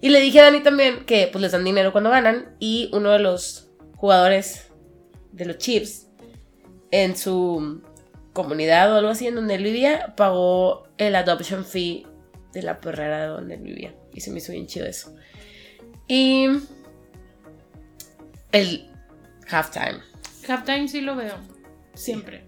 Y 0.00 0.08
le 0.08 0.20
dije 0.20 0.40
a 0.40 0.44
Dani 0.44 0.60
también 0.62 1.04
que 1.04 1.28
pues 1.30 1.42
les 1.42 1.52
dan 1.52 1.64
dinero 1.64 1.92
cuando 1.92 2.10
ganan. 2.10 2.56
Y 2.58 2.90
uno 2.92 3.10
de 3.10 3.18
los 3.18 3.68
jugadores 3.96 4.68
de 5.32 5.44
los 5.44 5.58
Chiefs 5.58 6.08
en 6.90 7.16
su 7.16 7.82
comunidad 8.32 8.92
o 8.92 8.96
algo 8.96 9.10
así 9.10 9.26
en 9.26 9.34
donde 9.34 9.54
él 9.56 9.62
vivía, 9.64 10.14
pagó 10.16 10.84
el 10.98 11.14
adoption 11.16 11.64
fee 11.64 12.06
de 12.52 12.62
la 12.62 12.80
perrera 12.80 13.22
de 13.22 13.26
donde 13.28 13.54
él 13.54 13.62
vivía. 13.62 13.94
Y 14.14 14.20
se 14.20 14.30
me 14.30 14.38
hizo 14.38 14.52
bien 14.52 14.66
chido 14.66 14.86
eso. 14.86 15.14
Y 16.08 16.46
el 18.52 18.88
halftime. 19.50 20.00
halftime 20.48 20.88
sí 20.88 21.00
lo 21.00 21.16
veo. 21.16 21.36
Siempre. 21.94 22.44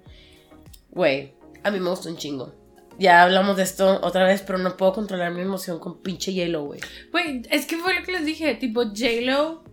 Güey, 0.91 1.33
a 1.63 1.71
mí 1.71 1.81
me 1.81 1.91
gustó 1.91 2.09
un 2.09 2.17
chingo. 2.17 2.55
Ya 2.99 3.23
hablamos 3.23 3.57
de 3.57 3.63
esto 3.63 4.01
otra 4.03 4.25
vez, 4.25 4.43
pero 4.43 4.59
no 4.59 4.77
puedo 4.77 4.93
controlar 4.93 5.33
mi 5.33 5.41
emoción 5.41 5.79
con 5.79 6.03
pinche 6.03 6.33
J-Lo, 6.33 6.65
güey. 6.65 6.81
Güey, 7.11 7.43
es 7.51 7.65
que 7.67 7.77
fue 7.79 7.99
lo 7.99 8.05
que 8.05 8.13
les 8.13 8.25
dije. 8.27 8.55
Tipo, 8.55 8.85
J-Lo. 8.85 9.65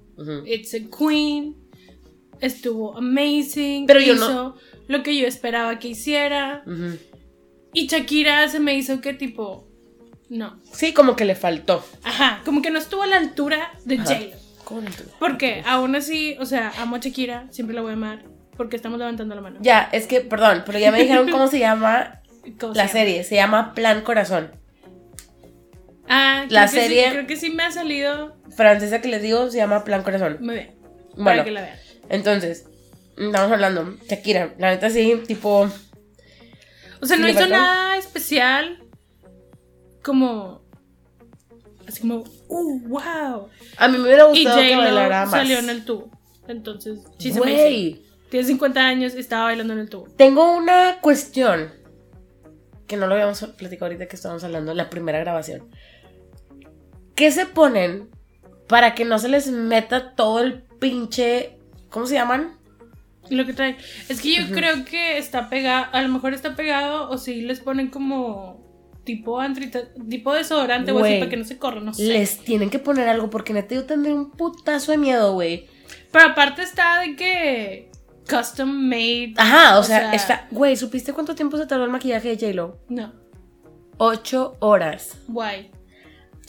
It's 0.46 0.74
a 0.74 0.80
Queen. 0.98 1.56
Estuvo 2.40 2.96
amazing. 2.98 3.86
Pero 3.88 4.00
yo 4.00 4.14
hizo 4.14 4.34
no- 4.34 4.56
lo 4.88 5.04
que 5.04 5.18
yo 5.18 5.28
esperaba 5.28 5.78
que 5.80 5.90
hiciera. 5.90 6.64
Y 7.74 7.88
Shakira 7.88 8.48
se 8.48 8.60
me 8.60 8.76
hizo 8.76 9.02
que 9.02 9.14
tipo. 9.14 9.68
No. 10.30 10.58
Sí, 10.72 10.94
como 10.94 11.16
que 11.16 11.26
le 11.26 11.36
faltó. 11.36 11.84
Ajá, 12.04 12.42
como 12.46 12.62
que 12.62 12.70
no 12.72 12.80
estuvo 12.80 13.04
a 13.04 13.08
la 13.08 13.18
altura 13.18 13.72
de. 13.86 13.98
J-Lo. 13.98 14.39
Porque 15.20 15.64
aún 15.66 15.96
así, 15.96 16.36
o 16.40 16.46
sea, 16.46 16.72
amo 16.80 16.96
a 16.98 17.00
Shakira, 17.00 17.48
siempre 17.52 17.76
la 17.76 17.82
voy 17.82 17.92
a 17.92 17.94
amar. 17.94 18.24
Porque 18.58 18.76
estamos 18.76 19.00
levantando 19.00 19.36
la 19.36 19.42
mano. 19.42 19.58
Ya, 19.62 19.88
es 19.94 20.06
que, 20.06 20.20
perdón, 20.22 20.64
pero 20.66 20.80
ya 20.80 20.92
me 20.92 21.02
dijeron 21.02 21.30
cómo 21.32 21.48
se 21.48 21.60
llama 21.60 22.22
¿Cómo 22.60 22.74
se 22.74 22.78
la 22.78 22.86
llama? 22.86 22.92
serie. 22.92 23.24
Se 23.24 23.36
llama 23.36 23.74
Plan 23.74 24.02
Corazón. 24.02 24.52
Ah, 26.08 26.46
La 26.50 26.68
creo 26.68 26.72
que 26.74 26.80
sí- 26.82 26.88
serie- 26.96 27.10
creo 27.12 27.28
que 27.28 27.36
sí 27.38 27.50
me 27.52 27.64
ha 27.64 27.72
salido. 27.72 28.36
Francesa 28.56 29.00
que 29.02 29.08
les 29.08 29.22
digo 29.22 29.50
se 29.50 29.58
llama 29.58 29.84
Plan 29.84 30.04
Corazón. 30.04 30.38
Muy 30.42 30.56
bien. 30.56 30.76
Bueno. 31.14 31.24
Para 31.26 31.44
que 31.44 31.52
la 31.52 31.62
vean. 31.62 31.78
Entonces, 32.10 32.66
estamos 33.18 33.52
hablando. 33.52 33.96
Shakira, 34.10 34.54
la 34.58 34.72
neta 34.72 34.90
sí, 34.90 35.22
tipo. 35.28 35.70
O 37.02 37.06
sea, 37.06 37.16
¿Sí 37.16 37.22
no 37.22 37.30
hizo 37.30 37.48
nada 37.48 37.96
especial. 37.98 38.84
Como. 40.04 40.62
Así 41.90 42.02
como, 42.02 42.24
¡uh, 42.48 42.80
wow! 42.88 43.50
A 43.78 43.88
mí 43.90 43.98
me 43.98 44.04
hubiera 44.06 44.24
Y 44.34 44.44
gustado 44.44 44.62
que 44.62 44.76
bailara 44.78 45.22
más. 45.26 45.32
salió 45.32 45.60
en 45.60 45.70
el 45.70 45.84
tubo. 45.84 46.10
Entonces, 46.48 47.00
sí 47.18 47.34
se 47.34 47.42
me 47.42 47.52
hizo. 47.52 47.62
Güey, 47.64 48.02
Tiene 48.30 48.46
50 48.48 48.80
años 48.80 49.16
y 49.16 49.20
estaba 49.20 49.46
bailando 49.46 49.74
en 49.74 49.80
el 49.80 49.90
tubo. 49.90 50.08
tengo 50.16 50.56
una 50.56 51.00
cuestión 51.02 51.72
que 52.88 52.96
no 52.96 53.08
lo 53.08 53.14
habíamos 53.16 53.42
platicado 53.58 53.88
ahorita 53.88 54.08
que 54.08 54.16
estábamos 54.16 54.44
hablando 54.44 54.72
en 54.72 54.78
la 54.78 54.90
primera 54.90 55.20
grabación. 55.20 55.68
¿Qué 57.16 57.32
se 57.32 57.46
ponen 57.46 58.10
para 58.68 58.94
que 58.94 59.04
no 59.04 59.18
se 59.20 59.30
les 59.30 59.48
meta 59.50 60.14
todo 60.16 60.40
el 60.42 60.62
pinche. 60.80 61.58
¿Cómo 61.90 62.06
se 62.06 62.14
llaman? 62.14 62.58
Lo 63.30 63.46
que 63.46 63.54
trae. 63.54 63.78
Es 64.08 64.22
que 64.22 64.36
yo 64.36 64.52
creo 64.54 64.86
que 64.86 65.18
está 65.18 65.50
pegado. 65.50 65.88
A 65.92 66.02
lo 66.04 66.10
mejor 66.10 66.34
está 66.34 66.56
pegado 66.56 67.10
o 67.10 67.18
si 67.18 67.42
les 67.42 67.60
ponen 67.60 67.90
como. 67.90 68.69
Tipo, 69.10 69.42
tipo 70.08 70.34
desodorante 70.36 70.92
Güey. 70.92 71.18
para 71.18 71.32
que 71.32 71.38
no 71.38 71.44
se 71.44 71.58
corra, 71.58 71.80
no 71.80 71.96
sé. 71.96 72.04
Les 72.04 72.38
tienen 72.38 72.70
que 72.70 72.78
poner 72.78 73.10
algo 73.10 73.32
porque 73.32 73.54
neta 73.54 73.74
yo 73.74 73.86
tendría 73.86 74.14
un 74.14 74.30
putazo 74.30 74.92
de 74.92 75.00
miedo, 75.00 75.34
güey. 75.34 75.66
Pero 76.12 76.26
aparte 76.26 76.62
está 76.62 77.00
de 77.00 77.16
que. 77.16 77.92
Custom 78.30 78.70
made. 78.70 79.34
Ajá, 79.38 79.80
o, 79.80 79.84
sea, 79.84 80.14
está. 80.14 80.46
Güey, 80.52 80.78
¿supiste 80.78 81.12
cuánto 81.12 81.34
tiempo 81.34 81.58
se 81.58 81.66
tardó 81.66 81.86
el 81.86 81.90
maquillaje 81.90 82.36
de 82.36 82.36
J-Lo? 82.36 82.78
No. 82.88 83.12
Ocho 83.98 84.58
horas. 84.60 85.18
Why? 85.28 85.72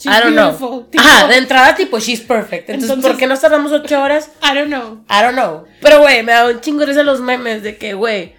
I 0.03 0.21
don't 0.21 0.35
know. 0.35 0.83
Tipo, 0.83 1.03
Ajá, 1.03 1.27
de 1.29 1.37
entrada 1.37 1.73
tipo 1.73 1.97
she's 1.97 2.21
perfect. 2.21 2.69
Entonces, 2.69 2.91
Entonces- 2.91 3.11
¿por 3.11 3.19
qué 3.19 3.25
nos 3.25 3.41
tardamos 3.41 3.71
ocho 3.71 3.99
horas? 3.99 4.29
I 4.43 4.55
don't 4.55 4.67
know. 4.67 5.03
I 5.09 5.23
don't 5.23 5.33
know. 5.33 5.65
Pero, 5.81 6.01
güey, 6.01 6.21
me 6.21 6.31
da 6.31 6.45
un 6.47 6.61
chingo 6.61 6.85
de 6.85 7.03
los 7.03 7.21
memes 7.21 7.63
de 7.63 7.77
que, 7.77 7.95
güey, 7.95 8.35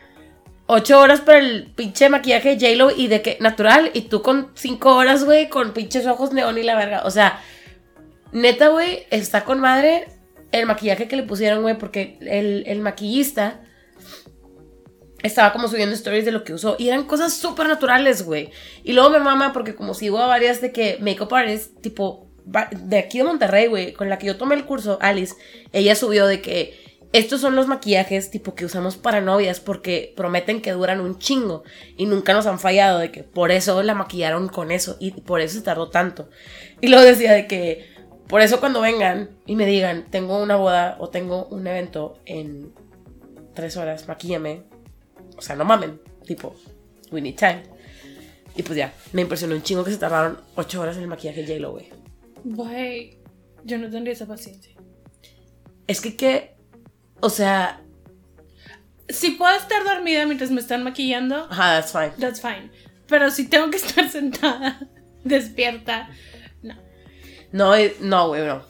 ocho 0.73 0.99
horas 0.99 1.21
para 1.21 1.39
el 1.39 1.67
pinche 1.75 2.09
maquillaje 2.09 2.57
de 2.57 2.75
J-Lo 2.75 2.91
y 2.91 3.09
de 3.09 3.23
que 3.23 3.37
natural, 3.41 3.91
y 3.95 4.03
tú 4.03 4.23
con 4.23 4.51
cinco 4.55 4.97
horas, 4.97 5.25
güey, 5.25 5.49
con 5.49 5.73
pinches 5.73 6.07
ojos 6.07 6.33
neón 6.33 6.59
y 6.59 6.63
la 6.63 6.75
verga. 6.75 7.03
O 7.05 7.11
sea, 7.11 7.41
neta, 8.33 8.69
güey, 8.69 9.05
está 9.11 9.45
con 9.45 9.61
madre 9.61 10.09
el 10.51 10.67
maquillaje 10.67 11.09
que 11.09 11.17
le 11.17 11.23
pusieron, 11.23 11.63
güey, 11.63 11.79
porque 11.79 12.19
el, 12.21 12.65
el 12.67 12.81
maquillista 12.81 13.61
estaba 15.23 15.53
como 15.53 15.69
subiendo 15.69 15.95
stories 15.95 16.25
de 16.25 16.33
lo 16.33 16.43
que 16.43 16.53
usó 16.53 16.77
y 16.79 16.89
eran 16.89 17.05
cosas 17.05 17.35
súper 17.35 17.69
naturales, 17.69 18.25
güey. 18.25 18.51
Y 18.83 18.93
luego 18.93 19.11
me 19.11 19.21
mama 19.21 19.53
porque 19.53 19.75
como 19.75 19.95
sigo 19.95 20.19
a 20.19 20.27
varias 20.27 20.61
de 20.61 20.73
que 20.73 20.99
makeup 21.01 21.33
artists, 21.33 21.81
tipo, 21.81 22.27
de 22.45 22.99
aquí 22.99 23.19
de 23.19 23.25
Monterrey, 23.25 23.69
güey, 23.69 23.93
con 23.93 24.09
la 24.09 24.19
que 24.19 24.27
yo 24.27 24.37
tomé 24.37 24.55
el 24.55 24.65
curso, 24.65 24.99
Alice, 25.01 25.35
ella 25.73 25.95
subió 25.95 26.27
de 26.27 26.41
que 26.41 26.82
estos 27.13 27.41
son 27.41 27.57
los 27.57 27.67
maquillajes 27.67 28.31
tipo 28.31 28.55
que 28.55 28.65
usamos 28.65 28.97
para 28.97 29.21
novias 29.21 29.61
porque 29.61 30.13
prometen 30.17 30.63
que 30.63 30.73
duran 30.73 31.01
un 31.01 31.19
chingo 31.19 31.63
y 31.97 32.07
nunca 32.07 32.33
nos 32.33 32.47
han 32.47 32.59
fallado 32.59 32.99
de 32.99 33.11
que 33.11 33.23
por 33.23 33.51
eso 33.51 33.83
la 33.83 33.95
maquillaron 33.95 34.49
con 34.49 34.71
eso 34.71 34.97
y 34.99 35.11
por 35.13 35.41
eso 35.41 35.59
se 35.59 35.65
tardó 35.65 35.91
tanto. 35.91 36.31
Y 36.81 36.89
luego 36.89 37.05
decía 37.05 37.33
de 37.33 37.47
que 37.47 37.93
por 38.29 38.41
eso 38.41 38.61
cuando 38.61 38.81
vengan 38.81 39.31
y 39.45 39.57
me 39.57 39.67
digan, 39.67 40.07
tengo 40.11 40.43
una 40.43 40.57
boda 40.57 40.97
o 41.01 41.11
tengo 41.11 41.47
un 41.47 41.67
evento 41.67 42.19
en 42.25 42.73
tres 43.55 43.77
horas, 43.77 44.09
maquíllame. 44.09 44.63
O 45.37 45.43
sea, 45.43 45.55
no 45.55 45.65
mamen, 45.65 46.01
tipo, 46.27 46.55
we 47.11 47.21
need 47.21 47.37
time. 47.37 47.63
Y 48.57 48.63
pues 48.63 48.77
ya, 48.77 48.93
me 49.13 49.23
impresionó 49.23 49.55
un 49.55 49.63
chingo 49.63 49.85
que 49.85 49.91
se 49.91 49.99
tardaron 49.99 50.39
ocho 50.57 50.81
horas 50.81 50.97
en 50.97 51.03
el 51.03 51.09
maquillaje 51.09 51.47
J-Lo, 51.47 51.73
güey. 51.73 51.89
Güey, 52.45 53.19
yo 53.65 53.79
no 53.79 53.91
tendría 53.91 54.15
esa 54.15 54.27
paciencia. 54.27 54.75
Es 55.87 56.01
que 56.01 56.17
que, 56.17 56.55
o 57.23 57.31
sea... 57.31 57.81
Si 59.09 59.31
puedo 59.33 59.55
estar 59.57 59.85
dormida 59.85 60.27
mientras 60.27 60.51
me 60.51 60.61
están 60.61 60.85
maquillando... 60.85 61.47
Ajá, 61.51 61.81
that's 61.81 61.93
fine. 61.93 62.13
That's 62.19 62.41
fine. 62.41 62.71
Pero 63.07 63.31
si 63.31 63.49
tengo 63.49 63.71
que 63.71 63.77
estar 63.77 64.11
sentada, 64.11 64.89
despierta, 65.25 66.11
no. 66.63 66.75
No, 67.53 67.75
eh, 67.75 67.97
no, 68.01 68.29
güey, 68.29 68.45
no. 68.47 68.65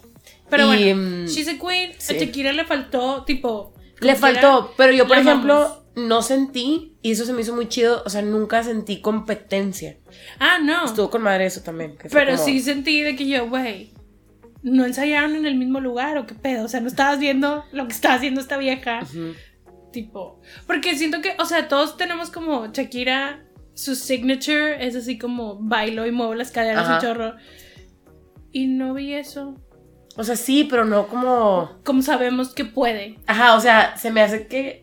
Pero 0.50 0.66
bueno, 0.66 0.96
mm, 0.96 1.26
She's 1.26 1.48
a 1.48 1.58
Queen, 1.58 1.92
a 1.92 2.12
Shakira 2.12 2.52
le 2.52 2.64
faltó, 2.64 3.24
tipo... 3.24 3.72
Le 4.00 4.16
faltó, 4.16 4.74
pero 4.76 4.92
yo, 4.92 5.06
por 5.06 5.16
ejemplo, 5.16 5.84
no 5.94 6.22
sentí, 6.22 6.98
y 7.02 7.12
eso 7.12 7.24
se 7.24 7.32
me 7.32 7.40
hizo 7.42 7.54
muy 7.54 7.68
chido, 7.68 8.02
o 8.04 8.10
sea, 8.10 8.20
nunca 8.20 8.62
sentí 8.62 9.00
competencia. 9.00 9.96
Ah, 10.38 10.58
no. 10.62 10.84
Estuvo 10.84 11.08
con 11.08 11.22
madre 11.22 11.46
eso 11.46 11.62
también. 11.62 11.96
pero 12.10 12.36
sí 12.36 12.60
sentí 12.60 13.00
de 13.00 13.16
que 13.16 13.26
yo, 13.26 13.48
güey, 13.48 13.92
no 14.62 14.84
ensayaron 14.84 15.34
en 15.34 15.46
el 15.46 15.56
mismo 15.56 15.80
lugar 15.80 16.18
o 16.18 16.26
qué 16.26 16.34
pedo, 16.34 16.64
o 16.64 16.68
sea, 16.68 16.80
no 16.80 16.88
estabas 16.88 17.18
viendo 17.18 17.64
lo 17.72 17.86
que 17.86 17.92
estaba 17.92 18.14
haciendo 18.14 18.40
esta 18.40 18.56
vieja. 18.56 19.00
Tipo, 19.92 20.40
porque 20.66 20.96
siento 20.96 21.20
que, 21.20 21.34
o 21.38 21.44
sea, 21.44 21.68
todos 21.68 21.96
tenemos 21.96 22.30
como 22.30 22.66
Shakira, 22.68 23.44
su 23.74 23.94
signature 23.94 24.86
es 24.86 24.96
así 24.96 25.18
como 25.18 25.56
bailo 25.56 26.06
y 26.06 26.12
muevo 26.12 26.34
las 26.34 26.50
caderas 26.50 26.88
un 26.88 26.98
chorro. 26.98 27.34
Y 28.52 28.66
no 28.66 28.94
vi 28.94 29.14
eso. 29.14 29.56
O 30.16 30.24
sea, 30.24 30.36
sí, 30.36 30.66
pero 30.68 30.84
no 30.84 31.08
como. 31.08 31.78
Como 31.84 32.02
sabemos 32.02 32.52
que 32.54 32.66
puede. 32.66 33.18
Ajá, 33.26 33.54
o 33.54 33.60
sea, 33.60 33.96
se 33.96 34.10
me 34.10 34.20
hace 34.20 34.46
que 34.46 34.81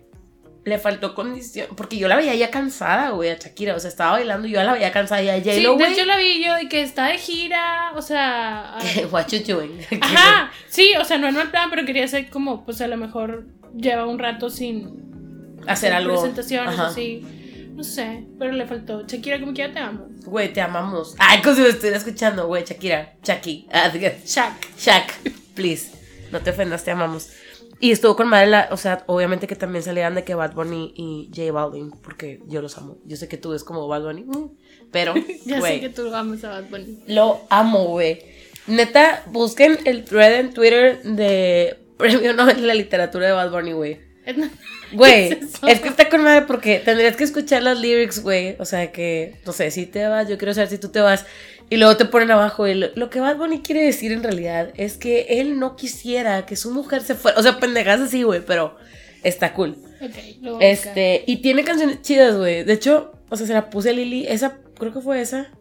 le 0.70 0.80
faltó 0.80 1.14
condición. 1.16 1.68
Porque 1.76 1.98
yo 1.98 2.08
la 2.08 2.16
veía 2.16 2.36
ya 2.36 2.50
cansada, 2.50 3.10
güey, 3.10 3.30
a 3.30 3.38
Shakira. 3.38 3.76
O 3.76 3.80
sea, 3.80 3.90
estaba 3.90 4.12
bailando 4.12 4.48
y 4.48 4.52
yo 4.52 4.64
la 4.64 4.74
veía 4.74 4.92
cansada. 4.92 5.22
Y 5.22 5.30
a 5.30 5.38
J-Lo, 5.38 5.78
sí, 5.78 5.96
yo 5.98 6.06
la 6.06 6.18
vi 6.18 6.44
yo 6.44 6.60
y 6.60 6.70
que 6.70 6.82
está 6.82 7.08
de 7.08 7.18
gira. 7.18 7.92
O 7.96 8.02
sea. 8.02 8.78
What 9.12 9.28
you 9.28 9.40
doing? 9.46 9.82
Ajá, 10.02 10.52
sí, 10.70 10.94
o 11.00 11.04
sea, 11.04 11.18
no 11.18 11.28
en 11.28 11.36
el 11.36 11.50
plan, 11.50 11.70
pero 11.70 11.86
quería 11.86 12.08
ser 12.08 12.30
como, 12.30 12.64
pues 12.64 12.80
a 12.82 12.88
lo 12.88 12.98
mejor 12.98 13.48
lleva 13.76 14.06
un 14.06 14.20
rato 14.20 14.50
sin 14.50 15.60
hacer 15.68 15.94
algo. 15.94 16.14
Presentaciones 16.14 16.80
así. 16.80 17.26
No 17.74 17.84
sé, 17.84 18.26
pero 18.38 18.52
le 18.52 18.66
faltó. 18.66 19.06
Shakira, 19.08 19.40
como 19.40 19.54
que 19.54 19.60
ya 19.60 19.72
te 19.72 19.80
amo. 19.80 20.08
Güey, 20.26 20.52
te 20.52 20.60
amamos. 20.62 21.16
Ay, 21.18 21.42
como 21.42 21.56
si 21.56 21.62
me 21.62 21.70
estuviera 21.70 21.98
escuchando, 21.98 22.48
güey, 22.48 22.66
Shakira. 22.66 23.14
Shaki. 23.24 23.68
Ah, 23.72 23.90
Shak. 24.26 24.78
Shak, 24.78 25.14
please. 25.56 25.92
No 26.32 26.42
te 26.42 26.50
ofendas, 26.50 26.84
te 26.84 26.92
amamos. 26.92 27.30
Y 27.82 27.92
estuvo 27.92 28.16
con 28.16 28.28
madre, 28.28 28.48
la, 28.48 28.68
o 28.72 28.78
sea, 28.78 29.04
obviamente 29.08 29.48
que 29.48 29.56
también 29.56 29.84
salían 29.84 30.14
de 30.14 30.26
que 30.26 30.36
Bad 30.36 30.54
Bunny 30.54 30.94
y 30.96 31.30
J 31.34 31.52
Balvin, 31.52 31.92
porque 31.92 32.42
yo 32.48 32.62
los 32.62 32.78
amo. 32.78 32.98
Yo 33.06 33.16
sé 33.16 33.30
que 33.30 33.38
tú 33.38 33.52
ves 33.52 33.64
como 33.64 33.88
Bad 33.88 34.04
Bunny, 34.04 34.24
mm, 34.24 34.50
pero, 34.92 35.14
Ya 35.46 35.62
sé 35.62 35.80
que 35.80 35.90
tú 35.90 36.14
amas 36.14 36.44
a 36.44 36.50
Bad 36.50 36.70
Bunny. 36.70 37.04
Lo 37.08 37.42
amo, 37.50 37.86
güey. 37.86 38.22
Neta, 38.68 39.24
busquen 39.28 39.80
el 39.86 40.04
thread 40.04 40.40
en 40.40 40.54
Twitter 40.54 41.02
de 41.04 41.78
Premio 41.98 42.34
Nobel 42.34 42.62
de 42.62 42.68
la 42.68 42.74
Literatura 42.74 43.28
de 43.28 43.34
Bad 43.34 43.52
Bunny, 43.52 43.72
güey. 43.72 44.10
Güey, 44.92 45.40
es, 45.68 45.80
que 45.80 45.88
está 45.88 46.10
con 46.10 46.24
madre 46.24 46.44
porque 46.44 46.80
tendrías 46.80 47.16
que 47.16 47.24
escuchar 47.24 47.64
las 47.64 47.80
lyrics, 47.80 48.22
güey. 48.22 48.56
O 48.60 48.66
sea 48.66 48.92
que, 48.92 49.36
no 49.46 49.54
sé, 49.54 49.72
si 49.72 49.86
te 49.86 50.06
vas, 50.08 50.28
yo 50.28 50.38
quiero 50.38 50.54
saber 50.54 50.70
si 50.70 50.78
tú 50.78 50.90
te 50.90 51.00
vas. 51.00 51.26
Y 51.70 51.78
luego 51.78 51.98
te 51.98 52.06
ponen 52.06 52.32
abajo. 52.32 52.68
Y 52.68 52.74
lo, 52.74 53.10
que 53.10 53.20
Bad 53.20 53.38
Bunny 53.38 53.62
quiere 53.62 53.84
decir 53.84 54.12
en 54.12 54.24
realidad 54.24 54.72
es 54.76 54.98
que 54.98 55.28
él 55.30 55.60
no 55.60 55.76
quisiera 55.76 56.46
que 56.46 56.56
su 56.56 56.72
mujer 56.72 57.02
se 57.02 57.16
fuera. 57.16 57.40
O 57.40 57.44
sea, 57.44 57.60
pendejas 57.60 58.02
así, 58.02 58.24
güey, 58.24 58.42
pero 58.46 58.76
está 59.24 59.54
cool. 59.54 59.78
Ok, 60.02 60.62
Este, 60.62 61.24
y 61.28 61.38
tiene 61.38 61.64
canciones 61.64 62.02
chidas, 62.02 62.38
güey. 62.38 62.64
De 62.64 62.74
hecho, 62.74 63.14
o 63.30 63.36
sea, 63.36 63.46
se 63.46 63.54
la 63.54 63.70
puse 63.70 63.92
a 63.92 63.94
Lili. 63.94 64.26
Esa, 64.28 64.58
creo 64.78 64.94
que 64.94 65.02
fue 65.02 65.22
esa. 65.22 65.52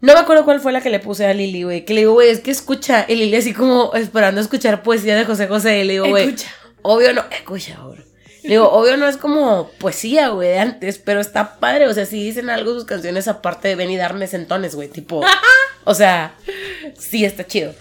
No 0.00 0.14
me 0.14 0.18
acuerdo 0.18 0.44
cuál 0.44 0.60
fue 0.60 0.72
la 0.72 0.80
que 0.80 0.90
le 0.90 0.98
puse 0.98 1.26
a 1.26 1.34
Lili, 1.34 1.62
güey. 1.62 1.84
Que 1.84 1.94
le 1.94 2.00
digo, 2.00 2.14
güey, 2.14 2.30
es 2.30 2.40
que 2.40 2.50
escucha. 2.50 3.06
Y 3.08 3.14
Lili 3.14 3.36
así 3.36 3.52
como 3.52 3.94
esperando 3.94 4.40
escuchar 4.40 4.82
poesía 4.82 5.14
de 5.14 5.24
José 5.24 5.46
José. 5.46 5.80
Y 5.80 5.84
le 5.84 5.92
digo, 5.92 6.08
güey. 6.08 6.24
Escucha 6.24 6.48
obvio 6.82 7.12
no, 7.12 7.24
escucha 7.30 7.76
ahora. 7.76 8.02
Digo, 8.42 8.70
obvio 8.70 8.96
no 8.96 9.06
es 9.06 9.16
como 9.16 9.70
poesía, 9.78 10.28
güey, 10.28 10.48
de 10.48 10.58
antes, 10.58 10.98
pero 10.98 11.20
está 11.20 11.58
padre. 11.58 11.86
O 11.88 11.94
sea, 11.94 12.06
si 12.06 12.22
dicen 12.22 12.50
algo 12.50 12.74
sus 12.74 12.84
canciones 12.84 13.28
aparte 13.28 13.68
de 13.68 13.76
ven 13.76 13.90
y 13.90 13.96
darme 13.96 14.26
sentones, 14.26 14.74
güey, 14.74 14.88
tipo. 14.88 15.22
o 15.84 15.94
sea, 15.94 16.34
sí 16.98 17.24
está 17.24 17.46
chido. 17.46 17.74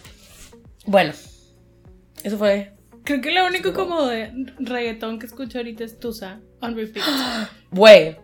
Bueno, 0.85 1.13
eso 2.23 2.37
fue. 2.37 2.73
Creo 3.03 3.21
que 3.21 3.31
lo 3.31 3.45
único 3.45 3.73
como 3.73 4.05
de 4.05 4.31
reggaetón 4.59 5.19
que 5.19 5.25
escucho 5.25 5.57
ahorita 5.57 5.83
es 5.83 5.99
Tusa, 5.99 6.39
on 6.59 6.75
repeat. 6.75 7.05
Güey, 7.71 8.17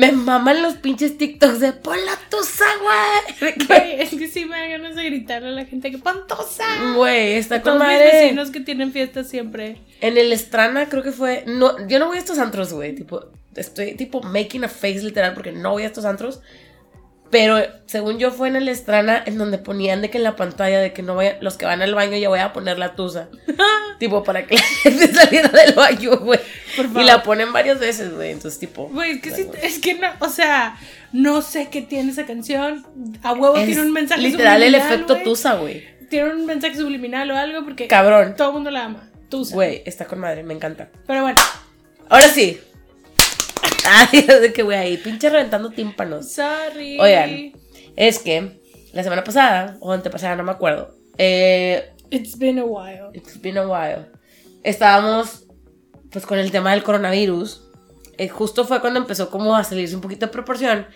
me 0.00 0.12
maman 0.12 0.62
los 0.62 0.76
pinches 0.76 1.18
TikToks 1.18 1.60
de 1.60 1.74
pon 1.74 1.98
la 2.06 2.16
tusa, 2.30 2.64
güey. 2.80 3.52
es 3.98 4.08
que 4.08 4.28
sí 4.28 4.46
me 4.46 4.58
dan 4.58 4.70
ganas 4.70 4.96
de 4.96 5.04
gritarle 5.04 5.48
a 5.48 5.52
la 5.52 5.66
gente 5.66 5.90
que 5.90 5.98
pon 5.98 6.26
tusa. 6.26 6.64
Güey, 6.96 7.34
está 7.34 7.60
con 7.60 7.76
madre. 7.76 8.04
Mis 8.04 8.12
vecinos 8.14 8.50
que 8.50 8.60
tienen 8.60 8.92
fiestas 8.92 9.28
siempre. 9.28 9.76
En 10.00 10.16
el 10.16 10.32
Estrana 10.32 10.88
creo 10.88 11.02
que 11.02 11.12
fue. 11.12 11.44
No, 11.46 11.86
yo 11.86 11.98
no 11.98 12.06
voy 12.06 12.16
a 12.16 12.20
estos 12.20 12.38
antros, 12.38 12.72
güey. 12.72 12.94
Tipo, 12.94 13.26
estoy 13.54 13.94
tipo 13.94 14.22
making 14.22 14.64
a 14.64 14.68
face 14.68 15.02
literal 15.02 15.34
porque 15.34 15.52
no 15.52 15.72
voy 15.72 15.82
a 15.82 15.86
estos 15.88 16.06
antros. 16.06 16.40
Pero 17.30 17.62
según 17.86 18.18
yo 18.18 18.32
fue 18.32 18.48
en 18.48 18.56
el 18.56 18.68
Estrana 18.68 19.22
en 19.24 19.38
donde 19.38 19.58
ponían 19.58 20.02
de 20.02 20.10
que 20.10 20.18
en 20.18 20.24
la 20.24 20.34
pantalla 20.34 20.80
de 20.80 20.92
que 20.92 21.02
no 21.02 21.14
vaya, 21.14 21.38
los 21.40 21.56
que 21.56 21.64
van 21.64 21.80
al 21.80 21.94
baño 21.94 22.16
ya 22.16 22.28
voy 22.28 22.40
a 22.40 22.52
poner 22.52 22.78
la 22.78 22.96
tusa. 22.96 23.28
tipo, 23.98 24.24
para 24.24 24.46
que 24.46 24.56
la 24.56 24.62
gente 24.62 25.06
saliera 25.14 25.48
del 25.48 25.74
baño, 25.74 26.18
güey. 26.18 26.40
Y 26.76 27.04
la 27.04 27.22
ponen 27.22 27.52
varias 27.52 27.78
veces, 27.78 28.12
güey. 28.12 28.32
Entonces, 28.32 28.58
tipo. 28.58 28.88
Güey, 28.88 29.12
es 29.12 29.22
que 29.22 29.30
sí, 29.30 29.48
es 29.62 29.78
que 29.78 29.94
no, 29.94 30.08
o 30.18 30.28
sea, 30.28 30.76
no 31.12 31.40
sé 31.40 31.68
qué 31.70 31.82
tiene 31.82 32.10
esa 32.10 32.26
canción. 32.26 32.84
A 33.22 33.32
huevo 33.32 33.54
tiene 33.54 33.82
un 33.82 33.92
mensaje 33.92 34.20
literal 34.22 34.62
el 34.62 34.74
efecto 34.74 35.16
tusa, 35.22 35.54
güey. 35.54 35.84
Tiene 36.08 36.30
un 36.30 36.46
mensaje 36.46 36.74
subliminal 36.74 37.30
o 37.30 37.36
algo 37.36 37.64
porque. 37.64 37.86
Cabrón. 37.86 38.34
Todo 38.36 38.48
el 38.48 38.54
mundo 38.54 38.70
la 38.72 38.86
ama. 38.86 39.08
Tusa. 39.28 39.54
Güey, 39.54 39.82
está 39.86 40.06
con 40.06 40.18
madre, 40.18 40.42
me 40.42 40.54
encanta. 40.54 40.88
Pero 41.06 41.22
bueno. 41.22 41.38
Ahora 42.08 42.26
sí, 42.26 42.60
Ay, 43.90 44.22
de 44.40 44.52
que 44.52 44.62
voy 44.62 44.76
ahí, 44.76 44.96
pinche 44.96 45.28
reventando 45.28 45.70
tímpanos. 45.70 46.30
Sorry. 46.30 46.98
Oigan, 47.00 47.52
es 47.96 48.20
que 48.20 48.60
la 48.92 49.02
semana 49.02 49.24
pasada, 49.24 49.76
o 49.80 49.92
antepasada, 49.92 50.36
no 50.36 50.44
me 50.44 50.52
acuerdo. 50.52 50.94
Eh, 51.18 51.92
it's 52.10 52.38
been 52.38 52.58
a 52.58 52.64
while. 52.64 53.10
It's 53.12 53.40
been 53.40 53.58
a 53.58 53.66
while. 53.66 54.06
Estábamos, 54.62 55.46
pues, 56.10 56.24
con 56.24 56.38
el 56.38 56.52
tema 56.52 56.70
del 56.70 56.84
coronavirus. 56.84 57.62
Eh, 58.16 58.28
justo 58.28 58.64
fue 58.64 58.80
cuando 58.80 59.00
empezó 59.00 59.30
como 59.30 59.56
a 59.56 59.64
salirse 59.64 59.96
un 59.96 60.02
poquito 60.02 60.26
de 60.26 60.32
proporción. 60.32 60.86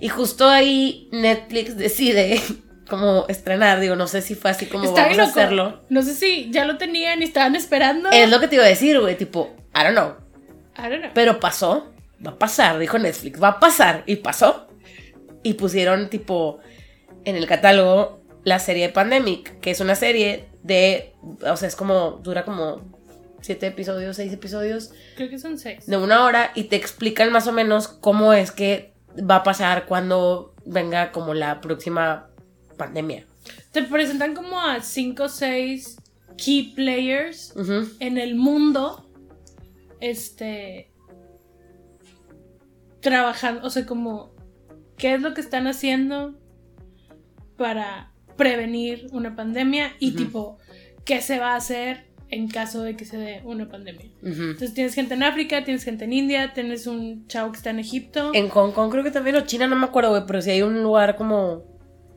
Y 0.00 0.08
justo 0.08 0.48
ahí 0.48 1.08
Netflix 1.12 1.76
decide 1.76 2.40
como 2.88 3.26
estrenar, 3.28 3.80
digo, 3.80 3.96
no 3.96 4.06
sé 4.06 4.20
si 4.22 4.34
fue 4.34 4.50
así 4.52 4.66
como 4.66 4.92
vamos 4.92 5.18
a 5.18 5.22
hacerlo. 5.24 5.80
No 5.88 6.02
sé 6.02 6.14
si 6.14 6.50
ya 6.52 6.64
lo 6.66 6.76
tenían 6.76 7.20
y 7.20 7.24
estaban 7.24 7.56
esperando. 7.56 8.10
Es 8.10 8.30
lo 8.30 8.38
que 8.38 8.48
te 8.48 8.56
iba 8.56 8.64
a 8.64 8.68
decir, 8.68 9.00
güey, 9.00 9.16
tipo, 9.16 9.56
I 9.74 9.82
don't 9.82 9.94
know. 9.94 10.14
I 10.76 10.90
don't 10.90 11.00
know. 11.00 11.10
Pero 11.14 11.40
pasó 11.40 11.93
va 12.24 12.32
a 12.32 12.38
pasar, 12.38 12.78
dijo 12.78 12.98
Netflix, 12.98 13.42
va 13.42 13.48
a 13.48 13.60
pasar. 13.60 14.02
Y 14.06 14.16
pasó. 14.16 14.68
Y 15.42 15.54
pusieron 15.54 16.08
tipo 16.10 16.58
en 17.24 17.36
el 17.36 17.46
catálogo 17.46 18.20
la 18.44 18.58
serie 18.58 18.88
Pandemic, 18.90 19.60
que 19.60 19.70
es 19.70 19.80
una 19.80 19.94
serie 19.94 20.48
de, 20.62 21.14
o 21.46 21.56
sea, 21.56 21.68
es 21.68 21.76
como, 21.76 22.20
dura 22.22 22.44
como 22.44 22.82
siete 23.40 23.66
episodios, 23.66 24.16
seis 24.16 24.32
episodios. 24.32 24.92
Creo 25.16 25.28
que 25.28 25.38
son 25.38 25.58
seis. 25.58 25.86
De 25.86 25.96
una 25.96 26.24
hora 26.24 26.50
y 26.54 26.64
te 26.64 26.76
explican 26.76 27.32
más 27.32 27.46
o 27.46 27.52
menos 27.52 27.88
cómo 27.88 28.32
es 28.32 28.50
que 28.50 28.94
va 29.18 29.36
a 29.36 29.42
pasar 29.42 29.86
cuando 29.86 30.54
venga 30.64 31.12
como 31.12 31.34
la 31.34 31.60
próxima 31.60 32.30
pandemia. 32.76 33.26
Te 33.72 33.82
presentan 33.82 34.34
como 34.34 34.60
a 34.60 34.80
cinco 34.80 35.24
o 35.24 35.28
seis 35.28 35.96
key 36.36 36.72
players 36.74 37.54
en 38.00 38.18
el 38.18 38.34
mundo. 38.34 39.08
Este 40.00 40.90
trabajando, 43.04 43.66
o 43.66 43.70
sea, 43.70 43.84
como, 43.84 44.34
¿qué 44.96 45.14
es 45.14 45.20
lo 45.20 45.34
que 45.34 45.42
están 45.42 45.66
haciendo 45.66 46.34
para 47.58 48.10
prevenir 48.36 49.06
una 49.12 49.36
pandemia? 49.36 49.92
Y 50.00 50.12
tipo, 50.12 50.58
¿qué 51.04 51.20
se 51.20 51.38
va 51.38 51.52
a 51.52 51.56
hacer 51.56 52.06
en 52.30 52.48
caso 52.48 52.82
de 52.82 52.96
que 52.96 53.04
se 53.04 53.18
dé 53.18 53.42
una 53.44 53.68
pandemia? 53.68 54.06
Entonces 54.22 54.72
tienes 54.72 54.94
gente 54.94 55.12
en 55.12 55.22
África, 55.22 55.62
tienes 55.64 55.84
gente 55.84 56.06
en 56.06 56.14
India, 56.14 56.54
tienes 56.54 56.86
un 56.86 57.28
chavo 57.28 57.52
que 57.52 57.58
está 57.58 57.70
en 57.70 57.78
Egipto. 57.78 58.32
En 58.32 58.48
Hong 58.48 58.72
Kong 58.72 58.90
creo 58.90 59.04
que 59.04 59.10
también, 59.10 59.36
o 59.36 59.42
China, 59.42 59.66
no 59.66 59.76
me 59.76 59.84
acuerdo, 59.84 60.08
güey, 60.10 60.22
pero 60.26 60.40
si 60.40 60.50
hay 60.50 60.62
un 60.62 60.82
lugar 60.82 61.14
como... 61.14 61.62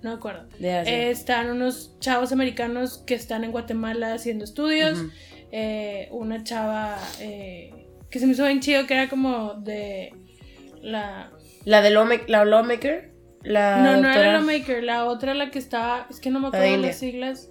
No 0.01 0.11
me 0.11 0.15
acuerdo. 0.15 0.47
Eh, 0.61 1.09
están 1.09 1.49
unos 1.51 1.99
chavos 1.99 2.31
americanos 2.31 3.03
que 3.05 3.13
están 3.13 3.43
en 3.43 3.51
Guatemala 3.51 4.13
haciendo 4.13 4.45
estudios. 4.45 5.03
Eh, 5.51 6.07
una 6.11 6.45
chava 6.45 6.97
eh, 7.19 7.87
que 8.09 8.19
se 8.19 8.25
me 8.25 8.31
hizo 8.31 8.45
bien 8.45 8.61
chido, 8.61 8.87
que 8.87 8.93
era 8.93 9.09
como 9.09 9.55
de 9.55 10.13
la... 10.87 11.31
¿La 11.65 11.81
de 11.81 11.89
la 11.89 12.45
Lawmaker? 12.45 13.11
La 13.43 13.77
no, 13.77 14.01
no 14.01 14.09
era 14.09 14.21
la 14.21 14.33
Lawmaker, 14.39 14.83
la 14.83 15.05
otra 15.05 15.33
la 15.33 15.51
que 15.51 15.59
estaba, 15.59 16.07
es 16.09 16.19
que 16.19 16.29
no 16.29 16.39
me 16.39 16.47
acuerdo 16.47 16.77
las 16.77 16.97
siglas. 16.97 17.49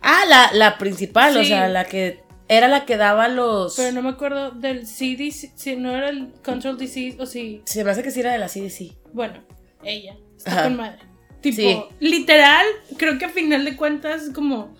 Ah, 0.00 0.24
la, 0.28 0.50
la 0.52 0.78
principal, 0.78 1.36
o 1.36 1.44
sea, 1.44 1.68
la 1.68 1.84
que 1.84 2.20
era 2.48 2.68
la 2.68 2.84
que 2.84 2.96
daba 2.96 3.28
los... 3.28 3.76
Pero 3.76 3.92
no 3.92 4.02
me 4.02 4.10
acuerdo 4.10 4.50
del 4.52 4.82
CDC, 4.86 5.52
si 5.56 5.76
no 5.76 5.94
era 5.94 6.08
el 6.08 6.32
Control 6.44 6.78
Disease 6.78 7.16
o 7.20 7.26
si... 7.26 7.62
Se 7.64 7.84
me 7.84 7.90
hace 7.90 8.02
que 8.02 8.10
sí 8.10 8.20
era 8.20 8.32
de 8.32 8.38
la 8.38 8.48
CDC. 8.48 8.96
Bueno, 9.12 9.42
ella, 9.82 10.16
está 10.36 10.64
con 10.64 10.76
madre. 10.76 10.98
Tipo, 11.40 11.88
literal, 12.00 12.66
creo 12.96 13.18
que 13.18 13.26
a 13.26 13.28
final 13.28 13.64
de 13.64 13.76
cuentas 13.76 14.30
como 14.34 14.74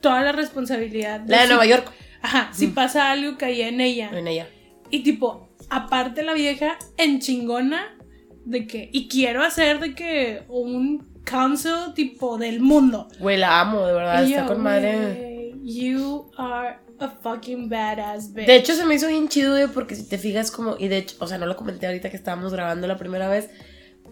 toda 0.00 0.22
la 0.22 0.32
responsabilidad. 0.32 1.22
la 1.26 1.42
de 1.42 1.48
Nueva 1.48 1.66
York. 1.66 1.90
Ajá, 2.22 2.50
si 2.52 2.68
pasa 2.68 3.10
algo 3.10 3.36
caía 3.38 3.68
en 3.68 3.80
ella. 3.80 4.10
En 4.12 4.26
ella. 4.26 4.48
Y 4.90 5.02
tipo, 5.02 5.45
aparte 5.70 6.22
la 6.22 6.34
vieja 6.34 6.78
en 6.96 7.20
chingona 7.20 7.96
de 8.44 8.66
que, 8.66 8.88
y 8.92 9.08
quiero 9.08 9.42
hacer 9.42 9.80
de 9.80 9.94
que 9.94 10.44
un 10.48 11.20
council 11.24 11.92
tipo 11.94 12.38
del 12.38 12.60
mundo. 12.60 13.08
Güey, 13.18 13.36
la 13.36 13.60
amo, 13.60 13.86
de 13.86 13.92
verdad, 13.92 14.24
está 14.24 14.46
con 14.46 14.62
madre. 14.62 15.52
You 15.62 16.30
are 16.38 16.78
a 17.00 17.08
fucking 17.08 17.68
badass 17.68 18.32
bitch. 18.32 18.46
De 18.46 18.56
hecho, 18.56 18.74
se 18.74 18.84
me 18.84 18.94
hizo 18.94 19.08
bien 19.08 19.28
chido, 19.28 19.52
güey, 19.52 19.66
porque 19.66 19.96
si 19.96 20.08
te 20.08 20.16
fijas 20.16 20.50
como, 20.50 20.76
y 20.78 20.88
de 20.88 20.98
hecho, 20.98 21.16
o 21.18 21.26
sea, 21.26 21.38
no 21.38 21.46
lo 21.46 21.56
comenté 21.56 21.86
ahorita 21.86 22.10
que 22.10 22.16
estábamos 22.16 22.52
grabando 22.52 22.86
la 22.86 22.96
primera 22.96 23.28
vez, 23.28 23.50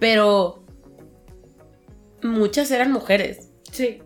pero 0.01 0.65
muchas 2.23 2.71
eran 2.71 2.91
mujeres. 2.91 3.51
Sí. 3.71 4.03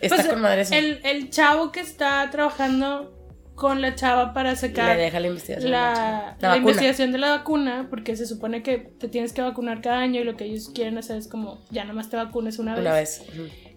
Está 0.00 0.16
pues, 0.16 0.28
con 0.28 0.40
madre 0.40 0.62
eso. 0.62 0.74
El, 0.74 1.00
el 1.04 1.30
chavo 1.30 1.72
que 1.72 1.80
está 1.80 2.28
trabajando 2.30 3.15
con 3.56 3.80
la 3.80 3.94
chava 3.94 4.34
para 4.34 4.54
sacar 4.54 4.96
Le 4.96 5.04
deja 5.04 5.18
la 5.18 5.28
investigación, 5.28 5.70
la, 5.72 6.36
la, 6.38 6.56
investigación 6.58 7.10
de 7.10 7.18
la 7.18 7.30
vacuna, 7.30 7.86
porque 7.88 8.14
se 8.14 8.26
supone 8.26 8.62
que 8.62 8.76
te 8.76 9.08
tienes 9.08 9.32
que 9.32 9.40
vacunar 9.40 9.80
cada 9.80 9.98
año 9.98 10.20
y 10.20 10.24
lo 10.24 10.36
que 10.36 10.44
ellos 10.44 10.70
quieren 10.72 10.98
hacer 10.98 11.16
es 11.16 11.26
como 11.26 11.64
ya 11.70 11.84
nomás 11.84 12.10
te 12.10 12.16
vacunes 12.16 12.58
una 12.58 12.74
vez. 12.74 12.82
Una 12.82 12.92
vez. 12.92 13.22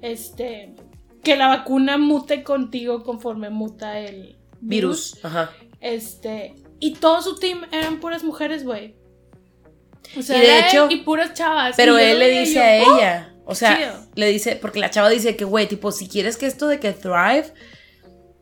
Este, 0.02 0.76
que 1.24 1.38
la 1.38 1.48
vacuna 1.48 1.98
mute 1.98 2.44
contigo 2.44 3.04
conforme 3.04 3.50
muta 3.50 4.00
el 4.00 4.36
virus. 4.60 5.14
virus. 5.14 5.26
Ajá. 5.26 5.52
Este, 5.80 6.56
y 6.82 6.96
todo 6.96 7.22
su 7.22 7.38
team 7.38 7.66
eran 7.72 8.02
puras 8.02 8.24
mujeres, 8.24 8.66
güey. 8.66 8.96
O 10.18 10.22
sea, 10.22 10.38
y 10.38 10.42
de 10.42 10.60
hecho, 10.60 10.88
y 10.90 10.98
puras 10.98 11.34
chavas. 11.34 11.76
Pero 11.78 11.98
él 11.98 12.20
le 12.20 12.42
dice 12.42 12.60
a 12.60 12.78
ella, 12.78 13.34
oh, 13.46 13.52
o 13.52 13.56
sea, 13.56 14.06
le 14.16 14.28
dice, 14.28 14.58
porque 14.58 14.80
la 14.80 14.90
chava 14.90 15.10
dice 15.10 15.38
que, 15.38 15.46
güey, 15.46 15.68
tipo, 15.68 15.94
si 15.94 16.10
quieres 16.10 16.36
que 16.36 16.48
esto 16.48 16.68
de 16.68 16.82
que 16.82 16.92
thrive 16.92 17.54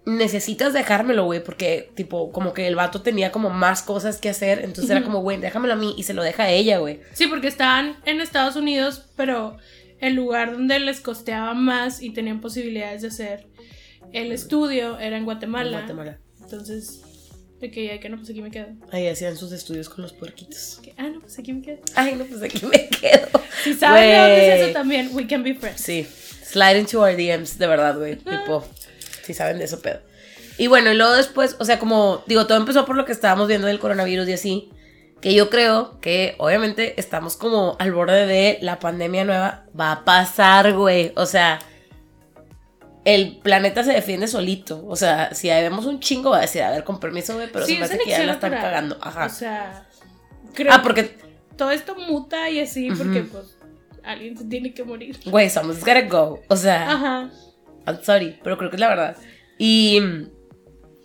necesitas 0.07 0.71
dejármelo, 0.71 1.25
güey, 1.25 1.43
porque, 1.43 1.91
tipo, 1.93 2.31
como 2.31 2.53
que 2.53 2.65
el 2.65 2.75
vato 2.75 3.01
tenía 3.01 3.31
como 3.33 3.49
más 3.49 3.81
cosas 3.81 4.17
que 4.19 4.29
hacer, 4.29 4.59
entonces 4.59 4.89
era 4.89 5.03
como, 5.03 5.21
güey, 5.21 5.37
déjamelo 5.37 5.73
a 5.73 5.75
mí 5.75 5.93
y 5.97 6.03
se 6.03 6.13
lo 6.13 6.23
deja 6.23 6.43
a 6.43 6.49
ella, 6.49 6.77
güey. 6.77 7.01
Sí, 7.13 7.27
porque 7.27 7.49
estaban 7.49 7.97
en 8.05 8.21
Estados 8.21 8.55
Unidos, 8.55 9.05
pero 9.17 9.57
el 9.99 10.13
lugar 10.13 10.53
donde 10.53 10.79
les 10.79 11.01
costeaba 11.01 11.53
más 11.53 12.01
y 12.01 12.11
tenían 12.11 12.39
posibilidades 12.39 13.01
de 13.01 13.09
hacer 13.09 13.47
el 14.13 14.31
estudio 14.31 14.97
era 14.97 15.17
en 15.17 15.25
Guatemala. 15.25 15.71
En 15.71 15.77
Guatemala. 15.79 16.19
Entonces, 16.41 17.01
de 17.59 17.69
que 17.69 17.87
ya 17.87 17.99
que 17.99 18.07
no, 18.07 18.15
pues 18.15 18.29
aquí 18.29 18.41
me 18.41 18.49
quedo. 18.49 18.67
Ahí 18.93 19.07
hacían 19.07 19.35
sus 19.35 19.51
estudios 19.51 19.89
con 19.89 20.03
los 20.03 20.13
puerquitos. 20.13 20.79
Ah, 20.95 21.09
no, 21.09 21.19
pues 21.19 21.37
aquí 21.37 21.51
me 21.51 21.61
quedo. 21.61 21.81
Ay, 21.95 22.15
no, 22.15 22.23
pues 22.23 22.41
aquí 22.41 22.65
me 22.65 22.87
quedo. 22.87 23.27
Si 23.61 23.73
sabes 23.73 24.17
dónde 24.17 24.55
es 24.55 24.63
eso 24.63 24.73
también, 24.73 25.09
we 25.13 25.27
can 25.27 25.43
be 25.43 25.53
friends. 25.53 25.81
Sí. 25.81 26.07
Slide 26.45 26.79
into 26.79 27.01
our 27.01 27.13
DMs, 27.13 27.57
de 27.57 27.67
verdad, 27.67 27.97
güey. 27.97 28.15
tipo, 28.15 28.63
si 29.27 29.33
saben 29.33 29.59
de 29.59 29.65
eso, 29.65 29.81
pedo. 29.81 29.99
Y 30.57 30.67
bueno, 30.67 30.91
y 30.91 30.95
luego 30.95 31.13
después, 31.13 31.55
o 31.59 31.65
sea, 31.65 31.77
como 31.77 32.23
digo, 32.25 32.47
todo 32.47 32.57
empezó 32.57 32.85
por 32.85 32.95
lo 32.95 33.05
que 33.05 33.11
estábamos 33.11 33.47
viendo 33.47 33.67
del 33.67 33.79
coronavirus 33.79 34.27
y 34.27 34.33
así, 34.33 34.71
que 35.21 35.33
yo 35.33 35.49
creo 35.49 35.99
que 35.99 36.35
obviamente 36.39 36.99
estamos 36.99 37.37
como 37.37 37.75
al 37.79 37.91
borde 37.91 38.25
de 38.25 38.57
la 38.61 38.79
pandemia 38.79 39.23
nueva. 39.23 39.65
Va 39.79 39.91
a 39.91 40.05
pasar, 40.05 40.73
güey. 40.73 41.11
O 41.15 41.25
sea, 41.25 41.59
el 43.05 43.37
planeta 43.37 43.83
se 43.83 43.93
defiende 43.93 44.27
solito. 44.27 44.83
O 44.87 44.95
sea, 44.95 45.33
si 45.33 45.49
vemos 45.49 45.85
un 45.85 45.99
chingo, 45.99 46.31
va 46.31 46.39
a 46.39 46.41
decir, 46.41 46.61
a 46.61 46.71
ver, 46.71 46.83
con 46.83 46.99
permiso, 46.99 47.35
güey, 47.35 47.51
pero 47.51 47.65
se 47.65 47.77
me 47.77 47.85
hace 47.85 47.97
que 47.97 48.09
ya 48.09 48.23
la 48.25 48.33
están 48.33 48.51
cagando. 48.51 48.97
Ajá. 49.01 49.25
O 49.25 49.29
sea, 49.29 49.87
creo 50.53 50.73
ah, 50.73 50.81
porque 50.81 51.17
todo 51.55 51.71
esto 51.71 51.95
muta 51.95 52.49
y 52.49 52.59
así, 52.59 52.89
porque 52.91 53.21
pues 53.21 53.57
alguien 54.03 54.37
se 54.37 54.45
tiene 54.45 54.73
que 54.73 54.83
morir. 54.83 55.19
Güey, 55.25 55.49
somos 55.49 55.79
gotta 55.79 56.01
go. 56.01 56.41
O 56.47 56.55
sea, 56.55 56.91
Ajá. 56.91 57.29
I'm 57.87 58.03
sorry, 58.03 58.37
pero 58.43 58.57
creo 58.57 58.69
que 58.69 58.75
es 58.75 58.81
la 58.81 58.89
verdad. 58.89 59.17
Y 59.57 59.99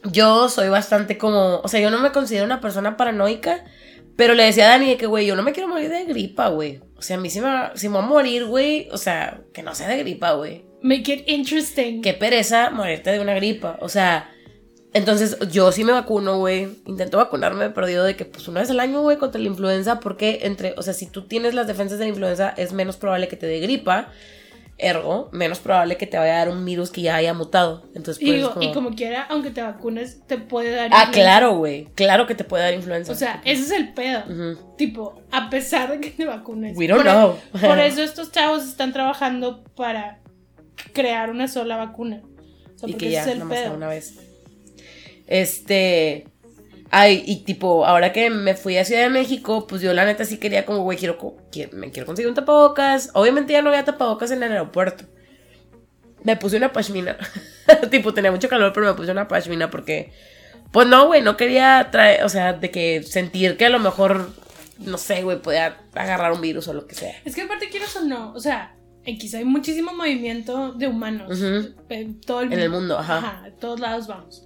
yo 0.04 0.48
soy 0.48 0.68
bastante 0.68 1.16
como, 1.16 1.60
o 1.60 1.68
sea, 1.68 1.80
yo 1.80 1.90
no 1.90 2.00
me 2.00 2.12
considero 2.12 2.44
una 2.44 2.60
persona 2.60 2.96
paranoica, 2.96 3.64
pero 4.16 4.34
le 4.34 4.44
decía 4.44 4.66
a 4.66 4.68
Dani 4.70 4.96
que, 4.96 5.06
güey, 5.06 5.26
yo 5.26 5.36
no 5.36 5.42
me 5.42 5.52
quiero 5.52 5.68
morir 5.68 5.88
de 5.88 6.04
gripa, 6.04 6.48
güey. 6.48 6.80
O 6.96 7.02
sea, 7.02 7.16
a 7.16 7.20
mí 7.20 7.30
si 7.30 7.40
me, 7.40 7.48
si 7.74 7.88
me 7.88 7.96
voy 7.96 8.04
a 8.04 8.08
morir, 8.08 8.44
güey, 8.46 8.88
o 8.90 8.98
sea, 8.98 9.40
que 9.54 9.62
no 9.62 9.74
sea 9.74 9.88
de 9.88 9.98
gripa, 9.98 10.32
güey. 10.32 10.64
Make 10.82 11.12
it 11.12 11.28
interesting. 11.28 12.02
Qué 12.02 12.12
pereza 12.12 12.70
morirte 12.70 13.10
de 13.10 13.20
una 13.20 13.34
gripa. 13.34 13.78
O 13.80 13.88
sea, 13.88 14.30
entonces 14.92 15.38
yo 15.50 15.72
sí 15.72 15.84
me 15.84 15.92
vacuno, 15.92 16.38
güey. 16.38 16.68
Intento 16.86 17.16
vacunarme, 17.16 17.70
pero 17.70 17.86
digo 17.86 18.02
de 18.02 18.16
que 18.16 18.24
pues 18.24 18.46
una 18.48 18.60
vez 18.60 18.70
al 18.70 18.80
año, 18.80 19.00
güey, 19.00 19.16
contra 19.16 19.40
la 19.40 19.46
influenza, 19.46 20.00
porque 20.00 20.40
entre, 20.42 20.74
o 20.76 20.82
sea, 20.82 20.92
si 20.92 21.06
tú 21.06 21.26
tienes 21.26 21.54
las 21.54 21.66
defensas 21.66 21.98
de 21.98 22.04
la 22.04 22.10
influenza, 22.10 22.52
es 22.56 22.72
menos 22.72 22.96
probable 22.96 23.28
que 23.28 23.36
te 23.36 23.46
dé 23.46 23.60
gripa. 23.60 24.08
Ergo, 24.82 25.28
menos 25.32 25.60
probable 25.60 25.96
que 25.96 26.06
te 26.06 26.18
vaya 26.18 26.34
a 26.34 26.38
dar 26.38 26.48
un 26.48 26.64
virus 26.64 26.90
que 26.90 27.02
ya 27.02 27.14
haya 27.14 27.32
mutado. 27.34 27.84
Entonces, 27.94 28.18
pues, 28.22 28.44
y, 28.60 28.72
como... 28.72 28.94
quiera, 28.94 29.22
aunque 29.30 29.50
te 29.50 29.62
vacunes, 29.62 30.26
te 30.26 30.38
puede 30.38 30.74
dar. 30.74 30.90
Ah, 30.92 31.10
claro, 31.12 31.56
güey. 31.56 31.86
Claro 31.94 32.26
que 32.26 32.34
te 32.34 32.42
puede 32.42 32.64
dar 32.64 32.74
influenza. 32.74 33.12
O 33.12 33.14
sea, 33.14 33.40
ese 33.44 33.62
es 33.62 33.70
el 33.70 33.94
pedo. 33.94 34.24
Tipo, 34.76 35.22
a 35.30 35.48
pesar 35.50 35.90
de 35.92 36.00
que 36.00 36.10
te 36.10 36.24
vacunes. 36.24 36.76
We 36.76 36.88
don't 36.88 37.02
know. 37.02 37.38
por 37.60 37.78
eso 37.80 38.02
estos 38.02 38.32
chavos 38.32 38.64
están 38.64 38.92
trabajando 38.92 39.62
para 39.76 40.18
crear 40.92 41.30
una 41.30 41.46
sola 41.46 41.76
vacuna. 41.76 42.22
y 42.84 42.94
que 42.94 43.10
ya, 43.10 43.22
es 43.22 43.28
el 43.28 43.42
pedo. 43.42 43.74
una 43.74 43.86
vez. 43.86 44.18
Este. 45.28 46.26
Ay, 46.94 47.24
y 47.26 47.36
tipo, 47.36 47.86
ahora 47.86 48.12
que 48.12 48.28
me 48.28 48.54
fui 48.54 48.76
a 48.76 48.84
Ciudad 48.84 49.00
de 49.00 49.08
México, 49.08 49.66
pues 49.66 49.80
yo 49.80 49.94
la 49.94 50.04
neta 50.04 50.26
sí 50.26 50.36
quería 50.36 50.66
como, 50.66 50.82
güey, 50.82 50.98
quiero, 50.98 51.16
me 51.72 51.90
quiero 51.90 52.04
conseguir 52.04 52.28
un 52.28 52.34
tapabocas. 52.34 53.08
Obviamente 53.14 53.54
ya 53.54 53.62
no 53.62 53.70
había 53.70 53.82
tapabocas 53.82 54.30
en 54.30 54.42
el 54.42 54.52
aeropuerto. 54.52 55.04
Me 56.22 56.36
puse 56.36 56.58
una 56.58 56.70
pashmina. 56.70 57.16
tipo, 57.90 58.12
tenía 58.12 58.30
mucho 58.30 58.50
calor, 58.50 58.74
pero 58.74 58.88
me 58.88 58.92
puse 58.92 59.10
una 59.10 59.26
pashmina 59.26 59.70
porque, 59.70 60.12
pues 60.70 60.86
no, 60.86 61.06
güey, 61.06 61.22
no 61.22 61.38
quería 61.38 61.88
traer, 61.90 62.24
o 62.24 62.28
sea, 62.28 62.52
de 62.52 62.70
que 62.70 63.02
sentir 63.04 63.56
que 63.56 63.64
a 63.64 63.70
lo 63.70 63.78
mejor, 63.78 64.28
no 64.78 64.98
sé, 64.98 65.22
güey, 65.22 65.40
podía 65.40 65.78
agarrar 65.94 66.32
un 66.32 66.42
virus 66.42 66.68
o 66.68 66.74
lo 66.74 66.86
que 66.86 66.94
sea. 66.94 67.14
Es 67.24 67.34
que 67.34 67.40
aparte 67.40 67.70
quieres 67.70 67.96
o 67.96 68.02
no, 68.02 68.34
o 68.34 68.38
sea, 68.38 68.76
X, 69.06 69.34
hay 69.34 69.46
muchísimo 69.46 69.94
movimiento 69.94 70.72
de 70.72 70.88
humanos 70.88 71.40
en 71.88 72.20
todo 72.20 72.42
el 72.42 72.52
En 72.52 72.60
el 72.60 72.68
mundo, 72.68 72.98
ajá. 72.98 73.16
Ajá, 73.16 73.50
todos 73.58 73.80
lados 73.80 74.06
vamos. 74.06 74.44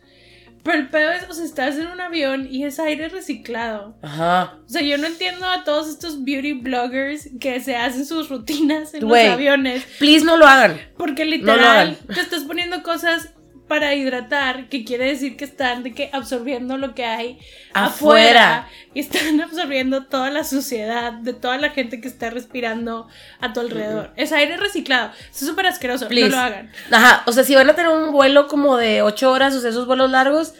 Pero 0.66 0.78
el 0.78 0.88
pedo 0.88 1.12
es, 1.12 1.30
o 1.30 1.32
sea, 1.32 1.44
estás 1.44 1.76
en 1.76 1.86
un 1.86 2.00
avión 2.00 2.48
y 2.50 2.64
es 2.64 2.80
aire 2.80 3.08
reciclado. 3.08 3.96
Ajá. 4.02 4.58
O 4.66 4.68
sea, 4.68 4.82
yo 4.82 4.98
no 4.98 5.06
entiendo 5.06 5.46
a 5.48 5.62
todos 5.62 5.88
estos 5.88 6.24
beauty 6.24 6.54
bloggers 6.54 7.30
que 7.38 7.60
se 7.60 7.76
hacen 7.76 8.04
sus 8.04 8.28
rutinas 8.28 8.92
en 8.92 9.08
los 9.08 9.16
aviones. 9.16 9.84
Please 10.00 10.24
no 10.24 10.36
lo 10.36 10.44
hagan. 10.44 10.80
Porque 10.98 11.24
literal 11.24 11.96
te 12.12 12.20
estás 12.20 12.42
poniendo 12.42 12.82
cosas 12.82 13.30
para 13.68 13.94
hidratar, 13.94 14.68
que 14.68 14.84
quiere 14.84 15.06
decir 15.06 15.36
que 15.36 15.44
están 15.44 15.82
de 15.82 15.92
que 15.92 16.10
absorbiendo 16.12 16.76
lo 16.76 16.94
que 16.94 17.04
hay 17.04 17.38
afuera. 17.74 18.68
y 18.94 19.00
están 19.00 19.40
absorbiendo 19.42 20.04
toda 20.04 20.30
la 20.30 20.44
suciedad 20.44 21.12
de 21.12 21.32
toda 21.32 21.58
la 21.58 21.70
gente 21.70 22.00
que 22.00 22.08
está 22.08 22.30
respirando 22.30 23.08
a 23.40 23.52
tu 23.52 23.60
alrededor. 23.60 24.12
Es 24.16 24.32
aire 24.32 24.56
reciclado. 24.56 25.10
Es 25.30 25.38
súper 25.38 25.66
asqueroso. 25.66 26.08
No 26.08 26.28
lo 26.28 26.38
hagan. 26.38 26.70
Ajá, 26.90 27.22
o 27.26 27.32
sea, 27.32 27.44
si 27.44 27.54
van 27.54 27.68
a 27.68 27.74
tener 27.74 27.90
un 27.90 28.12
vuelo 28.12 28.46
como 28.46 28.76
de 28.76 29.02
8 29.02 29.30
horas, 29.30 29.54
o 29.54 29.60
sea, 29.60 29.70
esos 29.70 29.86
vuelos 29.86 30.10
largos, 30.10 30.54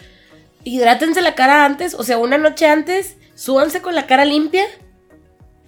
hidrátense 0.65 1.23
la 1.23 1.35
cara 1.35 1.65
antes, 1.65 1.95
o 1.95 2.03
sea, 2.03 2.19
una 2.19 2.39
noche 2.39 2.67
antes, 2.67 3.17
súbanse 3.35 3.83
con 3.83 3.95
la 3.95 4.07
cara 4.07 4.25
limpia 4.25 4.65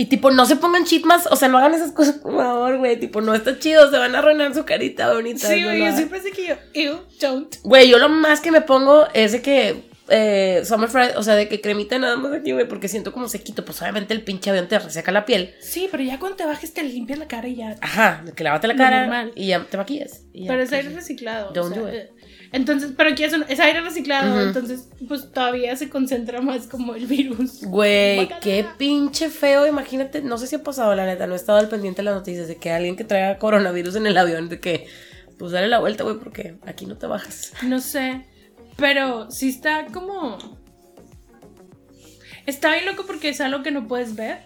y 0.01 0.05
tipo, 0.07 0.31
no 0.31 0.47
se 0.47 0.55
pongan 0.55 0.85
más, 1.05 1.27
o 1.27 1.35
sea, 1.35 1.49
no 1.49 1.59
hagan 1.59 1.75
esas 1.75 1.91
cosas 1.91 2.19
por 2.19 2.37
favor, 2.37 2.79
güey. 2.79 3.01
Tipo, 3.01 3.21
no 3.21 3.35
está 3.35 3.59
chido, 3.59 3.91
se 3.91 3.99
van 3.99 4.15
a 4.15 4.21
arruinar 4.21 4.55
su 4.55 4.65
carita 4.65 5.13
bonita. 5.13 5.49
Sí, 5.49 5.65
güey, 5.65 5.85
yo 5.85 5.93
siempre 5.93 6.21
sé 6.21 6.31
que 6.31 6.47
yo, 6.47 6.55
ew, 6.73 7.01
don't. 7.21 7.57
Güey, 7.65 7.91
yo 7.91 7.99
lo 7.99 8.09
más 8.09 8.41
que 8.41 8.53
me 8.53 8.61
pongo 8.61 9.09
es 9.13 9.33
de 9.33 9.43
que, 9.43 9.89
eh, 10.09 10.63
Summer 10.65 10.89
Friday, 10.89 11.15
o 11.17 11.23
sea, 11.25 11.35
de 11.35 11.49
que 11.49 11.61
cremita 11.61 11.99
nada 11.99 12.17
más 12.17 12.33
aquí, 12.33 12.53
güey, 12.53 12.69
porque 12.69 12.87
siento 12.87 13.13
como 13.13 13.29
sequito. 13.29 13.65
Pues 13.65 13.83
obviamente 13.83 14.15
el 14.15 14.23
pinche 14.23 14.51
avión 14.51 14.69
te 14.69 14.79
reseca 14.79 15.11
la 15.11 15.25
piel. 15.25 15.55
Sí, 15.61 15.89
pero 15.91 16.05
ya 16.05 16.21
cuando 16.21 16.37
te 16.37 16.47
bajes 16.47 16.73
te 16.73 16.85
limpias 16.85 17.19
la 17.19 17.27
cara 17.27 17.49
y 17.49 17.57
ya. 17.57 17.77
Ajá, 17.81 18.25
que 18.37 18.45
lavate 18.45 18.69
la 18.69 18.77
cara 18.77 19.01
normal. 19.01 19.33
y 19.35 19.49
ya 19.49 19.65
te 19.65 19.77
maquillas. 19.77 20.23
y 20.33 20.45
ya, 20.45 20.49
Pero 20.49 20.63
es 20.63 20.71
pues, 20.71 20.95
reciclado. 20.95 21.53
Don't 21.53 21.73
o 21.73 21.75
sea, 21.75 21.83
do 21.83 21.89
it. 21.93 22.18
Entonces, 22.51 22.93
pero 22.97 23.11
aquí 23.11 23.25
es, 23.25 23.33
un- 23.35 23.45
es 23.49 23.61
aire 23.61 23.83
reciclado, 23.83 24.41
entonces, 24.41 24.89
pues 25.07 25.31
todavía 25.33 25.77
se 25.77 25.91
concentra 25.91 26.41
más 26.41 26.67
como 26.67 26.95
el 26.95 27.07
virus. 27.07 27.63
Güey, 27.65 28.29
qué 28.41 28.65
pinche 28.79 29.29
feo. 29.29 29.67
Imagínate, 29.67 30.23
no 30.23 30.39
sé 30.39 30.47
si 30.47 30.57
ha 30.57 30.63
pasado, 30.63 30.95
la 30.95 31.05
neta, 31.05 31.27
no 31.27 31.35
he 31.35 31.37
estado 31.37 31.59
al 31.59 31.69
pendiente 31.69 31.99
de 32.01 32.05
las 32.05 32.15
noticias 32.15 32.49
de 32.49 32.57
que 32.57 32.71
alguien 32.71 32.97
que 32.97 33.05
traiga 33.05 33.39
coronavirus 33.39 33.97
en 33.97 34.07
el 34.07 34.17
avión, 34.17 34.49
de 34.49 34.61
que, 34.61 34.87
pues 35.39 35.53
dale 35.53 35.69
la 35.69 35.79
vuelta, 35.79 36.05
güey, 36.05 36.17
porque 36.17 36.57
aquí 36.67 36.87
no 36.87 36.97
te 36.97 37.07
bajas. 37.07 37.53
No 37.63 37.81
sé, 37.81 38.25
pero 38.77 39.31
sí 39.31 39.51
está 39.51 39.87
como... 39.93 40.39
Está 42.47 42.73
bien 42.73 42.87
loco 42.87 43.05
porque 43.07 43.29
es 43.29 43.41
algo 43.43 43.63
que 43.63 43.71
no 43.71 43.87
puedes 43.87 44.17
ver. 44.17 44.39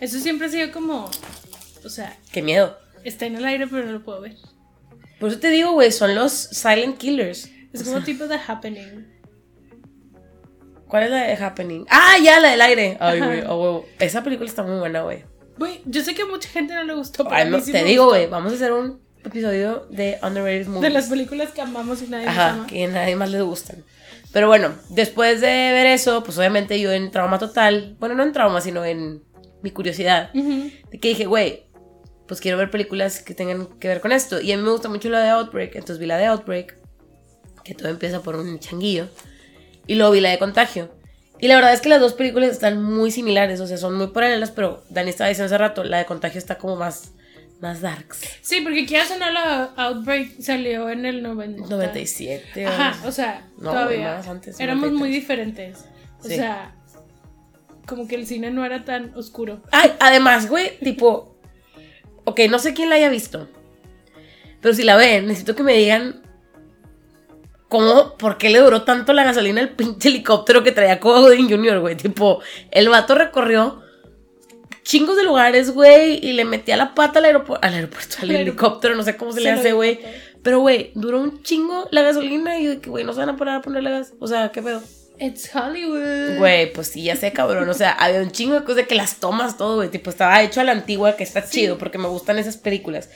Eso 0.00 0.18
siempre 0.18 0.46
ha 0.46 0.50
sido 0.50 0.72
como... 0.72 1.10
O 1.84 1.88
sea, 1.90 2.16
Qué 2.32 2.40
miedo. 2.42 2.78
está 3.04 3.26
en 3.26 3.36
el 3.36 3.44
aire 3.44 3.66
pero 3.66 3.84
no 3.86 3.92
lo 3.92 4.02
puedo 4.02 4.20
ver. 4.22 4.36
Por 5.20 5.28
eso 5.28 5.38
te 5.38 5.50
digo, 5.50 5.72
güey, 5.72 5.92
son 5.92 6.14
los 6.16 6.32
silent 6.32 6.96
killers. 6.98 7.48
Es 7.72 7.84
como 7.84 8.02
tipo 8.02 8.26
de 8.26 8.36
happening. 8.36 9.06
¿Cuál 10.88 11.04
es 11.04 11.10
la 11.10 11.22
de 11.22 11.34
Happening? 11.36 11.86
Ah, 11.88 12.16
ya, 12.20 12.40
la 12.40 12.50
del 12.50 12.60
aire. 12.60 12.96
Ay, 12.98 13.20
güey, 13.20 13.42
oh. 13.48 13.84
Esa 14.00 14.24
película 14.24 14.48
está 14.48 14.64
muy 14.64 14.76
buena, 14.80 15.02
güey. 15.02 15.24
Güey, 15.56 15.82
yo 15.84 16.02
sé 16.02 16.14
que 16.16 16.22
a 16.22 16.26
mucha 16.26 16.48
gente 16.48 16.74
no 16.74 16.82
le 16.82 16.94
gustó, 16.94 17.22
pero 17.24 17.36
Ay, 17.36 17.42
a 17.42 17.50
no, 17.50 17.58
mí 17.58 17.62
sí 17.62 17.70
te 17.70 17.82
me 17.82 17.88
digo, 17.88 18.06
güey, 18.06 18.26
vamos 18.26 18.50
a 18.52 18.56
hacer 18.56 18.72
un 18.72 19.00
episodio 19.24 19.86
de 19.90 20.18
underrated 20.22 20.66
movies. 20.66 20.80
De 20.82 20.90
las 20.90 21.08
películas 21.08 21.50
que 21.50 21.60
amamos 21.60 22.02
y 22.02 22.06
nadie 22.08 22.26
Ajá, 22.26 22.50
ama. 22.54 22.66
que 22.66 22.84
a 22.84 22.88
nadie 22.88 23.14
más 23.14 23.30
le 23.30 23.40
gustan. 23.42 23.84
Pero 24.32 24.48
bueno, 24.48 24.74
después 24.88 25.40
de 25.40 25.46
ver 25.46 25.86
eso, 25.86 26.24
pues 26.24 26.36
obviamente 26.38 26.80
yo 26.80 26.90
en 26.92 27.10
trauma 27.12 27.38
total, 27.38 27.96
bueno, 28.00 28.16
no 28.16 28.24
en 28.24 28.32
trauma, 28.32 28.60
sino 28.60 28.84
en 28.84 29.22
mi 29.62 29.70
curiosidad, 29.70 30.30
Ujú. 30.34 30.70
de 30.90 30.98
que 30.98 31.08
dije, 31.10 31.26
güey, 31.26 31.66
pues 32.30 32.40
quiero 32.40 32.56
ver 32.58 32.70
películas 32.70 33.20
que 33.22 33.34
tengan 33.34 33.66
que 33.80 33.88
ver 33.88 34.00
con 34.00 34.12
esto. 34.12 34.40
Y 34.40 34.52
a 34.52 34.56
mí 34.56 34.62
me 34.62 34.70
gusta 34.70 34.88
mucho 34.88 35.08
la 35.08 35.18
de 35.20 35.30
Outbreak, 35.30 35.74
entonces 35.74 35.98
vi 35.98 36.06
la 36.06 36.16
de 36.16 36.26
Outbreak, 36.26 36.76
que 37.64 37.74
todo 37.74 37.88
empieza 37.88 38.22
por 38.22 38.36
un 38.36 38.60
changuillo, 38.60 39.08
y 39.88 39.96
luego 39.96 40.12
vi 40.12 40.20
la 40.20 40.30
de 40.30 40.38
Contagio. 40.38 40.94
Y 41.40 41.48
la 41.48 41.56
verdad 41.56 41.72
es 41.72 41.80
que 41.80 41.88
las 41.88 41.98
dos 41.98 42.12
películas 42.14 42.50
están 42.50 42.80
muy 42.84 43.10
similares, 43.10 43.58
o 43.58 43.66
sea, 43.66 43.78
son 43.78 43.96
muy 43.96 44.06
paralelas, 44.06 44.52
pero 44.52 44.84
Dani 44.90 45.10
estaba 45.10 45.26
diciendo 45.26 45.46
hace 45.46 45.58
rato, 45.58 45.82
la 45.82 45.98
de 45.98 46.04
Contagio 46.04 46.38
está 46.38 46.56
como 46.56 46.76
más, 46.76 47.14
más 47.60 47.80
darks. 47.80 48.20
Sí, 48.42 48.60
porque 48.60 48.86
quieras 48.86 49.10
o 49.10 49.18
no, 49.18 49.28
la 49.32 49.64
Outbreak 49.76 50.40
salió 50.40 50.88
en 50.88 51.06
el 51.06 51.24
90. 51.24 51.66
97. 51.68 52.64
Ajá, 52.64 53.08
o 53.08 53.10
sea, 53.10 53.48
No, 53.58 53.70
todavía. 53.72 54.18
más 54.18 54.28
antes, 54.28 54.60
éramos 54.60 54.92
93. 54.92 54.98
muy 55.00 55.10
diferentes. 55.10 55.84
O 56.22 56.28
Sí. 56.28 56.36
sea, 56.36 56.76
como 57.88 58.06
que 58.06 58.14
el 58.14 58.24
cine 58.28 58.52
no 58.52 58.64
era 58.64 58.84
tan 58.84 59.12
oscuro. 59.16 59.62
Ay, 59.72 59.90
además, 59.98 60.48
güey, 60.48 60.78
tipo. 60.78 61.29
Ok, 62.24 62.40
no 62.50 62.58
sé 62.58 62.74
quién 62.74 62.88
la 62.88 62.96
haya 62.96 63.08
visto. 63.08 63.48
Pero 64.60 64.74
si 64.74 64.84
la 64.84 64.96
ven, 64.96 65.26
necesito 65.26 65.54
que 65.54 65.62
me 65.62 65.74
digan. 65.74 66.22
¿Cómo? 67.68 68.16
¿Por 68.16 68.36
qué 68.36 68.50
le 68.50 68.58
duró 68.58 68.82
tanto 68.82 69.12
la 69.12 69.24
gasolina 69.24 69.60
al 69.60 69.70
pinche 69.70 70.08
helicóptero 70.08 70.64
que 70.64 70.72
traía 70.72 70.98
Cuba 70.98 71.20
Gooding 71.20 71.48
Jr., 71.48 71.80
güey? 71.80 71.96
Tipo, 71.96 72.40
el 72.70 72.88
vato 72.88 73.14
recorrió 73.14 73.82
chingos 74.82 75.16
de 75.16 75.22
lugares, 75.22 75.72
güey, 75.72 76.18
y 76.24 76.32
le 76.32 76.44
metía 76.44 76.76
la 76.76 76.94
pata 76.94 77.20
al 77.20 77.26
aeropuerto, 77.26 77.64
al 77.64 77.74
aeropuerto, 77.74 78.16
al 78.22 78.30
helicóptero, 78.32 78.96
no 78.96 79.04
sé 79.04 79.16
cómo 79.16 79.30
se, 79.32 79.38
Se 79.38 79.44
le 79.44 79.50
hace, 79.50 79.72
güey. 79.72 80.00
Pero, 80.42 80.60
güey, 80.60 80.90
duró 80.94 81.20
un 81.20 81.42
chingo 81.42 81.86
la 81.90 82.02
gasolina 82.02 82.58
y 82.58 82.76
güey, 82.76 83.04
no 83.04 83.12
se 83.12 83.20
van 83.20 83.28
a 83.28 83.36
parar 83.36 83.56
a 83.56 83.62
ponerle 83.62 83.90
gas. 83.90 84.14
O 84.18 84.26
sea, 84.26 84.50
¿qué 84.50 84.62
pedo? 84.62 84.82
It's 85.20 85.54
Hollywood. 85.54 86.38
Güey, 86.38 86.72
pues 86.72 86.88
sí, 86.88 87.02
ya 87.04 87.14
sé, 87.16 87.32
cabrón. 87.32 87.68
O 87.68 87.74
sea, 87.74 87.92
había 87.92 88.20
un 88.22 88.30
chingo 88.30 88.54
de 88.54 88.60
cosas 88.62 88.76
de 88.76 88.86
que 88.86 88.94
las 88.94 89.16
tomas 89.16 89.56
todo, 89.58 89.76
güey. 89.76 89.90
Tipo, 89.90 90.10
estaba 90.10 90.42
hecho 90.42 90.60
a 90.60 90.64
la 90.64 90.72
antigua, 90.72 91.16
que 91.16 91.24
está 91.24 91.44
chido, 91.48 91.76
porque 91.78 91.98
me 91.98 92.08
gustan 92.08 92.38
esas 92.38 92.56
películas. 92.56 93.10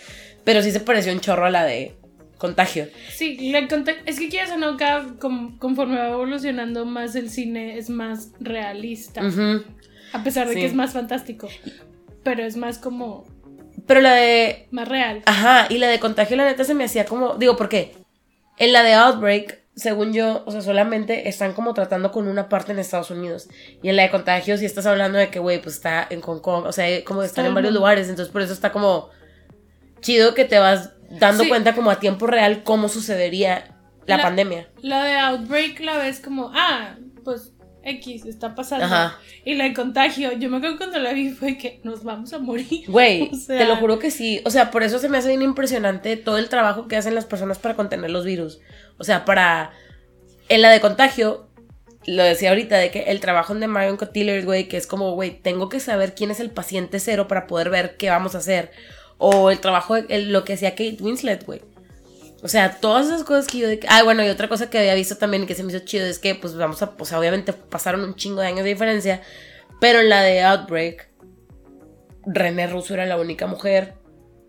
Pero 0.44 0.62
sí 0.62 0.70
se 0.70 0.80
pareció 0.80 1.12
un 1.12 1.20
chorro 1.20 1.46
a 1.46 1.50
la 1.50 1.64
de 1.64 1.94
Contagio. 2.36 2.88
Sí, 3.14 3.52
conté- 3.70 4.02
es 4.04 4.18
que 4.18 4.28
quieras 4.28 4.50
o 4.50 4.58
no, 4.58 4.76
cada, 4.76 5.06
conforme 5.18 5.96
va 5.98 6.08
evolucionando 6.10 6.84
más 6.84 7.14
el 7.14 7.30
cine 7.30 7.78
es 7.78 7.88
más 7.88 8.32
realista. 8.40 9.22
Ujú. 9.24 9.64
A 10.12 10.22
pesar 10.22 10.46
de 10.46 10.54
Sí. 10.54 10.60
que 10.60 10.66
es 10.66 10.74
más 10.74 10.92
fantástico. 10.92 11.48
Pero 12.22 12.44
es 12.44 12.56
más 12.56 12.78
como. 12.78 13.24
Pero 13.86 14.00
la 14.02 14.14
de. 14.14 14.68
Más 14.70 14.88
real. 14.88 15.22
Ajá, 15.26 15.66
y 15.70 15.78
la 15.78 15.88
de 15.88 15.98
Contagio, 15.98 16.36
la 16.36 16.44
neta, 16.44 16.64
se 16.64 16.74
me 16.74 16.84
hacía 16.84 17.06
como. 17.06 17.34
Digo, 17.36 17.56
¿por 17.56 17.68
qué? 17.70 17.92
En 18.58 18.72
la 18.72 18.82
de 18.82 18.92
Outbreak, 18.94 19.60
según 19.76 20.12
yo, 20.12 20.42
o 20.46 20.50
sea, 20.52 20.60
solamente 20.62 21.28
están 21.28 21.52
como 21.52 21.74
tratando 21.74 22.12
con 22.12 22.28
una 22.28 22.48
parte 22.48 22.72
en 22.72 22.78
Estados 22.78 23.10
Unidos. 23.10 23.48
Y 23.82 23.88
en 23.88 23.96
la 23.96 24.02
de 24.04 24.10
Contagio, 24.10 24.56
si 24.56 24.64
estás 24.66 24.86
hablando 24.86 25.18
de 25.18 25.30
que, 25.30 25.38
güey, 25.40 25.60
pues 25.60 25.74
está 25.76 26.06
en 26.08 26.20
Hong 26.20 26.38
Kong. 26.40 26.64
O 26.66 26.72
sea, 26.72 27.02
como 27.04 27.22
están 27.22 27.46
en 27.46 27.54
varios 27.54 27.72
lugares. 27.74 28.08
Entonces, 28.08 28.32
por 28.32 28.42
eso 28.42 28.52
está 28.52 28.70
como. 28.72 29.10
Chido 30.00 30.34
que 30.34 30.44
te 30.44 30.58
vas 30.58 30.92
dando 31.18 31.44
Sí. 31.44 31.48
cuenta 31.48 31.74
como 31.74 31.90
a 31.90 31.98
tiempo 31.98 32.26
real 32.26 32.62
cómo 32.62 32.88
sucedería 32.88 33.74
la, 34.06 34.18
La- 34.18 34.22
pandemia. 34.22 34.68
La 34.82 35.02
de 35.02 35.16
Outbreak 35.16 35.80
la 35.80 35.96
ves 35.96 36.20
como, 36.20 36.50
ah, 36.54 36.96
pues 37.24 37.53
X 37.84 38.24
está 38.26 38.54
pasando. 38.54 38.84
Ajá. 38.86 39.18
Y 39.44 39.54
la 39.54 39.64
de 39.64 39.74
contagio, 39.74 40.32
yo 40.32 40.48
me 40.50 40.56
acuerdo 40.58 40.76
cuando 40.78 40.98
la 40.98 41.12
vi 41.12 41.30
fue 41.30 41.58
que 41.58 41.80
nos 41.84 42.02
vamos 42.04 42.32
a 42.32 42.38
morir. 42.38 42.84
Güey, 42.88 43.30
O 43.32 43.36
sea- 43.36 43.58
te 43.58 43.64
lo 43.66 43.76
juro 43.76 43.98
que 43.98 44.10
sí. 44.10 44.40
O 44.44 44.50
sea, 44.50 44.70
por 44.70 44.82
eso 44.82 44.98
se 44.98 45.08
me 45.08 45.18
hace 45.18 45.28
bien 45.28 45.42
impresionante 45.42 46.16
todo 46.16 46.38
el 46.38 46.48
trabajo 46.48 46.88
que 46.88 46.96
hacen 46.96 47.14
las 47.14 47.24
personas 47.26 47.58
para 47.58 47.76
contener 47.76 48.10
los 48.10 48.24
virus. 48.24 48.60
O 48.98 49.04
sea, 49.04 49.24
para. 49.24 49.72
En 50.48 50.60
la 50.62 50.70
de 50.70 50.80
contagio, 50.80 51.48
lo 52.06 52.22
decía 52.22 52.50
ahorita, 52.50 52.76
de 52.76 52.90
que 52.90 53.04
el 53.04 53.20
trabajo 53.20 53.54
de 53.54 53.66
Marion 53.66 53.96
Cotillard, 53.96 54.44
güey, 54.44 54.68
que 54.68 54.76
es 54.76 54.86
como, 54.86 55.12
güey, 55.14 55.30
tengo 55.40 55.68
que 55.68 55.80
saber 55.80 56.14
quién 56.14 56.30
es 56.30 56.40
el 56.40 56.50
paciente 56.50 57.00
cero 57.00 57.28
para 57.28 57.46
poder 57.46 57.70
ver 57.70 57.96
qué 57.96 58.10
vamos 58.10 58.34
a 58.34 58.38
hacer. 58.38 58.70
O 59.16 59.50
el 59.50 59.58
trabajo, 59.60 59.94
de- 59.94 60.04
el- 60.14 60.32
lo 60.32 60.44
que 60.44 60.52
hacía 60.54 60.72
Kate 60.72 60.98
Winslet, 61.00 61.44
güey. 61.46 61.62
O 62.44 62.48
sea, 62.48 62.78
todas 62.78 63.06
esas 63.06 63.24
cosas 63.24 63.46
que 63.46 63.56
yo... 63.56 63.68
De... 63.68 63.80
Ah, 63.88 64.02
bueno, 64.02 64.22
y 64.22 64.28
otra 64.28 64.48
cosa 64.48 64.68
que 64.68 64.78
había 64.78 64.94
visto 64.94 65.16
también 65.16 65.46
que 65.46 65.54
se 65.54 65.62
me 65.62 65.72
hizo 65.72 65.82
chido 65.82 66.04
es 66.04 66.18
que, 66.18 66.34
pues, 66.34 66.54
vamos 66.58 66.82
a... 66.82 66.94
O 66.98 67.04
sea, 67.06 67.18
obviamente 67.18 67.54
pasaron 67.54 68.02
un 68.02 68.16
chingo 68.16 68.42
de 68.42 68.48
años 68.48 68.64
de 68.64 68.68
diferencia, 68.68 69.22
pero 69.80 70.00
en 70.00 70.10
la 70.10 70.20
de 70.20 70.42
Outbreak, 70.42 71.08
René 72.26 72.66
Russo 72.66 72.92
era 72.92 73.06
la 73.06 73.16
única 73.16 73.46
mujer 73.46 73.94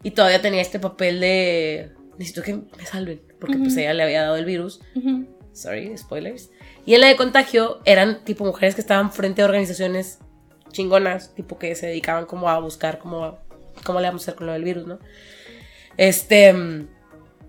y 0.04 0.12
todavía 0.12 0.42
tenía 0.42 0.62
este 0.62 0.78
papel 0.78 1.22
de... 1.22 1.94
Necesito 2.18 2.42
que 2.42 2.56
me 2.56 2.86
salven, 2.86 3.22
porque 3.40 3.58
pues 3.58 3.78
ella 3.78 3.94
le 3.94 4.04
había 4.04 4.24
dado 4.24 4.36
el 4.36 4.44
virus. 4.44 4.82
Sorry, 5.54 5.98
spoilers. 5.98 6.50
Y 6.86 6.96
en 6.96 7.02
la 7.02 7.08
de 7.08 7.16
contagio 7.16 7.80
eran 7.86 8.26
tipo 8.26 8.44
mujeres 8.44 8.76
que 8.76 8.82
estaban 8.82 9.14
frente 9.14 9.42
a 9.42 9.46
organizaciones 9.46 10.20
chingonas, 10.74 11.34
tipo 11.34 11.58
que 11.58 11.74
se 11.76 11.88
dedicaban 11.88 12.26
como 12.26 12.50
a 12.50 12.60
buscar 12.60 13.00
cómo, 13.00 13.40
cómo 13.86 14.02
le 14.02 14.08
vamos 14.08 14.24
a 14.24 14.24
hacer 14.24 14.36
con 14.36 14.48
lo 14.48 14.54
del 14.54 14.66
virus, 14.66 14.86
¿no? 14.86 15.00
Este, 15.96 16.52
mm, 16.52 16.95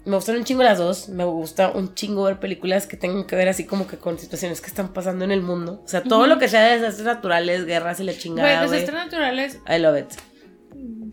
me 0.07 0.15
gustan 0.15 0.37
un 0.37 0.45
chingo 0.45 0.63
las 0.63 0.79
dos, 0.79 1.09
me 1.09 1.25
gusta 1.25 1.71
un 1.71 1.95
chingo 1.95 2.23
ver 2.23 2.39
películas 2.39 2.87
que 2.87 2.97
tengan 2.97 3.27
que 3.27 3.35
ver 3.35 3.49
así 3.49 3.65
como 3.65 3.89
que 3.89 3.99
con 3.99 4.19
situaciones 4.19 4.61
que 4.61 4.69
están 4.69 4.93
pasando 4.93 5.25
en 5.25 5.33
el 5.33 5.43
mundo. 5.43 5.83
O 5.85 5.89
sea, 5.89 6.03
todo 6.05 6.29
lo 6.29 6.39
que 6.39 6.49
sea 6.49 6.63
de 6.65 6.79
desastres 6.79 7.07
naturales, 7.07 7.67
guerras 7.67 7.99
y 7.99 8.05
la 8.05 8.17
chingada, 8.17 8.67
güey. 8.67 8.71
desastres 8.71 9.05
naturales, 9.05 9.61
I 9.69 9.81
love 9.81 9.99
it. 9.99 10.07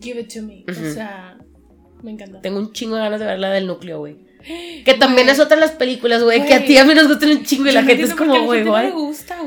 give 0.00 0.20
it 0.20 0.32
to 0.32 0.42
me. 0.42 0.64
O 0.68 0.94
sea, 0.94 1.36
me 2.04 2.12
encanta. 2.12 2.40
Tengo 2.40 2.58
un 2.58 2.72
chingo 2.72 2.94
de 2.94 3.02
ganas 3.02 3.18
de 3.18 3.26
ver 3.26 3.40
la 3.40 3.50
del 3.50 3.66
núcleo, 3.66 3.98
güey. 3.98 4.16
Que 4.84 4.94
también 4.94 5.28
es 5.28 5.40
otra 5.40 5.56
de 5.56 5.62
las 5.62 5.72
películas, 5.72 6.22
güey, 6.22 6.46
que 6.46 6.54
a 6.54 6.64
ti 6.64 6.76
a 6.76 6.84
mí 6.84 6.94
nos 6.94 7.08
gustan 7.08 7.30
un 7.30 7.42
chingo 7.42 7.68
y 7.68 7.72
la 7.72 7.82
gente 7.82 8.04
es 8.04 8.14
como, 8.14 8.44
güey, 8.44 8.62
no 8.62 8.70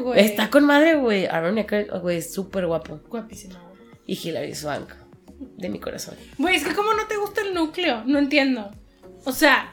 güey. 0.04 0.20
Está 0.20 0.50
con 0.50 0.66
madre, 0.66 0.96
güey. 0.96 1.26
Aaron 1.26 1.58
Eckhart, 1.58 2.02
güey, 2.02 2.18
es 2.18 2.34
súper 2.34 2.68
guapo. 2.68 3.00
Guapísimo. 3.08 3.56
Y 4.06 4.20
Hilary 4.22 4.56
Swank, 4.56 4.90
de 5.58 5.70
mi 5.70 5.80
corazón. 5.80 6.16
Güey, 6.38 6.56
es 6.56 6.66
que 6.66 6.74
como 6.74 6.94
no 6.94 7.08
te 7.08 7.16
gusta 7.16 7.42
el 7.42 7.54
núcleo, 7.54 8.04
no 8.06 8.20
entiendo. 8.20 8.72
O 9.28 9.34
sea, 9.34 9.70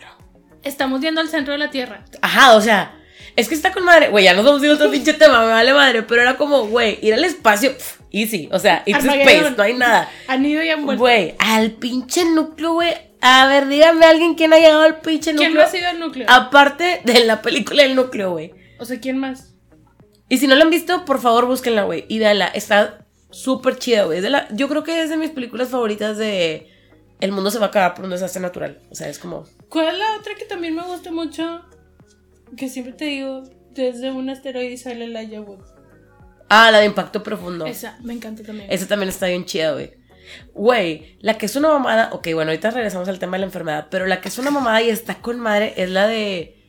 estamos 0.65 1.01
yendo 1.01 1.21
al 1.21 1.29
centro 1.29 1.53
de 1.53 1.59
la 1.59 1.71
Tierra. 1.71 2.05
Ajá, 2.23 2.57
o 2.57 2.61
sea, 2.61 2.99
es 3.37 3.49
que 3.49 3.55
está 3.55 3.73
con 3.73 3.85
madre. 3.85 4.09
Güey, 4.09 4.25
ya 4.25 4.35
nos 4.35 4.45
vamos 4.45 4.61
a 4.61 4.65
ir 4.65 4.73
a 4.73 4.75
otro 4.75 4.91
pinche 4.91 5.13
tema, 5.15 5.45
me 5.45 5.53
vale 5.53 5.73
madre. 5.73 6.03
Pero 6.03 6.23
era 6.23 6.37
como, 6.37 6.67
güey, 6.67 6.99
ir 7.03 7.15
al 7.15 7.25
espacio, 7.25 7.73
pff, 7.73 8.01
easy. 8.11 8.49
O 8.51 8.59
sea, 8.59 8.83
it's 8.85 9.05
space, 9.05 9.55
no 9.57 9.63
hay 9.63 9.75
nada. 9.75 10.11
Han 10.27 10.45
ido 10.45 10.61
y 10.65 10.71
han 10.71 10.85
vuelto. 10.85 11.03
Güey, 11.03 11.37
al 11.39 11.71
pinche 11.71 12.25
núcleo, 12.25 12.73
güey. 12.73 12.95
A 13.21 13.47
ver, 13.47 13.69
dígame 13.69 14.05
a 14.05 14.11
alguien 14.11 14.35
quién 14.35 14.53
ha 14.53 14.59
llegado 14.59 14.83
al 14.83 15.01
pinche 15.01 15.33
núcleo. 15.33 15.53
¿Quién 15.53 15.63
más 15.63 15.73
ha 15.73 15.79
ido 15.79 15.89
al 15.89 16.01
núcleo? 16.01 16.27
Aparte 16.29 17.01
de 17.05 17.25
la 17.25 17.41
película 17.41 17.85
del 17.85 17.95
núcleo, 17.95 18.33
güey. 18.33 18.53
O 18.81 18.85
sea, 18.85 18.99
¿quién 18.99 19.19
más? 19.19 19.55
Y 20.29 20.39
si 20.39 20.49
no 20.49 20.57
la 20.57 20.65
han 20.65 20.71
visto, 20.71 21.05
por 21.05 21.21
favor, 21.21 21.47
búsquenla, 21.47 21.85
güey. 21.85 22.07
Y 22.09 22.19
véanla. 22.19 22.49
Está 22.49 23.07
súper 23.31 23.79
chida, 23.79 24.03
güey. 24.03 24.21
Yo 24.51 24.69
creo 24.69 24.83
que 24.83 25.01
es 25.01 25.11
de 25.11 25.17
mis 25.17 25.31
películas 25.31 25.69
favoritas 25.69 26.19
de... 26.19 26.74
El 27.25 27.33
mundo 27.33 27.51
se 27.51 27.59
va 27.59 27.65
a 27.65 27.69
acabar 27.69 27.95
por 27.95 28.05
un 28.05 28.11
desastre 28.11 28.43
natural. 28.43 28.83
O 28.91 28.95
sea, 28.95 29.09
es 29.09 29.19
como... 29.19 29.45
¿Cuál 29.71 29.89
es 29.89 29.99
la 29.99 30.19
otra 30.19 30.35
que 30.35 30.45
también 30.45 30.75
me 30.75 30.83
gusta 30.83 31.11
mucho? 31.11 31.63
Que 32.55 32.69
siempre 32.69 32.93
te 32.93 33.07
digo, 33.07 33.45
desde 33.71 34.11
un 34.11 34.29
asteroide 34.29 34.77
sale 34.77 35.07
Elijah 35.07 35.41
Wood. 35.41 35.65
Ah, 36.51 36.71
la 36.71 36.81
de 36.81 36.85
Impacto 36.85 37.23
Profundo. 37.23 37.65
Esa, 37.65 37.99
me 38.03 38.13
encanta 38.13 38.43
también. 38.43 38.71
Esa 38.71 38.87
también 38.87 39.09
está 39.09 39.27
bien 39.27 39.47
chida, 39.47 39.73
güey. 39.73 39.95
Güey, 40.53 41.17
la 41.21 41.39
que 41.39 41.47
es 41.47 41.57
una 41.57 41.69
mamada... 41.71 42.11
Ok, 42.13 42.29
bueno, 42.35 42.51
ahorita 42.51 42.73
regresamos 42.73 43.09
al 43.09 43.19
tema 43.19 43.39
de 43.39 43.41
la 43.41 43.47
enfermedad. 43.47 43.87
Pero 43.91 44.05
la 44.05 44.21
que 44.21 44.29
es 44.29 44.37
una 44.37 44.51
mamada 44.51 44.83
y 44.83 44.91
está 44.91 45.23
con 45.23 45.41
madre 45.41 45.73
es 45.79 45.89
la 45.89 46.07
de... 46.07 46.63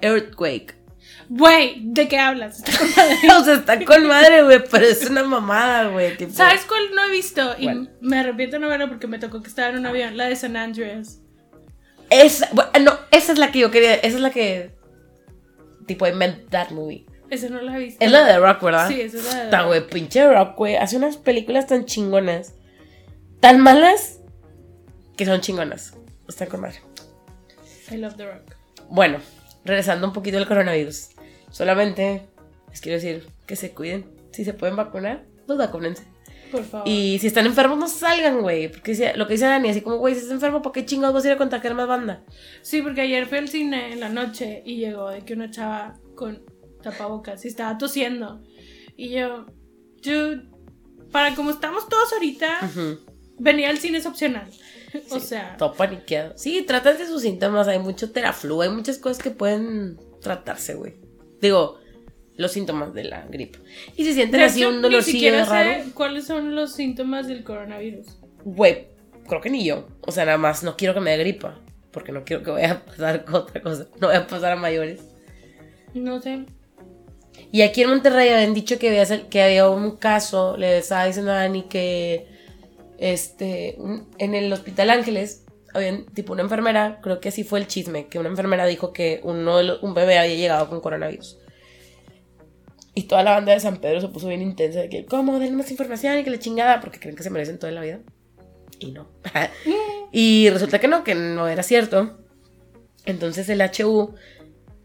Earthquake. 0.00 0.74
Güey, 1.34 1.80
¿de 1.80 2.08
qué 2.08 2.18
hablas? 2.18 2.58
Está 2.58 2.78
con 2.78 2.90
madre. 2.94 3.16
o 3.40 3.44
sea, 3.44 3.54
está 3.54 3.84
con 3.86 4.06
madre, 4.06 4.42
güey, 4.42 4.62
pero 4.70 4.84
es 4.84 5.08
una 5.08 5.22
mamada, 5.22 5.88
güey. 5.88 6.14
¿Sabes 6.30 6.66
cuál 6.66 6.94
no 6.94 7.04
he 7.04 7.10
visto? 7.10 7.54
Y 7.58 7.70
me 8.02 8.18
arrepiento 8.18 8.58
no 8.58 8.68
verlo 8.68 8.88
porque 8.88 9.06
me 9.06 9.18
tocó 9.18 9.40
que 9.40 9.48
estaba 9.48 9.70
en 9.70 9.78
un 9.78 9.86
avión, 9.86 10.18
la 10.18 10.28
de 10.28 10.36
San 10.36 10.58
Andreas. 10.58 11.20
Esa, 12.10 12.50
no, 12.82 12.98
esa 13.10 13.32
es 13.32 13.38
la 13.38 13.50
que 13.50 13.60
yo 13.60 13.70
quería, 13.70 13.94
esa 13.94 14.16
es 14.16 14.20
la 14.20 14.28
que, 14.28 14.72
tipo, 15.86 16.06
I 16.06 16.12
meant 16.12 16.50
that 16.50 16.68
movie. 16.68 17.06
Esa 17.30 17.48
no 17.48 17.62
la 17.62 17.76
he 17.76 17.78
visto. 17.78 18.04
Es 18.04 18.12
la 18.12 18.26
de 18.26 18.38
Rock, 18.38 18.62
¿verdad? 18.62 18.88
Sí, 18.88 19.00
esa 19.00 19.16
es 19.16 19.24
la 19.24 19.34
de 19.34 19.44
Está, 19.44 19.62
güey, 19.62 19.86
pinche 19.86 20.30
Rock, 20.30 20.54
güey. 20.58 20.76
Hace 20.76 20.98
unas 20.98 21.16
películas 21.16 21.66
tan 21.66 21.86
chingonas. 21.86 22.56
Tan 23.40 23.58
malas 23.58 24.20
que 25.16 25.24
son 25.24 25.40
chingonas. 25.40 25.94
Está 26.28 26.44
con 26.44 26.60
madre. 26.60 26.80
I 27.90 27.96
love 27.96 28.16
The 28.16 28.26
Rock. 28.26 28.54
Bueno, 28.90 29.16
regresando 29.64 30.06
un 30.06 30.12
poquito 30.12 30.36
al 30.36 30.46
coronavirus. 30.46 31.08
Solamente 31.52 32.26
les 32.70 32.80
quiero 32.80 32.96
decir 32.96 33.26
que 33.46 33.54
se 33.54 33.72
cuiden. 33.72 34.06
Si 34.32 34.44
se 34.44 34.54
pueden 34.54 34.74
vacunar, 34.74 35.24
pues 35.46 35.58
vacúnense. 35.58 36.04
Por 36.50 36.64
favor. 36.64 36.88
Y 36.88 37.18
si 37.18 37.28
están 37.28 37.46
enfermos, 37.46 37.78
no 37.78 37.88
salgan, 37.88 38.40
güey. 38.40 38.68
Porque 38.68 39.12
lo 39.16 39.26
que 39.26 39.34
dice 39.34 39.46
Dani, 39.46 39.70
así 39.70 39.80
como, 39.80 39.96
güey, 39.98 40.14
si 40.14 40.20
estás 40.20 40.34
enfermo, 40.34 40.60
¿por 40.62 40.72
qué 40.72 40.84
chingados 40.84 41.14
vas 41.14 41.24
a 41.24 41.28
ir 41.28 41.34
a 41.34 41.38
contagiar 41.38 41.74
más 41.74 41.86
banda? 41.88 42.24
Sí, 42.62 42.82
porque 42.82 43.02
ayer 43.02 43.26
fui 43.26 43.38
al 43.38 43.48
cine 43.48 43.92
en 43.92 44.00
la 44.00 44.08
noche 44.08 44.62
y 44.64 44.76
llegó 44.76 45.10
de 45.10 45.20
que 45.20 45.34
una 45.34 45.50
chava 45.50 45.94
con 46.14 46.42
tapabocas 46.82 47.44
y 47.44 47.48
estaba 47.48 47.78
tosiendo. 47.78 48.42
Y 48.96 49.10
yo, 49.10 49.46
dude, 50.02 50.42
para 51.10 51.34
como 51.34 51.50
estamos 51.50 51.88
todos 51.88 52.12
ahorita, 52.12 52.70
venir 53.38 53.66
al 53.66 53.78
cine 53.78 53.98
es 53.98 54.06
opcional. 54.06 54.50
o 55.10 55.20
sea. 55.20 55.56
Todo 55.56 55.74
paniqueado. 55.74 56.36
Sí, 56.36 56.62
trátate 56.62 57.06
sus 57.06 57.22
síntomas. 57.22 57.68
Hay 57.68 57.78
mucho 57.78 58.10
teraflu, 58.10 58.60
hay 58.62 58.70
muchas 58.70 58.98
cosas 58.98 59.22
que 59.22 59.30
pueden 59.30 59.98
tratarse, 60.20 60.74
güey. 60.74 60.94
Digo, 61.42 61.80
los 62.36 62.52
síntomas 62.52 62.94
de 62.94 63.04
la 63.04 63.26
gripe. 63.26 63.58
Y 63.96 64.04
se 64.04 64.14
sienten 64.14 64.40
así 64.40 64.64
un 64.64 64.80
dolorcillo 64.80 65.32
ni 65.32 65.42
raro. 65.42 65.84
Sé 65.84 65.90
¿Cuáles 65.92 66.24
son 66.24 66.54
los 66.54 66.72
síntomas 66.72 67.26
del 67.26 67.42
coronavirus? 67.42 68.06
Güey, 68.44 68.86
creo 69.26 69.40
que 69.40 69.50
ni 69.50 69.64
yo. 69.64 69.88
O 70.02 70.12
sea, 70.12 70.24
nada 70.24 70.38
más 70.38 70.62
no 70.62 70.76
quiero 70.76 70.94
que 70.94 71.00
me 71.00 71.10
dé 71.10 71.18
gripa. 71.18 71.58
Porque 71.90 72.12
no 72.12 72.24
quiero 72.24 72.44
que 72.44 72.52
vaya 72.52 72.72
a 72.72 72.84
pasar 72.84 73.24
otra 73.32 73.60
cosa. 73.60 73.88
No 74.00 74.06
voy 74.06 74.16
a 74.16 74.26
pasar 74.26 74.52
a 74.52 74.56
mayores. 74.56 75.00
No 75.94 76.22
sé. 76.22 76.46
Y 77.50 77.62
aquí 77.62 77.82
en 77.82 77.90
Monterrey 77.90 78.28
habían 78.28 78.54
dicho 78.54 78.78
que 78.78 78.88
había, 78.88 79.28
que 79.28 79.42
había 79.42 79.68
un 79.68 79.96
caso, 79.96 80.56
le 80.56 80.78
estaba 80.78 81.06
diciendo 81.06 81.32
a 81.32 81.36
Dani 81.36 81.64
que 81.64 82.28
este, 82.98 83.76
en 84.18 84.34
el 84.34 84.52
Hospital 84.52 84.90
Ángeles 84.90 85.44
había 85.74 86.04
tipo 86.14 86.32
una 86.32 86.42
enfermera, 86.42 87.00
creo 87.02 87.20
que 87.20 87.28
así 87.28 87.44
fue 87.44 87.58
el 87.58 87.66
chisme, 87.66 88.06
que 88.08 88.18
una 88.18 88.28
enfermera 88.28 88.66
dijo 88.66 88.92
que 88.92 89.20
uno, 89.24 89.58
un 89.80 89.94
bebé 89.94 90.18
había 90.18 90.36
llegado 90.36 90.68
con 90.68 90.80
coronavirus. 90.80 91.38
Y 92.94 93.04
toda 93.04 93.22
la 93.22 93.32
banda 93.32 93.52
de 93.52 93.60
San 93.60 93.78
Pedro 93.78 94.00
se 94.00 94.08
puso 94.08 94.28
bien 94.28 94.42
intensa 94.42 94.80
de 94.80 94.88
que, 94.88 95.06
¿cómo? 95.06 95.38
Den 95.38 95.56
más 95.56 95.70
información 95.70 96.18
y 96.18 96.24
que 96.24 96.30
la 96.30 96.38
chingada, 96.38 96.80
porque 96.80 97.00
creen 97.00 97.16
que 97.16 97.22
se 97.22 97.30
merecen 97.30 97.58
toda 97.58 97.72
la 97.72 97.80
vida. 97.80 98.00
Y 98.78 98.90
no. 98.90 99.08
y 100.12 100.50
resulta 100.50 100.78
que 100.78 100.88
no, 100.88 101.02
que 101.04 101.14
no 101.14 101.48
era 101.48 101.62
cierto. 101.62 102.18
Entonces 103.06 103.48
el 103.48 103.62
HU 103.62 104.14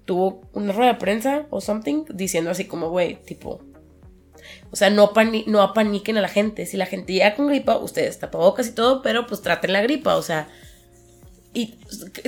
tuvo 0.05 0.41
una 0.53 0.71
rueda 0.71 0.93
de 0.93 0.99
prensa 0.99 1.47
o 1.49 1.59
something 1.59 2.05
diciendo 2.09 2.49
así 2.49 2.65
como, 2.65 2.89
güey, 2.89 3.21
tipo, 3.23 3.61
o 4.71 4.75
sea, 4.75 4.89
no, 4.89 5.11
no 5.47 5.61
apaniquen 5.61 6.17
a 6.17 6.21
la 6.21 6.29
gente. 6.29 6.65
Si 6.65 6.77
la 6.77 6.85
gente 6.85 7.13
llega 7.13 7.35
con 7.35 7.47
gripa, 7.47 7.77
ustedes 7.77 8.19
tapabocas 8.19 8.67
y 8.67 8.71
todo, 8.71 9.01
pero 9.01 9.27
pues 9.27 9.41
traten 9.41 9.73
la 9.73 9.81
gripa, 9.81 10.15
o 10.15 10.21
sea. 10.21 10.47
Y 11.57 11.73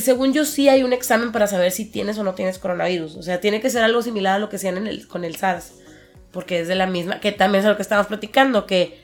según 0.01 0.33
yo 0.33 0.43
sí 0.43 0.69
hay 0.69 0.81
un 0.81 0.91
examen 0.91 1.31
para 1.31 1.45
saber 1.45 1.71
si 1.71 1.85
tienes 1.85 2.17
o 2.17 2.23
no 2.23 2.33
tienes 2.33 2.57
coronavirus. 2.57 3.15
O 3.15 3.21
sea, 3.21 3.39
tiene 3.39 3.61
que 3.61 3.69
ser 3.69 3.83
algo 3.83 4.01
similar 4.01 4.37
a 4.37 4.39
lo 4.39 4.49
que 4.49 4.55
hacían 4.55 4.77
en 4.77 4.87
el, 4.87 5.07
con 5.07 5.23
el 5.23 5.35
SARS. 5.35 5.73
Porque 6.31 6.61
es 6.61 6.67
de 6.67 6.73
la 6.73 6.87
misma, 6.87 7.19
que 7.19 7.31
también 7.31 7.63
es 7.63 7.69
lo 7.69 7.75
que 7.75 7.83
estábamos 7.83 8.07
platicando, 8.07 8.65
que 8.65 8.99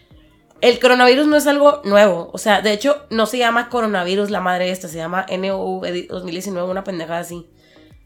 el 0.61 0.80
coronavirus 0.80 1.28
no 1.28 1.38
es 1.38 1.45
algo 1.45 1.84
nuevo. 1.84 2.32
O 2.34 2.39
sea, 2.39 2.61
de 2.61 2.73
hecho, 2.73 3.05
no 3.11 3.28
se 3.28 3.38
llama 3.38 3.69
coronavirus 3.69 4.32
la 4.32 4.41
madre 4.41 4.71
esta, 4.71 4.88
se 4.88 4.97
llama 4.97 5.28
NOV 5.30 6.07
2019, 6.09 6.71
una 6.71 6.84
pendejada 6.84 7.19
así. 7.19 7.45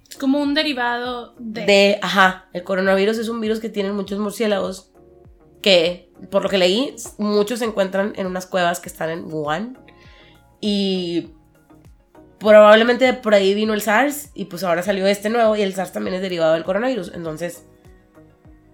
Es 0.09 0.17
como 0.17 0.41
un 0.41 0.53
derivado 0.53 1.35
de... 1.39 1.65
De, 1.65 1.99
ajá, 2.01 2.49
el 2.51 2.65
coronavirus 2.65 3.17
es 3.17 3.29
un 3.29 3.39
virus 3.39 3.61
que 3.61 3.69
tienen 3.69 3.95
muchos 3.95 4.19
murciélagos 4.19 4.91
que, 5.61 6.11
por 6.29 6.43
lo 6.43 6.49
que 6.49 6.57
leí, 6.57 6.97
muchos 7.17 7.59
se 7.59 7.65
encuentran 7.65 8.11
en 8.17 8.27
unas 8.27 8.45
cuevas 8.45 8.81
que 8.81 8.89
están 8.89 9.09
en 9.09 9.33
Wuhan. 9.33 9.77
Y 10.59 11.29
probablemente 12.39 13.13
por 13.13 13.33
ahí 13.33 13.53
vino 13.53 13.73
el 13.73 13.81
SARS 13.81 14.31
y 14.33 14.45
pues 14.45 14.63
ahora 14.63 14.81
salió 14.81 15.05
este 15.07 15.29
nuevo 15.29 15.55
y 15.55 15.61
el 15.61 15.73
SARS 15.73 15.91
también 15.91 16.15
es 16.15 16.21
derivado 16.21 16.53
del 16.53 16.63
coronavirus. 16.63 17.11
Entonces, 17.13 17.65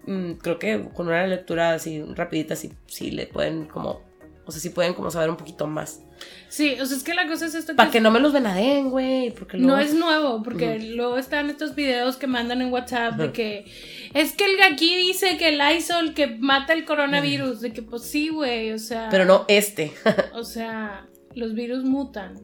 mm, 0.06 0.34
creo 0.34 0.60
que 0.60 0.90
con 0.94 1.08
una 1.08 1.26
lectura 1.28 1.74
así 1.74 2.04
rapidita 2.16 2.56
sí, 2.56 2.74
sí 2.88 3.12
le 3.12 3.28
pueden 3.28 3.66
como, 3.66 4.02
o 4.46 4.52
sea, 4.52 4.62
sí 4.62 4.70
pueden 4.70 4.94
como 4.94 5.12
saber 5.12 5.30
un 5.30 5.38
poquito 5.38 5.68
más. 5.68 6.02
Sí, 6.48 6.78
o 6.80 6.86
sea, 6.86 6.96
es 6.96 7.04
que 7.04 7.14
la 7.14 7.28
cosa 7.28 7.48
es 7.48 7.56
esto. 7.56 7.76
Para 7.76 7.92
que, 7.92 8.00
no 8.00 8.12
me 8.12 8.20
los 8.20 8.32
venadeen, 8.32 8.90
güey. 8.90 9.32
Porque 9.32 9.58
No 9.58 9.78
es 9.78 9.94
nuevo, 9.94 10.42
porque 10.42 10.80
luego 10.80 11.18
están 11.18 11.50
estos 11.50 11.76
videos 11.76 12.16
que 12.16 12.28
mandan 12.28 12.62
en 12.62 12.72
WhatsApp 12.72 13.16
de 13.16 13.32
que. 13.34 13.66
Es 14.14 14.32
que 14.32 14.46
el 14.46 14.62
aquí 14.62 14.96
dice 14.96 15.38
que 15.38 15.50
el 15.50 15.78
ISOL 15.78 16.14
que 16.14 16.28
mata 16.28 16.72
el 16.72 16.86
coronavirus. 16.86 17.60
De 17.60 17.74
que, 17.74 17.82
pues 17.82 18.04
sí, 18.04 18.30
güey, 18.30 18.72
o 18.72 18.80
sea. 18.80 19.10
Pero 19.12 19.26
no 19.26 19.44
este. 19.50 19.92
o 20.34 20.44
sea, 20.46 21.08
los 21.34 21.54
virus 21.54 21.84
mutan. 21.84 22.40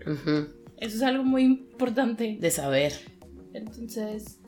Eso 0.82 0.98
es 0.98 1.04
algo 1.04 1.24
muy 1.24 1.44
importante. 1.44 2.38
De 2.40 2.52
saber. 2.52 2.94
Entonces. 3.54 4.40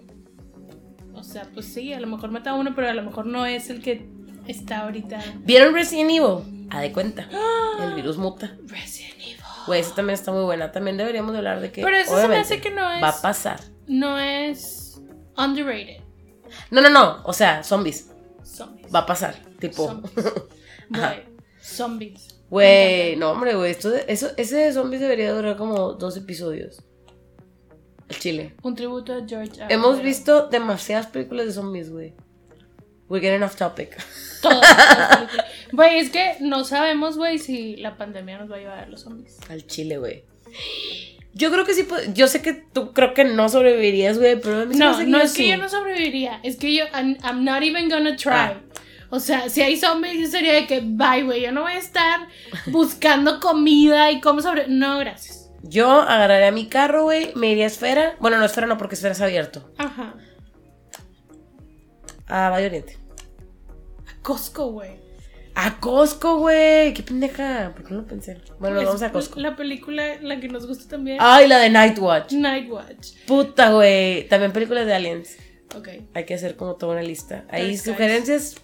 O 1.14 1.24
sea, 1.24 1.48
pues 1.54 1.68
sí, 1.68 1.94
a 1.94 2.00
lo 2.00 2.08
mejor 2.08 2.32
mata 2.32 2.50
a 2.50 2.54
uno, 2.56 2.74
pero 2.76 2.90
a 2.90 2.94
lo 2.94 3.04
mejor 3.04 3.28
no 3.28 3.46
es 3.46 3.70
el 3.70 3.82
que 3.84 4.10
está 4.48 4.80
ahorita. 4.80 5.24
¿Vieron 5.46 5.76
Resident 5.76 6.10
Evil? 6.10 6.68
A 6.72 6.82
de 6.82 6.92
cuenta. 6.92 7.30
El 7.80 7.94
virus 7.94 8.18
muta. 8.18 8.58
Resident 8.66 9.14
Evil. 9.22 9.38
Güey, 9.68 9.82
esa 9.82 9.94
también 9.94 10.16
está 10.16 10.32
muy 10.32 10.44
buena. 10.44 10.72
También 10.72 10.98
deberíamos 10.98 11.34
de 11.34 11.38
hablar 11.38 11.62
de 11.62 11.72
que. 11.72 11.84
Pero 11.84 11.96
eso 11.96 12.20
se 12.20 12.28
me 12.28 12.38
hace 12.38 12.60
que 12.60 12.72
no 12.72 12.92
es. 12.92 13.02
Va 13.02 13.10
a 13.10 13.22
pasar. 13.22 13.60
No 13.86 14.18
es 14.18 15.00
underrated. 15.38 16.02
No, 16.72 16.82
no, 16.82 16.90
no. 16.90 17.22
O 17.26 17.34
sea, 17.34 17.64
zombies. 17.64 18.12
Zombies. 18.44 18.94
Va 18.94 19.00
a 19.00 19.06
pasar. 19.06 19.36
Tipo. 19.60 19.88
Zombies. 19.88 20.14
zombies. 21.62 22.33
Güey, 22.54 23.16
no, 23.16 23.32
hombre, 23.32 23.56
güey. 23.56 23.72
Esto 23.72 23.92
eso, 23.96 24.30
ese 24.38 24.58
de 24.58 24.74
zombies 24.74 25.02
debería 25.02 25.34
durar 25.34 25.58
como 25.58 25.94
dos 25.94 26.16
episodios. 26.18 26.84
El 28.08 28.20
chile. 28.20 28.54
Un 28.62 28.76
tributo 28.76 29.12
a 29.12 29.28
George. 29.28 29.60
Hemos 29.70 30.04
visto 30.04 30.50
demasiadas 30.50 31.08
películas 31.08 31.48
de 31.48 31.54
zombies, 31.54 31.90
güey. 31.90 32.14
We're 33.10 33.26
getting 33.26 33.44
off 33.44 33.56
topic. 33.56 33.98
Güey, 35.72 35.98
es 35.98 36.12
que 36.12 36.36
no 36.42 36.64
sabemos, 36.64 37.18
güey, 37.18 37.40
si 37.40 37.76
la 37.78 37.98
pandemia 37.98 38.38
nos 38.38 38.52
va 38.52 38.58
a 38.58 38.60
llevar 38.60 38.80
a 38.84 38.86
los 38.88 39.02
zombies. 39.02 39.40
Al 39.50 39.66
chile, 39.66 39.98
güey. 39.98 40.24
Yo 41.34 41.52
creo 41.52 41.66
que 41.66 41.74
sí, 41.74 41.88
yo 42.14 42.28
sé 42.28 42.44
que 42.44 42.54
tú 42.54 42.94
creo 42.94 43.16
que 43.16 43.24
no 43.24 43.50
sobrevivirías, 43.50 44.20
güey, 44.20 44.40
pero 44.40 44.62
a 44.62 44.66
mí 44.66 44.76
No, 44.76 45.04
no 45.04 45.20
es 45.20 45.34
que 45.34 45.48
yo 45.48 45.58
no 45.58 45.68
sobreviviría, 45.68 46.40
es 46.44 46.58
que 46.58 46.76
yo, 46.76 46.86
I'm, 46.94 47.44
not 47.44 47.64
even 47.64 47.90
gonna 47.90 48.16
try. 48.16 48.32
Ah. 48.32 48.62
O 49.14 49.20
sea, 49.20 49.48
si 49.48 49.62
hay 49.62 49.78
zombies, 49.78 50.20
yo 50.20 50.28
sería 50.28 50.54
de 50.54 50.66
que, 50.66 50.80
bye, 50.84 51.22
güey, 51.22 51.44
yo 51.44 51.52
no 51.52 51.62
voy 51.62 51.74
a 51.74 51.78
estar 51.78 52.28
buscando 52.66 53.40
comida 53.40 54.10
y 54.10 54.20
cómo 54.20 54.42
sobre... 54.42 54.68
No, 54.68 54.98
gracias. 54.98 55.52
Yo 55.62 56.02
agarraría 56.02 56.52
mi 56.52 56.66
carro, 56.66 57.04
güey, 57.04 57.32
me 57.36 57.52
iría 57.52 57.66
a 57.66 57.68
Esfera. 57.68 58.16
Bueno, 58.20 58.40
no, 58.40 58.46
Esfera 58.46 58.66
no, 58.66 58.76
porque 58.80 58.96
Esfera 58.96 59.12
es 59.12 59.22
abierto. 59.22 59.72
Ajá. 59.78 60.16
A 62.26 62.50
Valle 62.50 62.66
Oriente. 62.66 62.98
Costco, 64.24 64.72
güey. 64.72 64.96
A 65.54 65.80
Costco, 65.80 66.38
güey. 66.38 66.96
Qué 66.96 67.04
pendeja. 67.04 67.72
¿Por 67.76 67.86
qué 67.86 67.94
no 67.94 68.02
lo 68.02 68.08
pensé? 68.08 68.42
Bueno, 68.58 68.78
nos 68.78 68.86
vamos 68.86 69.04
a 69.04 69.12
Costco. 69.12 69.40
La 69.40 69.56
película, 69.56 70.20
la 70.22 70.40
que 70.40 70.48
nos 70.48 70.66
gusta 70.66 70.90
también. 70.90 71.20
Ay, 71.20 71.48
la 71.48 71.60
de 71.60 71.70
Night 71.70 72.00
Watch. 72.00 72.32
Night 72.32 72.68
Watch. 72.68 73.10
Puta, 73.28 73.74
güey. 73.74 74.28
También 74.28 74.52
películas 74.52 74.88
de 74.88 74.96
aliens. 74.96 75.38
Ok. 75.78 75.90
Hay 76.16 76.26
que 76.26 76.34
hacer 76.34 76.56
como 76.56 76.78
toda 76.78 76.94
una 76.94 77.04
lista. 77.04 77.46
Hay 77.52 77.78
sugerencias, 77.78 78.56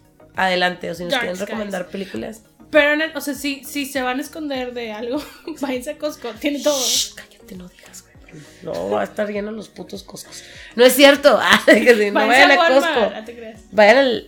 adelante. 0.46 0.90
O 0.90 0.96
si 0.96 1.06
nos 1.06 1.14
quieren 1.14 1.38
recomendar 1.38 1.88
películas. 1.88 2.44
Pero, 2.72 3.04
o 3.16 3.22
sea, 3.22 3.34
si, 3.34 3.64
si 3.64 3.86
se 3.86 4.02
van 4.02 4.20
a 4.20 4.22
esconder 4.22 4.74
de 4.74 4.92
algo, 4.92 5.22
váyanse 5.62 5.92
a 5.92 5.98
Costco. 5.98 6.30
Tiene 6.40 6.62
todo. 6.62 6.80
cállate, 7.16 7.56
no 7.56 7.68
digas, 7.68 8.04
güey. 8.04 8.44
No 8.62 8.90
va 8.92 9.02
a 9.02 9.04
estar 9.06 9.28
lleno 9.28 9.52
los 9.52 9.70
putos 9.70 10.04
Costcos. 10.04 10.44
No 10.76 10.86
es 10.86 10.94
cierto. 10.94 11.40
Ah, 11.42 11.62
que 11.66 12.12
no 12.12 12.28
vayan 12.28 12.52
a, 12.52 12.58
Costco. 12.68 13.10
No 13.16 13.26
te 13.26 13.36
creas. 13.36 13.62
Vayan 13.72 13.98
al 13.98 14.28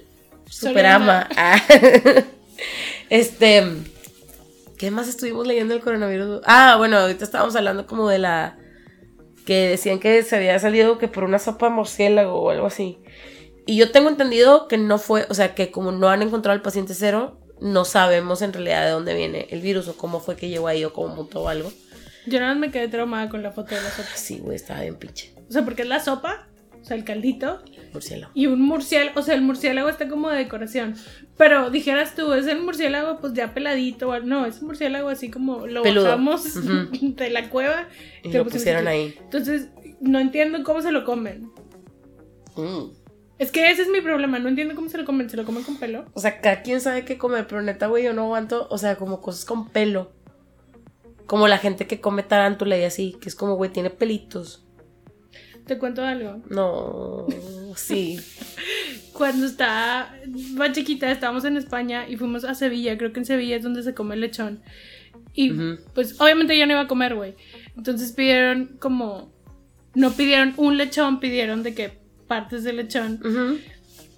Superama. 0.49 1.29
Ah. 1.35 1.61
este. 3.09 3.63
¿Qué 4.77 4.89
más 4.89 5.07
estuvimos 5.07 5.45
leyendo 5.45 5.75
del 5.75 5.83
coronavirus? 5.83 6.41
Ah, 6.45 6.75
bueno, 6.77 6.97
ahorita 6.97 7.23
estábamos 7.23 7.55
hablando 7.55 7.85
como 7.85 8.09
de 8.09 8.17
la. 8.17 8.57
Que 9.45 9.69
decían 9.69 9.99
que 9.99 10.23
se 10.23 10.35
había 10.35 10.57
salido 10.57 10.97
que 10.97 11.07
por 11.07 11.23
una 11.23 11.37
sopa 11.37 11.69
morciélago 11.69 12.41
o 12.41 12.49
algo 12.49 12.65
así. 12.65 12.97
Y 13.65 13.77
yo 13.77 13.91
tengo 13.91 14.09
entendido 14.09 14.67
que 14.67 14.77
no 14.77 14.97
fue, 14.97 15.25
o 15.29 15.33
sea, 15.33 15.53
que 15.53 15.71
como 15.71 15.91
no 15.91 16.09
han 16.09 16.21
encontrado 16.21 16.53
al 16.53 16.61
paciente 16.61 16.93
cero, 16.93 17.39
no 17.59 17.85
sabemos 17.85 18.41
en 18.41 18.53
realidad 18.53 18.85
de 18.85 18.91
dónde 18.91 19.13
viene 19.13 19.47
el 19.51 19.61
virus 19.61 19.87
o 19.87 19.95
cómo 19.95 20.19
fue 20.19 20.35
que 20.35 20.49
llegó 20.49 20.67
ahí 20.67 20.83
o 20.83 20.93
cómo 20.93 21.15
mutó 21.15 21.43
o 21.43 21.47
algo. 21.47 21.71
Yo 22.25 22.39
nada 22.39 22.53
más 22.53 22.59
me 22.59 22.71
quedé 22.71 22.87
traumada 22.87 23.29
con 23.29 23.43
la 23.43 23.51
foto 23.51 23.75
de 23.75 23.81
la 23.81 23.89
sopa. 23.89 24.09
Sí, 24.15 24.39
güey, 24.39 24.55
estaba 24.55 24.81
bien 24.81 24.95
pinche. 24.95 25.33
O 25.49 25.51
sea, 25.51 25.63
porque 25.63 25.83
es 25.83 25.87
la 25.87 25.99
sopa, 25.99 26.47
o 26.81 26.83
sea, 26.83 26.97
el 26.97 27.03
caldito, 27.03 27.61
Murciélago. 27.93 28.31
Y 28.33 28.47
un 28.47 28.61
murciélago, 28.61 29.19
o 29.19 29.23
sea, 29.23 29.35
el 29.35 29.41
murciélago 29.41 29.89
está 29.89 30.07
como 30.07 30.29
de 30.29 30.37
decoración. 30.37 30.95
Pero 31.37 31.69
dijeras 31.69 32.15
tú, 32.15 32.33
es 32.33 32.47
el 32.47 32.61
murciélago 32.61 33.19
pues 33.19 33.33
ya 33.33 33.53
peladito, 33.53 34.17
no, 34.21 34.45
es 34.45 34.59
un 34.61 34.67
murciélago 34.67 35.09
así 35.09 35.29
como 35.29 35.67
lo 35.67 35.83
bajamos 35.83 36.43
de 37.01 37.29
la 37.29 37.49
cueva 37.49 37.87
y 38.23 38.31
lo 38.31 38.45
pusieron 38.45 38.87
ahí. 38.87 39.15
Entonces, 39.21 39.69
no 39.99 40.19
entiendo 40.19 40.63
cómo 40.63 40.81
se 40.81 40.91
lo 40.91 41.03
comen. 41.03 41.51
Mm. 42.55 43.00
Es 43.41 43.51
que 43.51 43.71
ese 43.71 43.81
es 43.81 43.89
mi 43.89 44.01
problema, 44.01 44.37
no 44.37 44.49
entiendo 44.49 44.75
cómo 44.75 44.87
se 44.87 44.99
lo 44.99 45.03
comen, 45.03 45.27
se 45.27 45.35
lo 45.35 45.45
comen 45.45 45.63
con 45.63 45.77
pelo. 45.77 46.05
O 46.13 46.19
sea, 46.19 46.41
cada 46.41 46.61
quien 46.61 46.79
sabe 46.79 47.05
qué 47.05 47.17
comer, 47.17 47.47
pero 47.47 47.63
neta, 47.63 47.87
güey, 47.87 48.03
yo 48.03 48.13
no 48.13 48.25
aguanto, 48.25 48.67
o 48.69 48.77
sea, 48.77 48.97
como 48.97 49.19
cosas 49.19 49.45
con 49.45 49.67
pelo. 49.69 50.11
Como 51.25 51.47
la 51.47 51.57
gente 51.57 51.87
que 51.87 51.99
come 51.99 52.21
tarántula 52.21 52.77
y 52.77 52.83
así, 52.83 53.17
que 53.19 53.29
es 53.29 53.33
como, 53.33 53.55
güey, 53.55 53.71
tiene 53.71 53.89
pelitos. 53.89 54.63
¿Te 55.65 55.79
cuento 55.79 56.03
algo? 56.03 56.43
No, 56.51 57.25
sí. 57.75 58.19
Cuando 59.13 59.47
estaba 59.47 60.13
más 60.53 60.73
chiquita, 60.73 61.09
estábamos 61.09 61.43
en 61.43 61.57
España 61.57 62.07
y 62.07 62.17
fuimos 62.17 62.43
a 62.43 62.53
Sevilla. 62.53 62.95
Creo 62.95 63.11
que 63.11 63.21
en 63.21 63.25
Sevilla 63.25 63.55
es 63.55 63.63
donde 63.63 63.81
se 63.81 63.95
come 63.95 64.13
el 64.13 64.21
lechón. 64.21 64.61
Y 65.33 65.51
pues 65.95 66.21
obviamente 66.21 66.55
yo 66.59 66.67
no 66.67 66.73
iba 66.73 66.81
a 66.81 66.87
comer, 66.87 67.15
güey. 67.15 67.33
Entonces 67.75 68.11
pidieron 68.11 68.77
como... 68.79 69.33
No 69.95 70.11
pidieron 70.11 70.53
un 70.57 70.77
lechón, 70.77 71.19
pidieron 71.19 71.63
de 71.63 71.73
que 71.73 72.00
partes 72.31 72.63
de 72.63 72.71
lechón. 72.71 73.19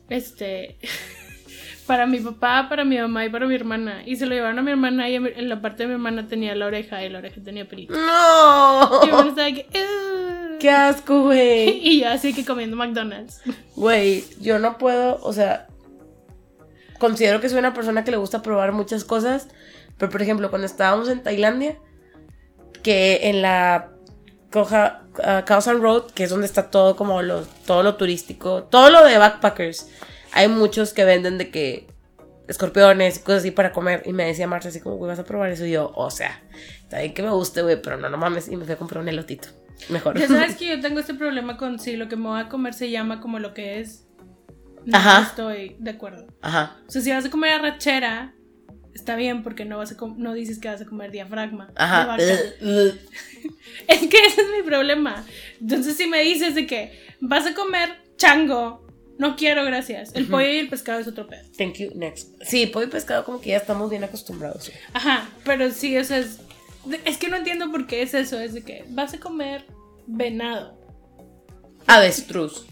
Este... 0.07 0.78
para 1.88 2.05
mi 2.05 2.20
papá, 2.20 2.68
para 2.70 2.86
mi 2.86 2.97
mamá 2.97 3.26
y 3.26 3.30
para 3.30 3.47
mi 3.47 3.55
hermana. 3.55 4.03
Y 4.05 4.18
se 4.18 4.28
lo 4.28 4.36
llevaron 4.36 4.59
a 4.59 4.61
mi 4.61 4.70
hermana 4.70 5.09
y 5.09 5.16
en 5.16 5.49
la 5.49 5.61
parte 5.61 5.84
de 5.84 5.88
mi 5.88 5.93
hermana 5.93 6.28
tenía 6.28 6.53
la 6.53 6.68
oreja 6.68 7.03
y 7.03 7.09
la 7.09 7.18
oreja 7.18 7.41
tenía 7.43 7.68
pelito. 7.68 7.95
¡No! 7.95 9.01
Y 9.03 9.07
mi 9.07 9.30
estaba 9.30 9.51
que... 9.51 9.68
¡Qué 10.59 10.70
asco, 10.70 11.24
güey! 11.24 11.80
Y 11.84 12.01
yo 12.01 12.09
así 12.09 12.36
que 12.36 12.45
comiendo 12.45 12.78
McDonald's. 12.78 13.41
Güey, 13.76 14.24
yo 14.39 14.59
no 14.59 14.78
puedo, 14.78 15.20
o 15.24 15.34
sea, 15.34 15.68
considero 16.99 17.41
que 17.41 17.49
soy 17.49 17.57
una 17.57 17.74
persona 17.74 18.03
que 18.03 18.11
le 18.11 18.18
gusta 18.18 18.43
probar 18.43 18.74
muchas 18.74 19.03
cosas, 19.03 19.49
pero 19.97 20.11
por 20.11 20.22
ejemplo, 20.22 20.51
cuando 20.51 20.68
estábamos 20.68 21.09
en 21.09 21.24
Tailandia, 21.24 21.80
que 22.84 23.30
en 23.30 23.41
la 23.41 23.89
Coja, 24.51 25.03
uh, 25.18 25.80
Road, 25.80 26.11
que 26.11 26.24
es 26.24 26.30
donde 26.30 26.45
está 26.45 26.70
todo 26.70 26.95
como 26.95 27.22
lo, 27.22 27.41
todo 27.66 27.84
lo 27.84 27.95
turístico, 27.95 28.64
todo 28.64 28.89
lo 28.89 29.03
de 29.05 29.18
backpackers, 29.18 29.88
hay 30.32 30.47
muchos 30.47 30.93
que 30.93 31.05
venden 31.05 31.38
de 31.38 31.51
que 31.51 31.88
escorpiones 32.47 33.18
y 33.18 33.20
cosas 33.22 33.39
así 33.39 33.51
para 33.51 33.72
comer. 33.72 34.03
Y 34.05 34.14
me 34.14 34.26
decía 34.26 34.47
Marta 34.47 34.70
así 34.70 34.80
como, 34.80 34.95
güey, 34.95 35.09
¿vas 35.09 35.20
a 35.20 35.24
probar 35.24 35.51
eso? 35.51 35.66
Y 35.66 35.72
yo, 35.72 35.91
o 35.95 36.09
sea, 36.09 36.41
está 36.82 36.99
bien 36.99 37.14
que 37.14 37.24
me 37.24 37.30
guste, 37.30 37.61
güey, 37.61 37.82
pero 37.82 37.97
no, 37.97 38.09
no 38.09 38.18
mames. 38.18 38.47
Y 38.49 38.55
me 38.55 38.66
fui 38.66 38.74
a 38.74 38.78
comprar 38.78 39.01
un 39.01 39.09
elotito. 39.09 39.49
Mejor. 39.89 40.18
Ya 40.18 40.28
sabes 40.28 40.55
que 40.57 40.68
yo 40.68 40.80
tengo 40.80 40.99
este 40.99 41.14
problema 41.14 41.57
con 41.57 41.80
si 41.80 41.95
lo 41.95 42.07
que 42.07 42.16
me 42.16 42.28
voy 42.28 42.41
a 42.41 42.49
comer 42.49 42.74
se 42.74 42.89
llama 42.89 43.22
como 43.22 43.39
lo 43.39 43.53
que 43.53 43.80
es. 43.80 44.05
No 44.86 44.97
Ajá. 44.97 45.22
estoy 45.22 45.78
de 45.80 45.91
acuerdo. 45.91 46.28
Ajá. 46.41 46.78
O 46.88 46.91
sea, 46.91 47.01
si 47.01 47.11
vas 47.11 47.26
a 47.26 47.30
comer 47.30 47.53
arrachera, 47.53 48.34
está 48.94 49.16
bien 49.16 49.44
porque 49.44 49.66
no, 49.66 49.78
vas 49.78 49.91
a 49.91 49.96
no 50.18 50.34
dices 50.34 50.60
que 50.60 50.68
vas 50.68 50.82
a 50.82 50.86
comer 50.86 51.12
diafragma. 51.12 51.72
Ajá. 51.76 52.16
es 52.20 52.98
que 53.88 54.26
ese 54.28 54.41
es 54.41 54.48
mi 54.56 54.64
problema. 54.66 55.26
Entonces, 55.60 55.98
si 55.98 56.08
me 56.08 56.22
dices 56.22 56.56
de 56.56 56.68
que 56.68 57.00
vas 57.20 57.46
a 57.46 57.54
comer 57.54 57.89
chango, 58.18 58.86
no 59.18 59.36
quiero, 59.36 59.64
gracias. 59.64 60.14
El 60.16 60.28
pollo 60.28 60.50
y 60.50 60.58
el 60.58 60.70
pescado 60.70 61.00
es 61.00 61.08
otro 61.08 61.28
pedo. 61.28 61.44
Thank 61.58 61.76
you, 61.76 61.91
next. 61.96 62.41
Sí, 62.44 62.66
pollo 62.68 62.88
y 62.88 62.89
pescado 62.89 63.24
como 63.24 63.41
que 63.41 63.52
ya 63.52 63.58
estamos 63.58 63.89
bien 63.89 64.04
acostumbrados. 64.04 64.72
Ajá, 64.94 65.30
pero 65.46 65.72
sí, 65.72 65.98
o 65.98 66.04
sea, 66.04 66.18
es, 66.18 66.39
es 67.06 67.18
que 67.18 67.30
no 67.30 67.38
entiendo 67.38 67.72
por 67.72 67.88
qué 67.88 68.02
es 68.02 68.14
eso. 68.14 68.39
Es 68.39 68.54
de 68.54 68.64
que 68.64 68.86
vas 68.89 69.14
a 69.14 69.20
comer 69.20 69.66
venado. 70.08 70.78
Avestruz. 71.88 72.66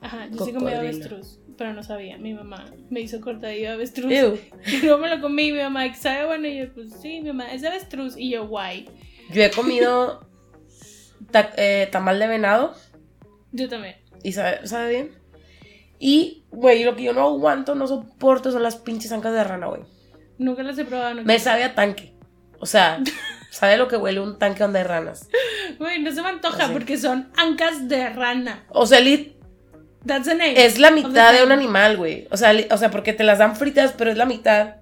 Ajá, 0.00 0.28
yo 0.30 0.44
sí 0.44 0.52
comí 0.52 0.72
avestruz, 0.72 1.40
pero 1.56 1.72
no 1.72 1.82
sabía. 1.82 2.18
Mi 2.18 2.34
mamá 2.34 2.64
me 2.90 3.00
hizo 3.00 3.20
cortadillo 3.20 3.68
de 3.68 3.74
avestruz. 3.74 4.12
Y 4.66 4.82
luego 4.82 4.98
me 4.98 5.08
lo 5.08 5.20
comí. 5.20 5.52
Mi 5.52 5.58
mamá, 5.58 5.92
¿sabe 5.94 6.26
bueno? 6.26 6.46
Y 6.46 6.58
yo, 6.58 6.72
pues 6.72 6.92
sí, 7.00 7.20
mi 7.20 7.28
mamá, 7.28 7.52
es 7.52 7.64
avestruz. 7.64 8.16
Y 8.16 8.30
yo, 8.30 8.46
guay. 8.46 8.88
Yo 9.30 9.42
he 9.42 9.50
comido 9.50 10.28
eh, 11.56 11.88
tamal 11.90 12.18
de 12.18 12.28
venado. 12.28 12.74
Yo 13.52 13.68
también. 13.68 13.96
¿Y 14.22 14.32
sabe, 14.32 14.66
sabe 14.66 14.90
bien? 14.90 15.26
Y, 15.98 16.44
güey, 16.50 16.84
lo 16.84 16.94
que 16.94 17.04
yo 17.04 17.12
no 17.12 17.22
aguanto, 17.22 17.74
no 17.74 17.86
soporto 17.86 18.50
son 18.50 18.62
las 18.62 18.76
pinches 18.76 19.12
ancas 19.12 19.32
de 19.32 19.44
rana, 19.44 19.66
güey. 19.66 19.82
Nunca 20.38 20.62
las 20.62 20.78
he 20.78 20.84
probado. 20.84 21.22
me 21.24 21.38
sabe 21.38 21.64
a 21.64 21.74
tanque. 21.74 22.14
O 22.58 22.66
sea, 22.66 23.02
sabe 23.50 23.76
lo 23.76 23.88
que 23.88 23.96
huele 23.96 24.20
un 24.20 24.38
tanque 24.38 24.62
donde 24.62 24.80
hay 24.80 24.84
ranas. 24.84 25.28
Güey, 25.78 26.00
no 26.00 26.10
se 26.10 26.22
me 26.22 26.28
antoja 26.28 26.72
porque 26.72 26.96
son 26.96 27.30
ancas 27.36 27.86
de 27.88 28.08
rana. 28.08 28.64
O 28.70 28.86
sea, 28.86 29.00
That's 30.06 30.28
Es 30.28 30.78
la 30.78 30.90
mitad 30.90 31.32
de 31.32 31.42
un 31.42 31.52
animal, 31.52 31.96
güey. 31.96 32.28
O 32.30 32.36
sea, 32.36 32.54
o 32.70 32.76
sea, 32.76 32.90
porque 32.90 33.12
te 33.12 33.24
las 33.24 33.38
dan 33.38 33.56
fritas, 33.56 33.92
pero 33.96 34.10
es 34.10 34.16
la 34.16 34.26
mitad. 34.26 34.76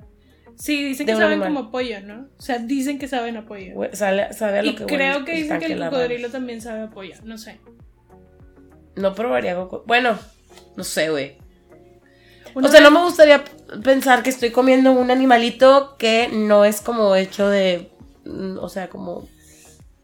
Sí, 0.57 0.85
dicen 0.85 1.07
que 1.07 1.17
saben 1.17 1.41
como 1.41 1.71
pollo, 1.71 2.01
¿no? 2.03 2.29
O 2.39 2.43
sea, 2.43 2.59
dicen 2.59 2.99
que 2.99 3.09
saben 3.09 3.37
a 3.37 3.45
pollo. 3.45 3.75
sabe, 3.93 4.23
a 4.23 4.63
lo 4.63 4.71
y 4.71 4.75
creo 4.75 5.25
que 5.25 5.33
dicen 5.33 5.59
que 5.59 5.67
el 5.67 5.79
cocodrilo 5.79 6.31
también 6.31 6.61
sabe 6.61 6.83
a 6.83 6.91
pollo, 6.91 7.15
no 7.25 7.39
sé. 7.39 7.59
No 8.97 9.15
probaría 9.15 9.57
cocodrilo. 9.57 9.87
Bueno, 9.87 10.19
no 10.77 10.85
sé, 10.85 11.11
güey. 11.11 11.39
O 12.55 12.69
sea, 12.69 12.81
no 12.81 12.93
me 12.93 13.03
gustaría 13.03 13.43
pensar 13.83 14.23
que 14.23 14.31
estoy 14.31 14.51
comiendo 14.51 14.93
un 14.93 15.11
animalito 15.11 15.97
que 15.99 16.29
no 16.33 16.65
es 16.65 16.81
como 16.81 17.17
hecho 17.17 17.49
de. 17.49 17.91
Mm, 18.25 18.59
o 18.59 18.69
sea, 18.69 18.89
como 18.89 19.27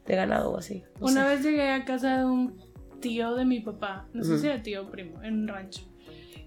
de 0.07 0.17
ganado 0.17 0.51
o 0.51 0.59
así. 0.59 0.83
una 0.99 1.29
vez 1.29 1.43
llegué 1.43 1.71
a 1.71 1.85
casa 1.85 2.19
de 2.19 2.25
un 2.25 2.70
tío 3.01 3.35
de 3.35 3.45
mi 3.45 3.61
papá, 3.61 4.07
no 4.13 4.25
sé 4.25 4.39
si 4.39 4.47
era 4.47 4.63
tío 4.63 4.83
o 4.83 4.91
primo, 4.91 5.23
en 5.23 5.41
un 5.41 5.49
rancho. 5.49 5.83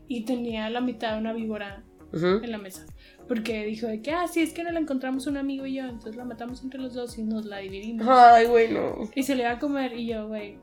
Y 0.07 0.25
tenía 0.25 0.69
la 0.69 0.81
mitad 0.81 1.13
de 1.13 1.19
una 1.19 1.33
víbora 1.33 1.83
en 2.11 2.51
la 2.51 2.57
mesa. 2.57 2.85
Porque 3.27 3.65
dijo 3.65 3.87
de 3.87 4.01
que, 4.01 4.11
ah, 4.11 4.27
sí, 4.27 4.41
es 4.41 4.53
que 4.53 4.63
no 4.63 4.71
la 4.71 4.79
encontramos 4.79 5.27
un 5.27 5.37
amigo 5.37 5.65
y 5.65 5.75
yo, 5.75 5.85
entonces 5.85 6.15
la 6.15 6.25
matamos 6.25 6.61
entre 6.61 6.79
los 6.79 6.93
dos 6.93 7.17
y 7.17 7.23
nos 7.23 7.45
la 7.45 7.57
dividimos. 7.57 8.07
Ay, 8.07 8.45
güey, 8.45 8.71
no. 8.71 9.09
Y 9.15 9.23
se 9.23 9.35
le 9.35 9.43
iba 9.43 9.51
a 9.51 9.59
comer 9.59 9.93
y 9.93 10.07
yo, 10.07 10.27
güey, 10.27 10.57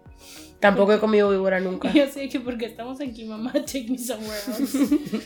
Tampoco 0.60 0.92
he 0.92 0.98
comido 0.98 1.30
víbora 1.30 1.60
nunca. 1.60 1.90
Yo 1.94 2.06
sé 2.06 2.28
que 2.28 2.40
porque 2.40 2.66
estamos 2.66 3.00
aquí, 3.00 3.24
mamá, 3.24 3.52
take 3.52 3.86
me 3.88 3.98
somewhere 3.98 4.38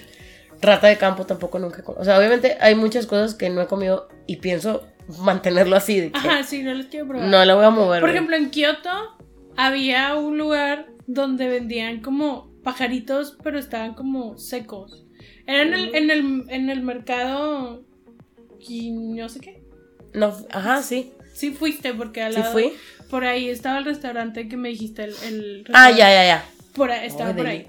Rata 0.61 0.87
de 0.87 0.97
campo 0.97 1.27
tampoco 1.27 1.59
nunca 1.59 1.81
he 1.81 1.83
comido. 1.83 2.01
O 2.01 2.05
sea, 2.05 2.17
obviamente 2.17 2.57
hay 2.61 2.75
muchas 2.75 3.07
cosas 3.07 3.35
que 3.35 3.51
no 3.51 3.61
he 3.61 3.67
comido 3.67 4.09
y 4.27 4.37
pienso 4.37 4.87
mantenerlo 5.19 5.77
así. 5.77 6.11
Ajá, 6.15 6.45
sí, 6.45 6.63
no 6.63 6.73
les 6.73 6.87
quiero 6.87 7.09
probar. 7.09 7.27
No 7.27 7.45
la 7.45 7.55
voy 7.55 7.65
a 7.65 7.71
mover. 7.71 8.01
Por 8.01 8.11
ejemplo, 8.11 8.37
en 8.37 8.51
Kioto 8.51 9.19
había 9.57 10.15
un 10.17 10.39
lugar 10.39 10.89
donde 11.07 11.49
vendían 11.49 12.01
como 12.01 12.51
pajaritos, 12.63 13.37
pero 13.43 13.59
estaban 13.59 13.95
como 13.95 14.39
secos. 14.39 15.05
Era 15.47 15.63
en 15.63 15.75
el, 15.75 15.95
en 15.95 16.11
el, 16.11 16.45
en 16.49 16.71
el 16.71 16.83
mercado. 16.83 17.85
no 18.69 19.29
sé 19.29 19.41
qué. 19.41 19.63
No, 20.13 20.35
ajá, 20.51 20.83
sí. 20.83 21.13
Sí 21.35 21.51
fuiste 21.51 21.93
porque 21.93 22.23
al 22.23 22.35
lado. 22.35 22.47
Sí 22.47 22.53
fui. 22.53 22.73
Por 23.11 23.25
ahí 23.25 23.49
estaba 23.49 23.79
el 23.79 23.85
restaurante 23.85 24.49
que 24.49 24.57
me 24.57 24.71
dijiste, 24.71 25.05
el... 25.05 25.65
ah, 25.73 25.91
ya, 25.91 26.09
ya, 26.09 26.25
ya. 26.25 26.45
Por 26.75 26.91
ahí, 26.91 27.07
estaba 27.07 27.35
por 27.35 27.47
ahí. 27.47 27.67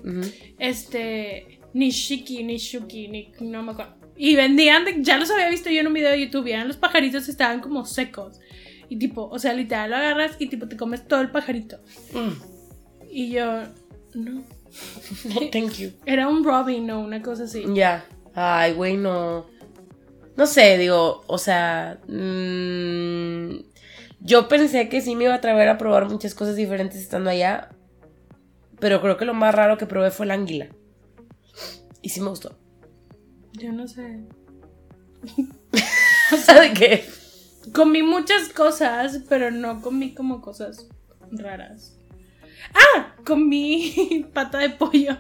Este, 0.58 1.60
Nishiki, 1.74 2.44
Nishuki, 2.44 3.08
ni, 3.10 3.32
no 3.42 3.62
me 3.62 3.74
acuerdo. 3.74 3.96
Y 4.18 4.36
vendían, 4.36 5.04
ya 5.04 5.18
los 5.18 5.30
había 5.30 5.50
visto 5.50 5.70
yo 5.70 5.82
en 5.82 5.88
un 5.88 5.94
video 5.94 6.12
de 6.12 6.22
YouTube, 6.22 6.48
eran 6.48 6.68
los 6.68 6.78
pajaritos 6.78 7.28
estaban 7.28 7.60
como 7.60 7.86
secos. 7.86 8.40
Y 8.90 8.98
tipo, 8.98 9.28
o 9.28 9.40
sea, 9.40 9.54
literal 9.54 9.90
lo 9.90 9.96
agarras 9.96 10.36
y 10.40 10.48
tipo 10.48 10.68
te 10.68 10.78
comes 10.78 11.08
todo 11.08 11.22
el 11.22 11.32
pajarito. 11.32 11.80
Mm. 12.14 13.10
Y 13.10 13.32
yo, 13.32 13.64
no. 14.14 14.44
No, 15.26 15.50
thank 15.52 15.74
you. 15.78 15.92
Era 16.06 16.28
un 16.28 16.44
Robin 16.44 16.90
o 16.92 17.00
una 17.00 17.22
cosa 17.22 17.44
así. 17.44 17.64
Ya. 17.74 18.06
Ay, 18.34 18.74
güey, 18.74 18.98
no. 18.98 19.46
No 20.36 20.46
sé, 20.46 20.78
digo, 20.78 21.24
o 21.28 21.38
sea. 21.38 22.00
Mmm, 22.08 23.60
yo 24.20 24.48
pensé 24.48 24.90
que 24.90 25.02
sí 25.02 25.16
me 25.16 25.26
iba 25.26 25.34
a 25.34 25.38
atrever 25.38 25.70
a 25.70 25.78
probar 25.78 26.10
muchas 26.10 26.36
cosas 26.36 26.56
diferentes 26.56 27.00
estando 27.00 27.30
allá. 27.30 27.70
Pero 28.80 29.02
creo 29.02 29.18
que 29.18 29.26
lo 29.26 29.34
más 29.34 29.56
raro 29.56 29.78
que 29.78 29.86
probé 29.86 30.12
fue 30.12 30.26
la 30.26 30.34
anguila. 30.34 30.68
Y 32.02 32.10
sí 32.10 32.20
me 32.20 32.30
gustó. 32.30 32.58
Yo 33.54 33.72
no 33.72 33.88
sé. 33.88 34.26
¿Sabe 36.44 36.74
qué? 36.74 37.06
Comí 37.74 38.04
muchas 38.04 38.50
cosas, 38.50 39.22
pero 39.30 39.52
no 39.52 39.82
comí 39.82 40.14
como 40.14 40.42
cosas 40.42 40.88
raras. 41.32 41.98
¡Ah! 42.74 43.16
Comí 43.26 44.26
pata 44.34 44.60
de 44.60 44.70
pollo. 44.70 45.18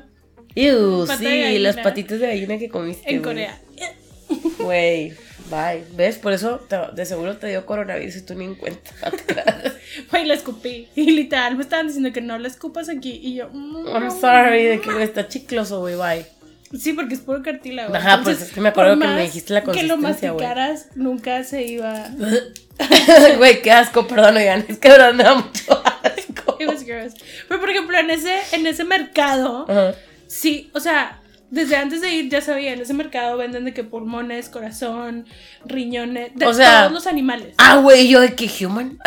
Ew, 0.55 1.05
sí, 1.07 1.59
las 1.59 1.77
patitas 1.77 2.19
de 2.19 2.27
gallina 2.27 2.57
que 2.57 2.69
comiste. 2.69 3.13
En 3.13 3.21
Corea. 3.21 3.59
Güey. 4.59 5.13
Bye. 5.49 5.83
¿Ves? 5.95 6.17
Por 6.17 6.33
eso 6.33 6.61
de 6.93 7.05
seguro 7.05 7.37
te 7.37 7.47
dio 7.47 7.65
coronavirus 7.65 8.15
y 8.15 8.21
tú 8.25 8.35
ni 8.35 8.45
en 8.45 8.55
cuenta. 8.55 8.91
Güey, 10.11 10.25
la 10.25 10.33
escupí. 10.33 10.87
Y 10.95 11.11
literal 11.11 11.55
me 11.55 11.63
estaban 11.63 11.87
diciendo 11.87 12.11
que 12.11 12.21
no 12.21 12.37
la 12.37 12.47
escupas 12.47 12.89
aquí. 12.89 13.19
Y 13.21 13.35
yo, 13.35 13.49
mm, 13.51 13.87
I'm 13.87 14.11
sorry, 14.11 14.63
de 14.63 14.81
que 14.81 15.03
está 15.03 15.27
chicloso, 15.27 15.79
güey, 15.79 15.95
bye. 15.95 16.25
Sí, 16.79 16.93
porque 16.93 17.13
es 17.13 17.19
puro 17.21 17.41
cartílago. 17.43 17.93
Ajá, 17.95 18.21
pues 18.23 18.41
es 18.41 18.51
que 18.51 18.61
me 18.61 18.69
acuerdo 18.69 18.99
que 18.99 19.07
me 19.07 19.21
dijiste 19.23 19.53
la 19.53 19.63
consistencia, 19.63 19.95
Que 19.95 20.01
lo 20.01 20.07
masticaras, 20.33 20.87
nunca 20.95 21.43
se 21.43 21.63
iba. 21.63 22.07
Güey, 23.37 23.61
qué 23.61 23.71
asco, 23.71 24.05
perdón, 24.07 24.37
oigan. 24.37 24.65
Es 24.67 24.77
que 24.79 24.89
verdad 24.89 25.13
me 25.13 25.23
da 25.23 25.35
mucho 25.35 25.81
asco. 25.85 26.57
It 26.59 26.67
was 26.67 26.83
gross. 26.85 27.13
Pero 27.47 27.59
por 27.59 27.69
ejemplo, 27.69 27.97
en 27.97 28.09
ese, 28.09 28.33
en 28.51 28.67
ese 28.67 28.83
mercado 28.83 29.65
sí, 30.27 30.69
o 30.73 30.79
sea, 30.79 31.21
desde 31.51 31.77
antes 31.77 32.01
de 32.01 32.11
ir 32.13 32.29
ya 32.29 32.41
sabía, 32.41 32.73
en 32.73 32.81
ese 32.81 32.93
mercado 32.93 33.37
venden 33.37 33.63
de 33.65 33.73
que 33.73 33.83
pulmones, 33.83 34.49
corazón, 34.49 35.25
riñones, 35.65 36.31
de 36.35 36.45
O 36.47 36.53
sea- 36.53 36.81
todos 36.81 36.91
los 36.93 37.07
animales. 37.07 37.55
Ah, 37.57 37.77
güey, 37.77 38.07
yo 38.09 38.19
de 38.19 38.35
que 38.35 38.49
human. 38.65 38.97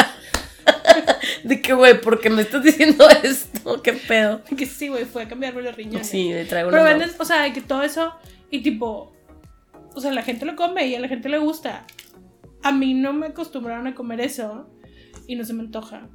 de 1.45 1.61
que, 1.63 1.73
güey, 1.73 2.01
¿por 2.01 2.21
qué 2.21 2.31
me 2.31 2.43
estás 2.43 2.63
diciendo 2.63 3.09
esto? 3.23 3.83
¿Qué 3.83 3.93
pedo? 3.95 4.43
Que 4.57 4.67
sí, 4.67 4.89
güey, 4.89 5.05
fue 5.05 5.23
a 5.25 5.29
cambiarme 5.29 5.63
los 5.63 5.75
riñones. 5.77 6.07
Sí, 6.09 6.29
le 6.33 6.45
traigo 6.45 6.71
Pero 6.71 6.85
venden, 6.85 7.11
o 7.19 7.25
sea, 7.25 7.53
que 7.53 7.61
todo 7.61 7.83
eso 7.83 8.15
y 8.51 8.63
tipo, 8.63 9.13
o 9.95 10.01
sea, 10.01 10.13
la 10.13 10.23
gente 10.23 10.45
lo 10.45 10.57
come 10.57 10.87
y 10.87 10.95
a 10.95 11.01
la 11.01 11.09
gente 11.09 11.29
le 11.29 11.39
gusta. 11.39 11.85
A 12.63 12.73
mí 12.73 12.95
no 12.95 13.13
me 13.13 13.27
acostumbraron 13.29 13.87
a 13.87 13.95
comer 13.95 14.21
eso 14.21 14.69
y 15.27 15.37
no 15.37 15.45
se 15.45 15.53
me 15.53 15.63
antoja. 15.63 16.09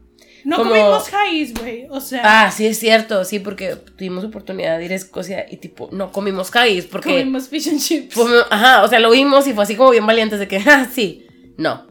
No 0.46 0.58
Como- 0.58 0.72
comimos 0.72 1.10
jaís, 1.10 1.54
güey, 1.54 1.88
o 1.90 2.02
sea, 2.02 2.22
Ah, 2.46 2.52
sí, 2.52 2.66
es 2.66 2.78
cierto, 2.78 3.24
sí, 3.24 3.40
porque 3.40 3.76
tuvimos 3.76 4.24
oportunidad 4.26 4.78
de 4.78 4.86
ir 4.86 4.92
a 4.92 4.96
Escocia 4.96 5.46
y, 5.50 5.58
tipo, 5.58 5.90
no 5.94 6.12
comimos 6.12 6.54
haggis 6.56 6.86
porque. 6.86 7.10
comimos 7.12 7.48
fish 7.48 7.70
and 7.70 7.80
chips. 7.80 8.18
Ajá, 8.50 8.84
o 8.84 8.88
sea, 8.90 9.00
lo 9.00 9.12
vimos 9.12 9.48
y 9.48 9.54
fue 9.54 9.64
así 9.64 9.76
como 9.76 9.92
bien 9.92 10.06
valientes 10.06 10.40
de 10.40 10.48
que, 10.48 10.58
ah, 10.66 10.88
sí, 10.92 11.26
no. 11.58 11.88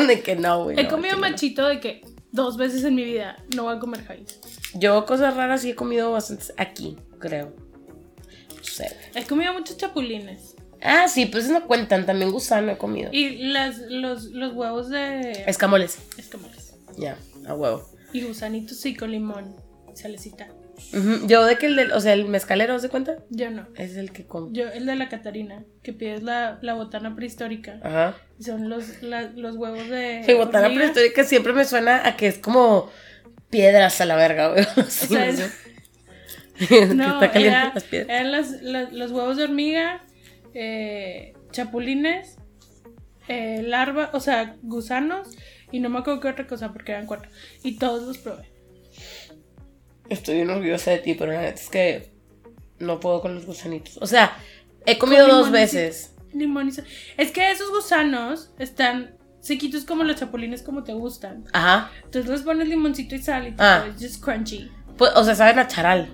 de 0.06 0.22
que 0.22 0.36
no, 0.36 0.64
güey. 0.64 0.78
He 0.78 0.84
no, 0.84 0.88
comido 0.90 1.14
no. 1.14 1.20
machito 1.20 1.66
de 1.68 1.80
que 1.80 2.02
dos 2.30 2.56
veces 2.56 2.84
en 2.84 2.94
mi 2.94 3.04
vida 3.04 3.36
no 3.54 3.64
voy 3.64 3.76
a 3.76 3.78
comer 3.78 4.04
jaís. 4.04 4.40
Yo 4.74 5.04
cosas 5.06 5.36
raras 5.36 5.62
sí 5.62 5.70
he 5.70 5.74
comido 5.74 6.12
bastantes 6.12 6.52
aquí, 6.56 6.96
creo. 7.18 7.54
No 8.56 8.64
sé. 8.64 8.96
He 9.14 9.24
comido 9.24 9.52
muchos 9.52 9.76
chapulines. 9.76 10.54
Ah, 10.80 11.06
sí, 11.08 11.26
pues 11.26 11.48
no 11.48 11.66
cuentan, 11.66 12.06
también 12.06 12.32
gusano 12.32 12.72
he 12.72 12.78
comido. 12.78 13.10
Y 13.12 13.36
las, 13.52 13.78
los, 13.78 14.24
los 14.26 14.52
huevos 14.54 14.88
de 14.88 15.44
Escamoles. 15.46 15.98
escamoles. 16.16 16.74
Ya, 16.96 17.16
a 17.46 17.54
huevo. 17.54 17.88
Y 18.12 18.22
gusanitos 18.22 18.78
sí 18.78 18.94
con 18.96 19.10
limón. 19.12 19.54
Salecita. 19.94 20.48
Yo 21.26 21.44
de 21.46 21.56
que 21.58 21.66
el 21.66 21.76
del, 21.76 21.92
o 21.92 22.00
sea, 22.00 22.12
el 22.12 22.26
mezcalero, 22.26 22.78
¿se 22.78 22.88
cuenta? 22.88 23.16
Yo 23.30 23.50
no. 23.50 23.66
Es 23.76 23.96
el 23.96 24.12
que 24.12 24.24
como. 24.26 24.52
Yo, 24.52 24.68
el 24.68 24.86
de 24.86 24.96
la 24.96 25.08
Catarina, 25.08 25.64
que 25.82 25.92
pides 25.92 26.22
la, 26.22 26.58
la 26.62 26.74
botana 26.74 27.14
prehistórica. 27.16 27.78
Ajá. 27.82 28.16
Son 28.40 28.68
los, 28.68 29.02
la- 29.02 29.30
los 29.34 29.56
huevos 29.56 29.88
de. 29.88 30.22
Sí, 30.26 30.34
botana 30.34 30.66
hormiga. 30.66 30.80
prehistórica 30.82 31.24
siempre 31.24 31.52
me 31.52 31.64
suena 31.64 32.06
a 32.06 32.16
que 32.16 32.26
es 32.26 32.38
como 32.38 32.90
piedras 33.50 34.00
a 34.00 34.04
la 34.06 34.16
verga, 34.16 34.48
güey. 34.48 34.64
Sí, 34.88 35.06
sea, 35.08 35.18
no 35.20 35.24
es- 35.24 35.38
sé. 35.38 35.52
Que 36.68 36.86
No, 36.86 37.14
está 37.14 37.30
caliente 37.32 37.56
era- 37.58 37.72
las 37.74 37.84
piedras. 37.84 38.08
eran 38.10 38.32
las- 38.32 38.62
las- 38.62 38.92
los 38.92 39.10
huevos 39.12 39.36
de 39.36 39.44
hormiga, 39.44 40.04
eh, 40.54 41.32
chapulines, 41.50 42.36
eh, 43.28 43.62
larva, 43.62 44.10
o 44.12 44.20
sea, 44.20 44.56
gusanos, 44.62 45.28
y 45.70 45.80
no 45.80 45.88
me 45.88 46.00
acuerdo 46.00 46.20
qué 46.20 46.28
otra 46.28 46.46
cosa 46.46 46.72
porque 46.72 46.92
eran 46.92 47.06
cuatro. 47.06 47.30
Y 47.62 47.78
todos 47.78 48.06
los 48.06 48.18
probé. 48.18 48.51
Estoy 50.12 50.36
bien 50.36 50.50
orgullosa 50.50 50.90
de 50.90 50.98
ti, 50.98 51.14
pero 51.14 51.32
la 51.32 51.40
neta 51.42 51.60
es 51.60 51.68
que 51.70 52.12
no 52.78 53.00
puedo 53.00 53.20
con 53.20 53.34
los 53.34 53.46
gusanitos. 53.46 53.98
O 54.00 54.06
sea, 54.06 54.36
he 54.86 54.98
comido 54.98 55.26
dos 55.26 55.50
veces. 55.50 56.14
Limón 56.34 56.68
y 56.68 56.72
sal. 56.72 56.84
Es 57.16 57.30
que 57.30 57.50
esos 57.50 57.70
gusanos 57.70 58.50
están 58.58 59.16
sequitos 59.40 59.84
como 59.84 60.04
los 60.04 60.16
chapulines 60.16 60.62
como 60.62 60.82
te 60.84 60.92
gustan. 60.92 61.44
Ajá. 61.52 61.90
Entonces 62.04 62.30
les 62.30 62.42
pones 62.42 62.68
limoncito 62.68 63.14
y 63.14 63.18
sal 63.22 63.48
y 63.48 63.52
todo, 63.52 63.66
Ah. 63.66 63.86
es 63.88 64.02
just 64.02 64.22
crunchy. 64.22 64.70
Pues, 64.96 65.12
o 65.14 65.24
sea, 65.24 65.34
saben 65.34 65.58
a 65.58 65.66
charal. 65.66 66.08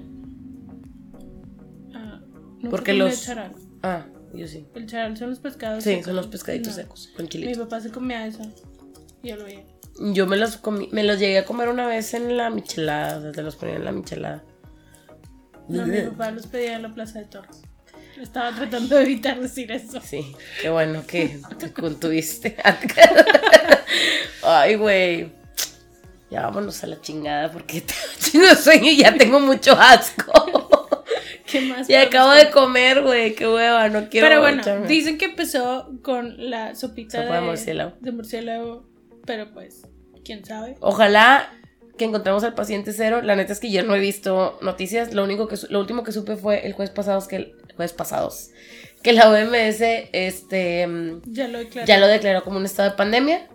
Ah, 1.94 2.20
no 2.60 2.70
Porque 2.70 2.92
los- 2.94 3.22
charal. 3.22 3.52
Ah, 3.82 4.06
yo 4.34 4.46
sí. 4.46 4.66
El 4.74 4.86
charal 4.86 5.16
son 5.16 5.30
los 5.30 5.38
pescados. 5.40 5.84
Sí, 5.84 5.90
secos. 5.90 6.06
son 6.06 6.16
los 6.16 6.26
pescaditos 6.28 6.68
No. 6.76 6.82
secos, 6.82 7.10
con 7.16 7.24
Mi 7.24 7.28
chilitos. 7.28 7.58
papá 7.58 7.80
se 7.80 7.90
comía 7.90 8.26
eso. 8.26 8.42
Y 9.22 9.28
yo 9.30 9.36
lo 9.36 9.44
veía. 9.44 9.64
Yo 10.00 10.26
me 10.26 10.36
los 10.36 10.56
comí, 10.56 10.88
me 10.92 11.02
los 11.02 11.18
llegué 11.18 11.38
a 11.38 11.44
comer 11.44 11.68
una 11.68 11.86
vez 11.86 12.14
en 12.14 12.36
la 12.36 12.50
michelada, 12.50 13.18
o 13.18 13.22
sea, 13.22 13.32
te 13.32 13.42
los 13.42 13.56
ponía 13.56 13.76
en 13.76 13.84
la 13.84 13.92
michelada. 13.92 14.44
No, 15.68 15.86
mi 15.86 16.00
papá 16.02 16.30
los 16.30 16.46
pedía 16.46 16.76
en 16.76 16.82
la 16.82 16.94
plaza 16.94 17.18
de 17.18 17.24
toros. 17.26 17.62
Estaba 18.20 18.54
tratando 18.54 18.96
de 18.96 19.02
evitar 19.02 19.38
decir 19.40 19.70
eso. 19.70 20.00
Sí, 20.00 20.34
qué 20.62 20.70
bueno 20.70 21.04
que 21.06 21.38
te 21.58 21.72
contuviste. 21.80 22.56
Ay, 24.42 24.76
güey. 24.76 25.32
Ya 26.30 26.42
vámonos 26.42 26.82
a 26.84 26.86
la 26.88 27.00
chingada 27.00 27.50
porque 27.50 27.82
tengo 28.32 28.46
de 28.46 28.56
sueño 28.56 28.90
y 28.90 28.98
ya 28.98 29.14
tengo 29.16 29.40
mucho 29.40 29.72
asco. 29.72 30.32
¿Qué 31.46 31.62
más? 31.62 31.86
Podemos 31.86 32.06
acabo 32.06 32.30
de 32.32 32.50
comer, 32.50 33.02
güey, 33.02 33.34
qué 33.34 33.48
hueva, 33.48 33.88
no 33.88 34.08
quiero 34.10 34.26
Pero 34.28 34.40
bueno, 34.40 34.60
echarme. 34.60 34.86
dicen 34.86 35.16
que 35.16 35.24
empezó 35.26 35.90
con 36.02 36.50
la 36.50 36.74
sopita 36.74 37.22
Sopa 37.22 37.36
de 37.36 37.40
murciélago. 37.40 37.92
de 38.00 38.12
murciélago, 38.12 38.87
pero 39.28 39.52
pues, 39.52 39.82
quién 40.24 40.42
sabe. 40.42 40.76
Ojalá 40.80 41.52
que 41.98 42.06
encontremos 42.06 42.44
al 42.44 42.54
paciente 42.54 42.94
cero. 42.94 43.20
La 43.20 43.36
neta 43.36 43.52
es 43.52 43.60
que 43.60 43.70
yo 43.70 43.82
no 43.82 43.94
he 43.94 44.00
visto 44.00 44.58
noticias. 44.62 45.12
Lo 45.12 45.22
único 45.22 45.48
que 45.48 45.56
lo 45.68 45.80
último 45.80 46.02
que 46.02 46.12
supe 46.12 46.36
fue 46.36 46.66
el 46.66 46.72
jueves 46.72 46.90
pasado 46.90 47.28
que 47.28 47.36
el 47.36 47.54
jueves 47.76 47.92
pasados 47.92 48.50
que 49.02 49.12
la 49.12 49.30
OMS 49.30 49.80
este 50.12 50.86
mm, 50.86 51.22
Ya 51.26 51.46
lo 51.46 51.58
declaré. 51.58 51.86
ya 51.86 51.98
lo 51.98 52.06
declaró 52.06 52.42
como 52.42 52.56
un 52.56 52.64
estado 52.64 52.88
de 52.90 52.96
pandemia. 52.96 53.48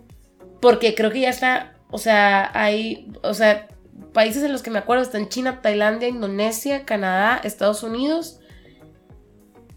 Porque 0.60 0.94
creo 0.94 1.10
que 1.10 1.20
ya 1.20 1.28
está, 1.28 1.74
o 1.90 1.98
sea, 1.98 2.50
hay, 2.54 3.12
o 3.22 3.34
sea, 3.34 3.66
países 4.12 4.44
en 4.44 4.52
los 4.52 4.62
que 4.62 4.70
me 4.70 4.78
acuerdo 4.78 5.02
están 5.02 5.28
China, 5.28 5.60
Tailandia, 5.60 6.08
Indonesia, 6.08 6.84
Canadá, 6.84 7.40
Estados 7.42 7.82
Unidos. 7.82 8.40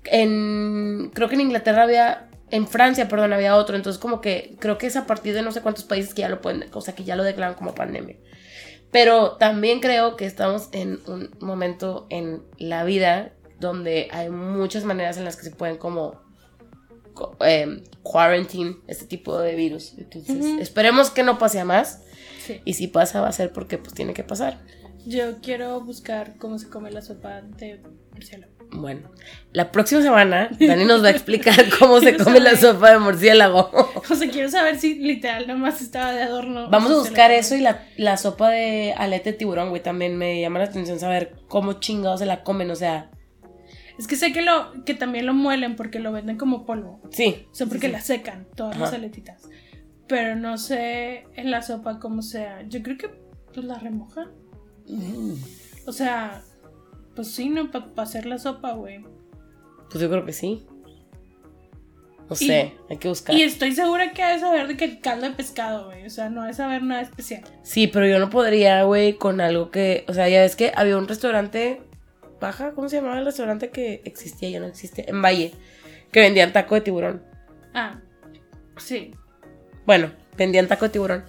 En, 0.06 1.12
creo 1.14 1.28
que 1.28 1.36
en 1.36 1.42
Inglaterra 1.42 1.84
había, 1.84 2.27
en 2.52 2.68
Francia, 2.68 3.08
perdón, 3.08 3.34
había 3.34 3.56
otro. 3.56 3.76
Entonces 3.76 4.00
como 4.00 4.22
que 4.22 4.56
creo 4.60 4.78
que 4.78 4.88
es 4.88 4.96
a 4.96 5.06
partir 5.06 5.34
de 5.34 5.42
no 5.42 5.52
sé 5.52 5.62
cuántos 5.62 5.84
países 5.84 6.14
que 6.14 6.22
ya 6.22 6.30
lo 6.30 6.42
pueden, 6.42 6.66
o 6.74 6.82
sea, 6.82 6.96
que 6.96 7.04
ya 7.04 7.16
lo 7.16 7.24
declaran 7.24 7.56
como 7.56 7.74
pandemia. 7.76 8.16
Pero 8.92 9.34
también 9.34 9.80
creo 9.82 10.16
que 10.16 10.26
estamos 10.26 10.70
en 10.72 11.00
un 11.08 11.30
momento 11.42 12.08
en 12.10 12.42
la 12.58 12.84
vida 12.86 13.34
donde 13.60 14.08
hay 14.12 14.30
muchas 14.30 14.86
maneras 14.86 15.18
en 15.18 15.26
las 15.26 15.36
que 15.36 15.44
se 15.44 15.52
pueden 15.52 15.78
como 15.78 16.22
co- 17.14 17.36
em, 17.42 17.84
quarantine 18.04 18.78
este 18.88 19.06
tipo 19.06 19.38
de 19.40 19.56
virus. 19.56 19.94
Entonces, 19.98 20.46
esperemos 20.62 21.10
que 21.10 21.24
no 21.24 21.38
pase 21.38 21.60
a 21.60 21.66
más. 21.66 22.02
Sí. 22.46 22.62
Y 22.64 22.76
si 22.76 22.88
pasa, 22.88 23.20
va 23.20 23.28
a 23.28 23.32
ser 23.34 23.52
porque 23.52 23.78
pues 23.78 23.94
tiene 23.94 24.14
que 24.14 24.24
pasar. 24.24 24.60
Yo 25.06 25.42
quiero 25.42 25.82
buscar 25.82 26.38
cómo 26.38 26.58
se 26.60 26.70
come 26.70 26.90
la 26.92 27.02
sopa 27.02 27.42
de 27.42 27.82
murciélago. 28.14 28.54
Bueno, 28.82 29.10
la 29.54 29.72
próxima 29.72 30.02
semana 30.02 30.50
Dani 30.60 30.86
nos 30.86 31.04
va 31.04 31.08
a 31.08 31.12
explicar 31.12 31.56
cómo 31.80 32.00
se 32.00 32.16
come 32.18 32.40
la 32.40 32.56
sopa 32.56 32.92
de 32.92 33.00
murciélago. 33.00 33.70
O 34.10 34.16
sea, 34.16 34.30
quiero 34.30 34.50
saber 34.50 34.80
si 34.80 34.96
literal 34.96 35.48
nomás 35.48 35.82
estaba 35.82 36.12
de 36.14 36.24
adorno. 36.24 36.70
Vamos 36.70 36.92
a 36.92 36.96
buscar 36.96 37.32
eso 37.32 37.56
y 37.56 37.62
la, 37.62 37.84
la 37.98 38.18
sopa 38.18 38.50
de 38.50 38.94
alete 38.98 39.32
de 39.32 39.38
tiburón, 39.38 39.70
güey. 39.70 39.82
También 39.84 40.18
me 40.18 40.40
llama 40.42 40.60
la 40.60 40.66
atención 40.66 41.00
saber 41.00 41.36
cómo 41.48 41.74
chingados 41.74 42.20
se 42.20 42.26
la 42.26 42.44
comen. 42.44 42.70
O 42.72 42.76
sea, 42.76 43.10
Es 43.98 44.08
que 44.08 44.16
sé 44.16 44.32
que 44.32 44.42
lo 44.42 44.84
que 44.86 44.94
también 44.94 45.26
lo 45.26 45.34
muelen 45.34 45.76
porque 45.76 46.00
lo 46.00 46.12
venden 46.12 46.38
como 46.38 46.66
polvo. 46.66 47.02
sí. 47.12 47.48
O 47.52 47.56
sea, 47.56 47.68
porque 47.68 47.88
sí, 47.88 47.94
la 47.94 48.02
secan 48.02 48.48
todas 48.56 48.76
Ajá. 48.76 48.86
las 48.86 48.94
aletitas. 48.94 49.44
Pero 50.08 50.36
no 50.36 50.58
sé 50.58 51.26
en 51.36 51.52
la 51.52 51.62
sopa 51.62 52.00
cómo 52.00 52.22
sea. 52.22 52.62
Yo 52.70 52.82
creo 52.84 52.98
que 52.98 53.10
pues 53.54 53.66
la 53.66 53.78
remojan. 53.80 54.28
Mm, 54.88 55.34
O 55.86 55.92
sea, 55.92 56.44
pues 57.18 57.32
sí, 57.32 57.50
¿no? 57.50 57.70
Para 57.72 57.86
hacer 57.98 58.26
la 58.26 58.38
sopa, 58.38 58.72
güey. 58.72 59.04
Pues 59.90 60.00
yo 60.02 60.10
creo 60.10 60.24
que 60.26 60.32
sí. 60.32 60.66
No 62.30 62.36
Y- 62.40 62.48
sé, 62.48 62.74
hay 62.90 62.98
que 62.98 63.08
buscar. 63.08 63.36
Y 63.36 63.42
estoy 63.42 63.74
segura 63.74 64.12
que 64.14 64.22
ha 64.22 64.34
de 64.34 64.40
saber 64.40 64.68
de 64.68 64.78
que 64.78 65.00
caldo 65.00 65.28
de 65.28 65.34
pescado, 65.36 65.86
güey. 65.88 66.06
O 66.06 66.10
sea, 66.10 66.30
no 66.30 66.42
ha 66.44 66.48
de 66.48 66.54
saber 66.54 66.84
nada 66.84 67.02
especial. 67.02 67.42
Sí, 67.64 67.88
pero 67.88 68.06
yo 68.08 68.20
no 68.20 68.30
podría, 68.30 68.84
güey, 68.84 69.14
con 69.18 69.42
algo 69.42 69.72
que. 69.72 70.06
O 70.08 70.14
sea, 70.14 70.30
ya 70.30 70.42
ves 70.42 70.56
que 70.56 70.72
había 70.76 70.98
un 70.98 71.08
restaurante. 71.08 71.82
Baja, 72.40 72.74
¿cómo 72.74 72.88
se 72.90 72.98
llamaba 72.98 73.18
el 73.20 73.26
restaurante 73.26 73.70
que 73.72 74.02
existía? 74.06 74.50
Ya 74.50 74.60
no 74.60 74.68
existe. 74.68 75.10
En 75.10 75.22
Valle. 75.22 75.54
Que 76.12 76.20
vendían 76.20 76.54
taco 76.54 76.76
de 76.76 76.82
tiburón. 76.82 77.24
Ah, 77.74 78.00
sí. 78.78 79.12
Bueno, 79.86 80.12
vendían 80.38 80.68
taco 80.68 80.86
de 80.86 80.90
tiburón. 80.92 81.24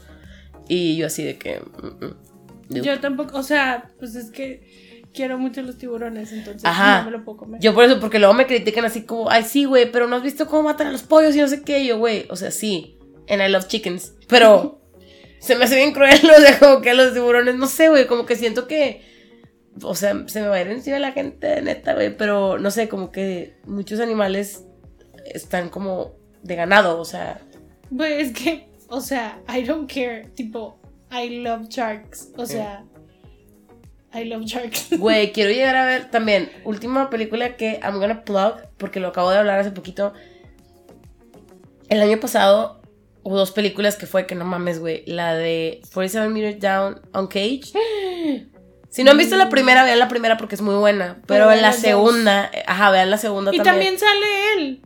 Y 0.68 0.97
yo 0.99 1.07
así 1.07 1.22
de 1.24 1.39
que. 1.39 1.61
mm, 1.61 2.05
mm, 2.05 2.82
Yo 2.82 3.01
tampoco, 3.01 3.39
o 3.39 3.43
sea, 3.43 3.91
pues 3.99 4.14
es 4.16 4.30
que 4.30 4.88
quiero 5.18 5.36
mucho 5.38 5.62
los 5.62 5.78
tiburones, 5.78 6.32
entonces 6.32 6.64
Ajá. 6.64 7.00
no 7.00 7.10
me 7.10 7.18
lo 7.18 7.24
puedo 7.24 7.38
comer. 7.38 7.60
Yo 7.60 7.74
por 7.74 7.84
eso, 7.84 7.98
porque 7.98 8.20
luego 8.20 8.34
me 8.34 8.46
critican 8.46 8.84
así 8.84 9.02
como, 9.02 9.28
ay, 9.28 9.42
sí, 9.42 9.64
güey, 9.64 9.90
pero 9.90 10.06
no 10.06 10.14
has 10.16 10.22
visto 10.22 10.46
cómo 10.46 10.62
matan 10.62 10.86
a 10.86 10.92
los 10.92 11.02
pollos 11.02 11.34
y 11.34 11.40
no 11.40 11.48
sé 11.48 11.62
qué. 11.62 11.80
Y 11.80 11.88
yo, 11.88 11.98
güey, 11.98 12.26
o 12.30 12.36
sea, 12.36 12.52
sí, 12.52 12.96
and 13.28 13.42
I 13.42 13.48
love 13.48 13.66
chickens, 13.66 14.14
pero 14.28 14.80
se 15.40 15.56
me 15.56 15.64
hace 15.64 15.74
bien 15.74 15.92
cruel, 15.92 16.20
o 16.24 16.40
sea, 16.40 16.58
como 16.60 16.80
que 16.80 16.90
a 16.90 16.94
los 16.94 17.12
tiburones, 17.12 17.56
no 17.56 17.66
sé, 17.66 17.88
güey, 17.88 18.06
como 18.06 18.26
que 18.26 18.36
siento 18.36 18.68
que, 18.68 19.02
o 19.82 19.96
sea, 19.96 20.28
se 20.28 20.40
me 20.40 20.46
va 20.46 20.54
a 20.56 20.60
ir 20.60 20.68
encima 20.68 21.00
la 21.00 21.12
gente, 21.12 21.60
neta, 21.62 21.94
güey, 21.94 22.16
pero 22.16 22.58
no 22.58 22.70
sé, 22.70 22.88
como 22.88 23.10
que 23.10 23.56
muchos 23.66 23.98
animales 23.98 24.64
están 25.26 25.68
como 25.68 26.14
de 26.42 26.54
ganado, 26.54 27.00
o 27.00 27.04
sea, 27.04 27.40
Güey, 27.90 28.20
es 28.20 28.32
que, 28.32 28.68
o 28.88 29.00
sea, 29.00 29.40
I 29.48 29.62
don't 29.62 29.90
care. 29.90 30.28
Tipo, 30.34 30.78
I 31.10 31.40
love 31.40 31.68
sharks. 31.68 32.32
O 32.36 32.44
sea, 32.44 32.84
I 34.14 34.24
love 34.24 34.44
sharks. 34.44 34.88
Güey, 34.98 35.32
quiero 35.32 35.50
llegar 35.50 35.76
a 35.76 35.84
ver 35.84 36.11
también, 36.11 36.50
última 36.64 37.11
película 37.11 37.56
que 37.56 37.80
I'm 37.82 37.98
gonna 37.98 38.24
plug, 38.24 38.54
porque 38.76 39.00
lo 39.00 39.09
acabo 39.09 39.30
de 39.30 39.38
hablar 39.38 39.61
hace 39.61 39.70
poquito. 39.70 40.12
El 41.88 42.00
año 42.00 42.18
pasado 42.20 42.80
hubo 43.22 43.36
dos 43.36 43.52
películas 43.52 43.96
que 43.96 44.06
fue 44.06 44.26
que 44.26 44.34
no 44.34 44.44
mames, 44.44 44.78
güey. 44.78 45.02
La 45.06 45.34
de 45.34 45.80
47 45.92 46.28
Meters 46.28 46.61
Down 46.61 47.00
on 47.12 47.26
Cage. 47.26 47.72
Si 48.90 49.04
no 49.04 49.11
han 49.11 49.18
visto 49.18 49.36
la 49.36 49.50
primera, 49.50 49.84
vean 49.84 49.98
la 49.98 50.09
primera 50.09 50.38
porque 50.38 50.54
es 50.54 50.62
muy 50.62 50.74
buena. 50.74 51.20
Pero, 51.26 51.52
en 51.52 51.61
la 51.61 51.74
segunda, 51.74 52.50
ajá, 52.66 52.90
vean 52.90 53.11
la 53.11 53.18
segunda 53.18 53.54
y 53.54 53.59
también. 53.59 53.94
Y 53.94 53.98
también 53.98 53.98
sale 53.98 54.54
él. 54.54 54.82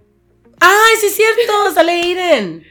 ¡Ay, 0.58 0.96
sí 1.00 1.06
es 1.06 1.14
cierto! 1.14 1.72
sale 1.74 2.00
Irene. 2.00 2.66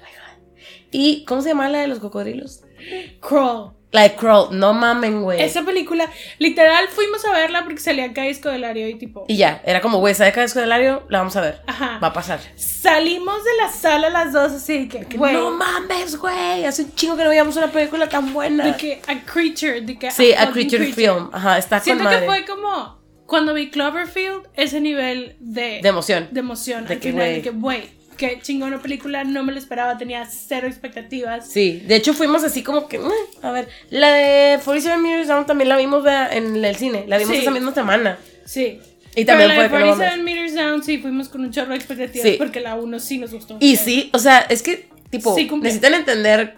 ¿Y 0.90 1.24
cómo 1.24 1.40
se 1.40 1.50
llama 1.50 1.68
la 1.68 1.78
de 1.78 1.86
los 1.86 2.00
cocodrilos? 2.00 2.64
Crawl. 3.20 3.74
La 3.92 4.02
de 4.02 4.14
Crawl, 4.14 4.56
no 4.56 4.72
mamen, 4.72 5.22
güey. 5.22 5.42
Esa 5.42 5.64
película, 5.64 6.08
literal, 6.38 6.86
fuimos 6.88 7.24
a 7.24 7.32
verla 7.32 7.64
porque 7.64 7.80
salía 7.80 8.12
Caes 8.12 8.36
Escodelario 8.36 8.88
y 8.88 8.94
tipo. 8.94 9.24
Y 9.26 9.36
ya, 9.36 9.60
era 9.64 9.80
como, 9.80 9.98
güey, 9.98 10.14
¿sabe 10.14 10.30
Caes 10.30 10.50
Escodelario? 10.50 11.04
La 11.08 11.18
vamos 11.18 11.34
a 11.34 11.40
ver. 11.40 11.60
Ajá. 11.66 11.98
Va 12.00 12.08
a 12.08 12.12
pasar. 12.12 12.38
Salimos 12.54 13.42
de 13.42 13.50
la 13.60 13.68
sala 13.68 14.08
las 14.08 14.32
dos 14.32 14.52
así 14.52 14.88
que, 14.88 15.04
güey. 15.16 15.32
No 15.34 15.50
mames, 15.50 16.16
güey. 16.16 16.64
Hace 16.64 16.84
un 16.84 16.94
chingo 16.94 17.16
que 17.16 17.24
no 17.24 17.30
veíamos 17.30 17.56
una 17.56 17.72
película 17.72 18.08
tan 18.08 18.32
buena. 18.32 18.64
De 18.64 18.76
que 18.76 19.02
A 19.08 19.18
Creature, 19.24 19.80
de 19.80 19.98
que. 19.98 20.10
Sí, 20.12 20.34
A, 20.34 20.50
creature, 20.52 20.92
Film. 20.92 21.28
Ajá, 21.32 21.58
está 21.58 21.80
Siento 21.80 22.04
con 22.04 22.12
que 22.12 22.26
fue 22.26 22.44
como. 22.44 23.00
Cuando 23.26 23.54
vi 23.54 23.70
Cloverfield, 23.70 24.48
ese 24.54 24.80
nivel 24.80 25.36
de. 25.40 25.80
De 25.82 25.88
emoción. 25.88 26.28
De 26.30 26.40
emoción. 26.40 26.86
De 26.86 26.94
al 26.94 27.00
que, 27.00 27.10
final, 27.10 27.26
güey. 27.26 27.34
de 27.36 27.42
que, 27.42 27.50
güey 27.50 27.99
qué 28.20 28.38
chingona 28.42 28.82
película, 28.82 29.24
no 29.24 29.42
me 29.42 29.50
lo 29.52 29.58
esperaba, 29.58 29.96
tenía 29.96 30.26
cero 30.26 30.66
expectativas. 30.66 31.48
Sí, 31.50 31.82
de 31.86 31.96
hecho 31.96 32.12
fuimos 32.12 32.44
así 32.44 32.62
como 32.62 32.86
que, 32.86 33.00
a 33.40 33.50
ver, 33.50 33.66
la 33.88 34.12
de 34.12 34.60
47 34.62 34.98
Meters 34.98 35.28
Down 35.28 35.46
también 35.46 35.70
la 35.70 35.78
vimos 35.78 36.04
en 36.30 36.62
el 36.62 36.76
cine, 36.76 37.06
la 37.08 37.16
vimos 37.16 37.34
esa 37.34 37.50
misma 37.50 37.72
semana. 37.72 38.18
Sí. 38.44 38.78
Y 39.16 39.24
también 39.24 39.50
Pero 39.50 39.62
la 39.62 39.68
fue 39.70 39.78
de 39.78 39.84
que 39.84 39.90
47 39.90 40.22
Meters 40.22 40.54
Down 40.54 40.84
sí 40.84 40.98
fuimos 40.98 41.30
con 41.30 41.40
un 41.40 41.50
chorro 41.50 41.70
de 41.70 41.76
expectativas 41.76 42.28
Sí. 42.28 42.34
porque 42.36 42.60
la 42.60 42.74
uno 42.74 43.00
sí 43.00 43.16
nos 43.16 43.32
gustó. 43.32 43.56
Y 43.58 43.76
sí, 43.76 44.10
o 44.12 44.18
sea, 44.18 44.40
es 44.40 44.62
que, 44.62 44.90
tipo, 45.08 45.34
Sí, 45.34 45.50
necesitan 45.50 45.94
entender 45.94 46.56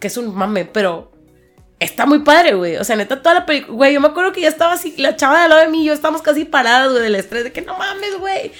que 0.00 0.06
es 0.06 0.16
un 0.16 0.34
mame, 0.34 0.64
pero 0.64 1.12
está 1.78 2.06
muy 2.06 2.20
padre, 2.20 2.54
güey. 2.54 2.76
O 2.76 2.84
sea, 2.84 2.96
neta, 2.96 3.20
toda 3.20 3.34
la 3.34 3.44
película, 3.46 3.76
güey, 3.76 3.92
yo 3.92 4.00
me 4.00 4.08
acuerdo 4.08 4.32
que 4.32 4.40
ya 4.40 4.48
estaba 4.48 4.72
así, 4.72 4.94
la 4.96 5.14
chava 5.14 5.36
de 5.38 5.44
al 5.44 5.50
lado 5.50 5.60
de 5.60 5.68
mí 5.68 5.82
y 5.82 5.86
yo 5.88 5.92
estábamos 5.92 6.22
casi 6.22 6.46
paradas, 6.46 6.90
güey, 6.90 7.02
del 7.02 7.14
estrés, 7.16 7.44
de 7.44 7.52
que 7.52 7.60
no 7.60 7.76
mames, 7.76 8.18
güey. 8.18 8.50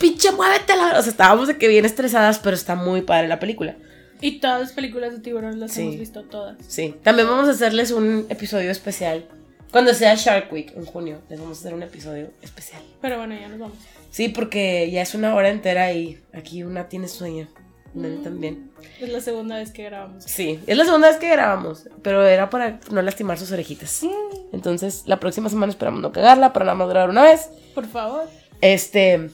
Pinche, 0.00 0.30
muévete 0.32 0.76
la... 0.76 0.98
O 0.98 1.02
sea, 1.02 1.10
estábamos 1.10 1.48
de 1.48 1.58
que 1.58 1.68
bien 1.68 1.84
estresadas, 1.84 2.38
pero 2.38 2.54
está 2.54 2.74
muy 2.74 3.02
padre 3.02 3.28
la 3.28 3.38
película. 3.40 3.76
Y 4.20 4.40
todas 4.40 4.60
las 4.60 4.72
películas 4.72 5.12
de 5.12 5.20
tiburón 5.20 5.60
las 5.60 5.72
Sí. 5.72 5.82
hemos 5.82 5.98
visto 5.98 6.22
todas. 6.24 6.56
Sí. 6.66 6.94
También 7.02 7.28
vamos 7.28 7.48
a 7.48 7.52
hacerles 7.52 7.90
un 7.90 8.26
episodio 8.28 8.70
especial. 8.70 9.24
Cuando 9.70 9.92
sea 9.94 10.14
Shark 10.14 10.52
Week, 10.52 10.72
en 10.76 10.86
junio, 10.86 11.20
les 11.28 11.38
vamos 11.40 11.58
a 11.58 11.60
hacer 11.60 11.74
un 11.74 11.82
episodio 11.82 12.30
especial. 12.42 12.82
Pero 13.00 13.18
bueno, 13.18 13.34
ya 13.38 13.48
nos 13.48 13.58
vamos. 13.58 13.76
Sí, 14.10 14.28
porque 14.30 14.90
ya 14.90 15.02
es 15.02 15.14
una 15.14 15.34
hora 15.34 15.50
entera 15.50 15.92
y 15.92 16.18
aquí 16.32 16.62
una 16.62 16.88
tiene 16.88 17.06
sueño. 17.06 17.48
Nene 17.94 18.16
también. 18.22 18.70
Es 19.00 19.08
la 19.08 19.20
segunda 19.20 19.56
vez 19.56 19.70
que 19.72 19.84
grabamos. 19.84 20.24
Sí, 20.24 20.58
es 20.66 20.76
la 20.76 20.84
segunda 20.84 21.08
vez 21.08 21.16
que 21.18 21.28
grabamos, 21.30 21.88
pero 22.02 22.24
era 22.26 22.48
para 22.50 22.80
no 22.90 23.02
lastimar 23.02 23.38
sus 23.38 23.50
orejitas. 23.52 24.02
Entonces, 24.52 25.02
la 25.06 25.20
próxima 25.20 25.48
semana 25.48 25.70
esperamos 25.70 26.00
no 26.00 26.12
cagarla 26.12 26.52
para 26.52 26.64
nada 26.66 26.74
más 26.76 26.88
grabar 26.88 27.10
una 27.10 27.22
vez. 27.22 27.48
Por 27.74 27.86
favor. 27.86 28.24
Este, 28.60 29.30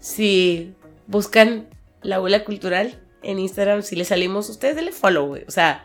si 0.00 0.74
buscan 1.06 1.68
la 2.02 2.16
aula 2.16 2.44
cultural 2.44 3.00
en 3.22 3.38
Instagram, 3.38 3.82
si 3.82 3.96
le 3.96 4.04
salimos, 4.04 4.48
ustedes 4.48 4.76
denle 4.76 4.92
follow, 4.92 5.26
güey. 5.26 5.44
O 5.48 5.50
sea, 5.50 5.84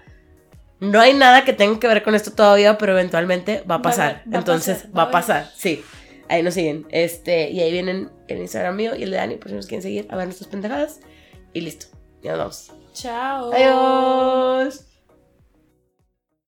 no 0.79 0.99
hay 0.99 1.13
nada 1.13 1.45
que 1.45 1.53
tenga 1.53 1.79
que 1.79 1.87
ver 1.87 2.03
con 2.03 2.15
esto 2.15 2.31
todavía, 2.31 2.77
pero 2.77 2.93
eventualmente 2.93 3.63
va 3.69 3.75
a 3.75 3.81
pasar. 3.81 4.23
va 4.31 4.39
Entonces, 4.39 4.77
pasar, 4.77 4.97
va 4.97 5.01
a 5.01 5.05
va 5.05 5.09
a 5.09 5.11
pasar, 5.11 5.51
sí. 5.55 5.83
Ahí 6.29 6.43
nos 6.43 6.53
siguen. 6.53 6.85
Este, 6.89 7.49
y 7.51 7.59
ahí 7.59 7.71
vienen 7.71 8.09
el 8.27 8.39
Instagram 8.39 8.75
mío 8.75 8.95
y 8.95 9.03
el 9.03 9.11
de 9.11 9.17
Dani, 9.17 9.35
por 9.35 9.49
si 9.49 9.55
nos 9.55 9.67
quieren 9.67 9.83
seguir, 9.83 10.07
a 10.09 10.15
ver 10.15 10.25
nuestras 10.25 10.49
pendejadas. 10.49 10.99
Y 11.53 11.61
listo. 11.61 11.87
Ya 12.21 12.31
nos 12.31 12.39
vamos. 12.39 12.71
Chao. 12.93 13.53
Adiós. 13.53 14.92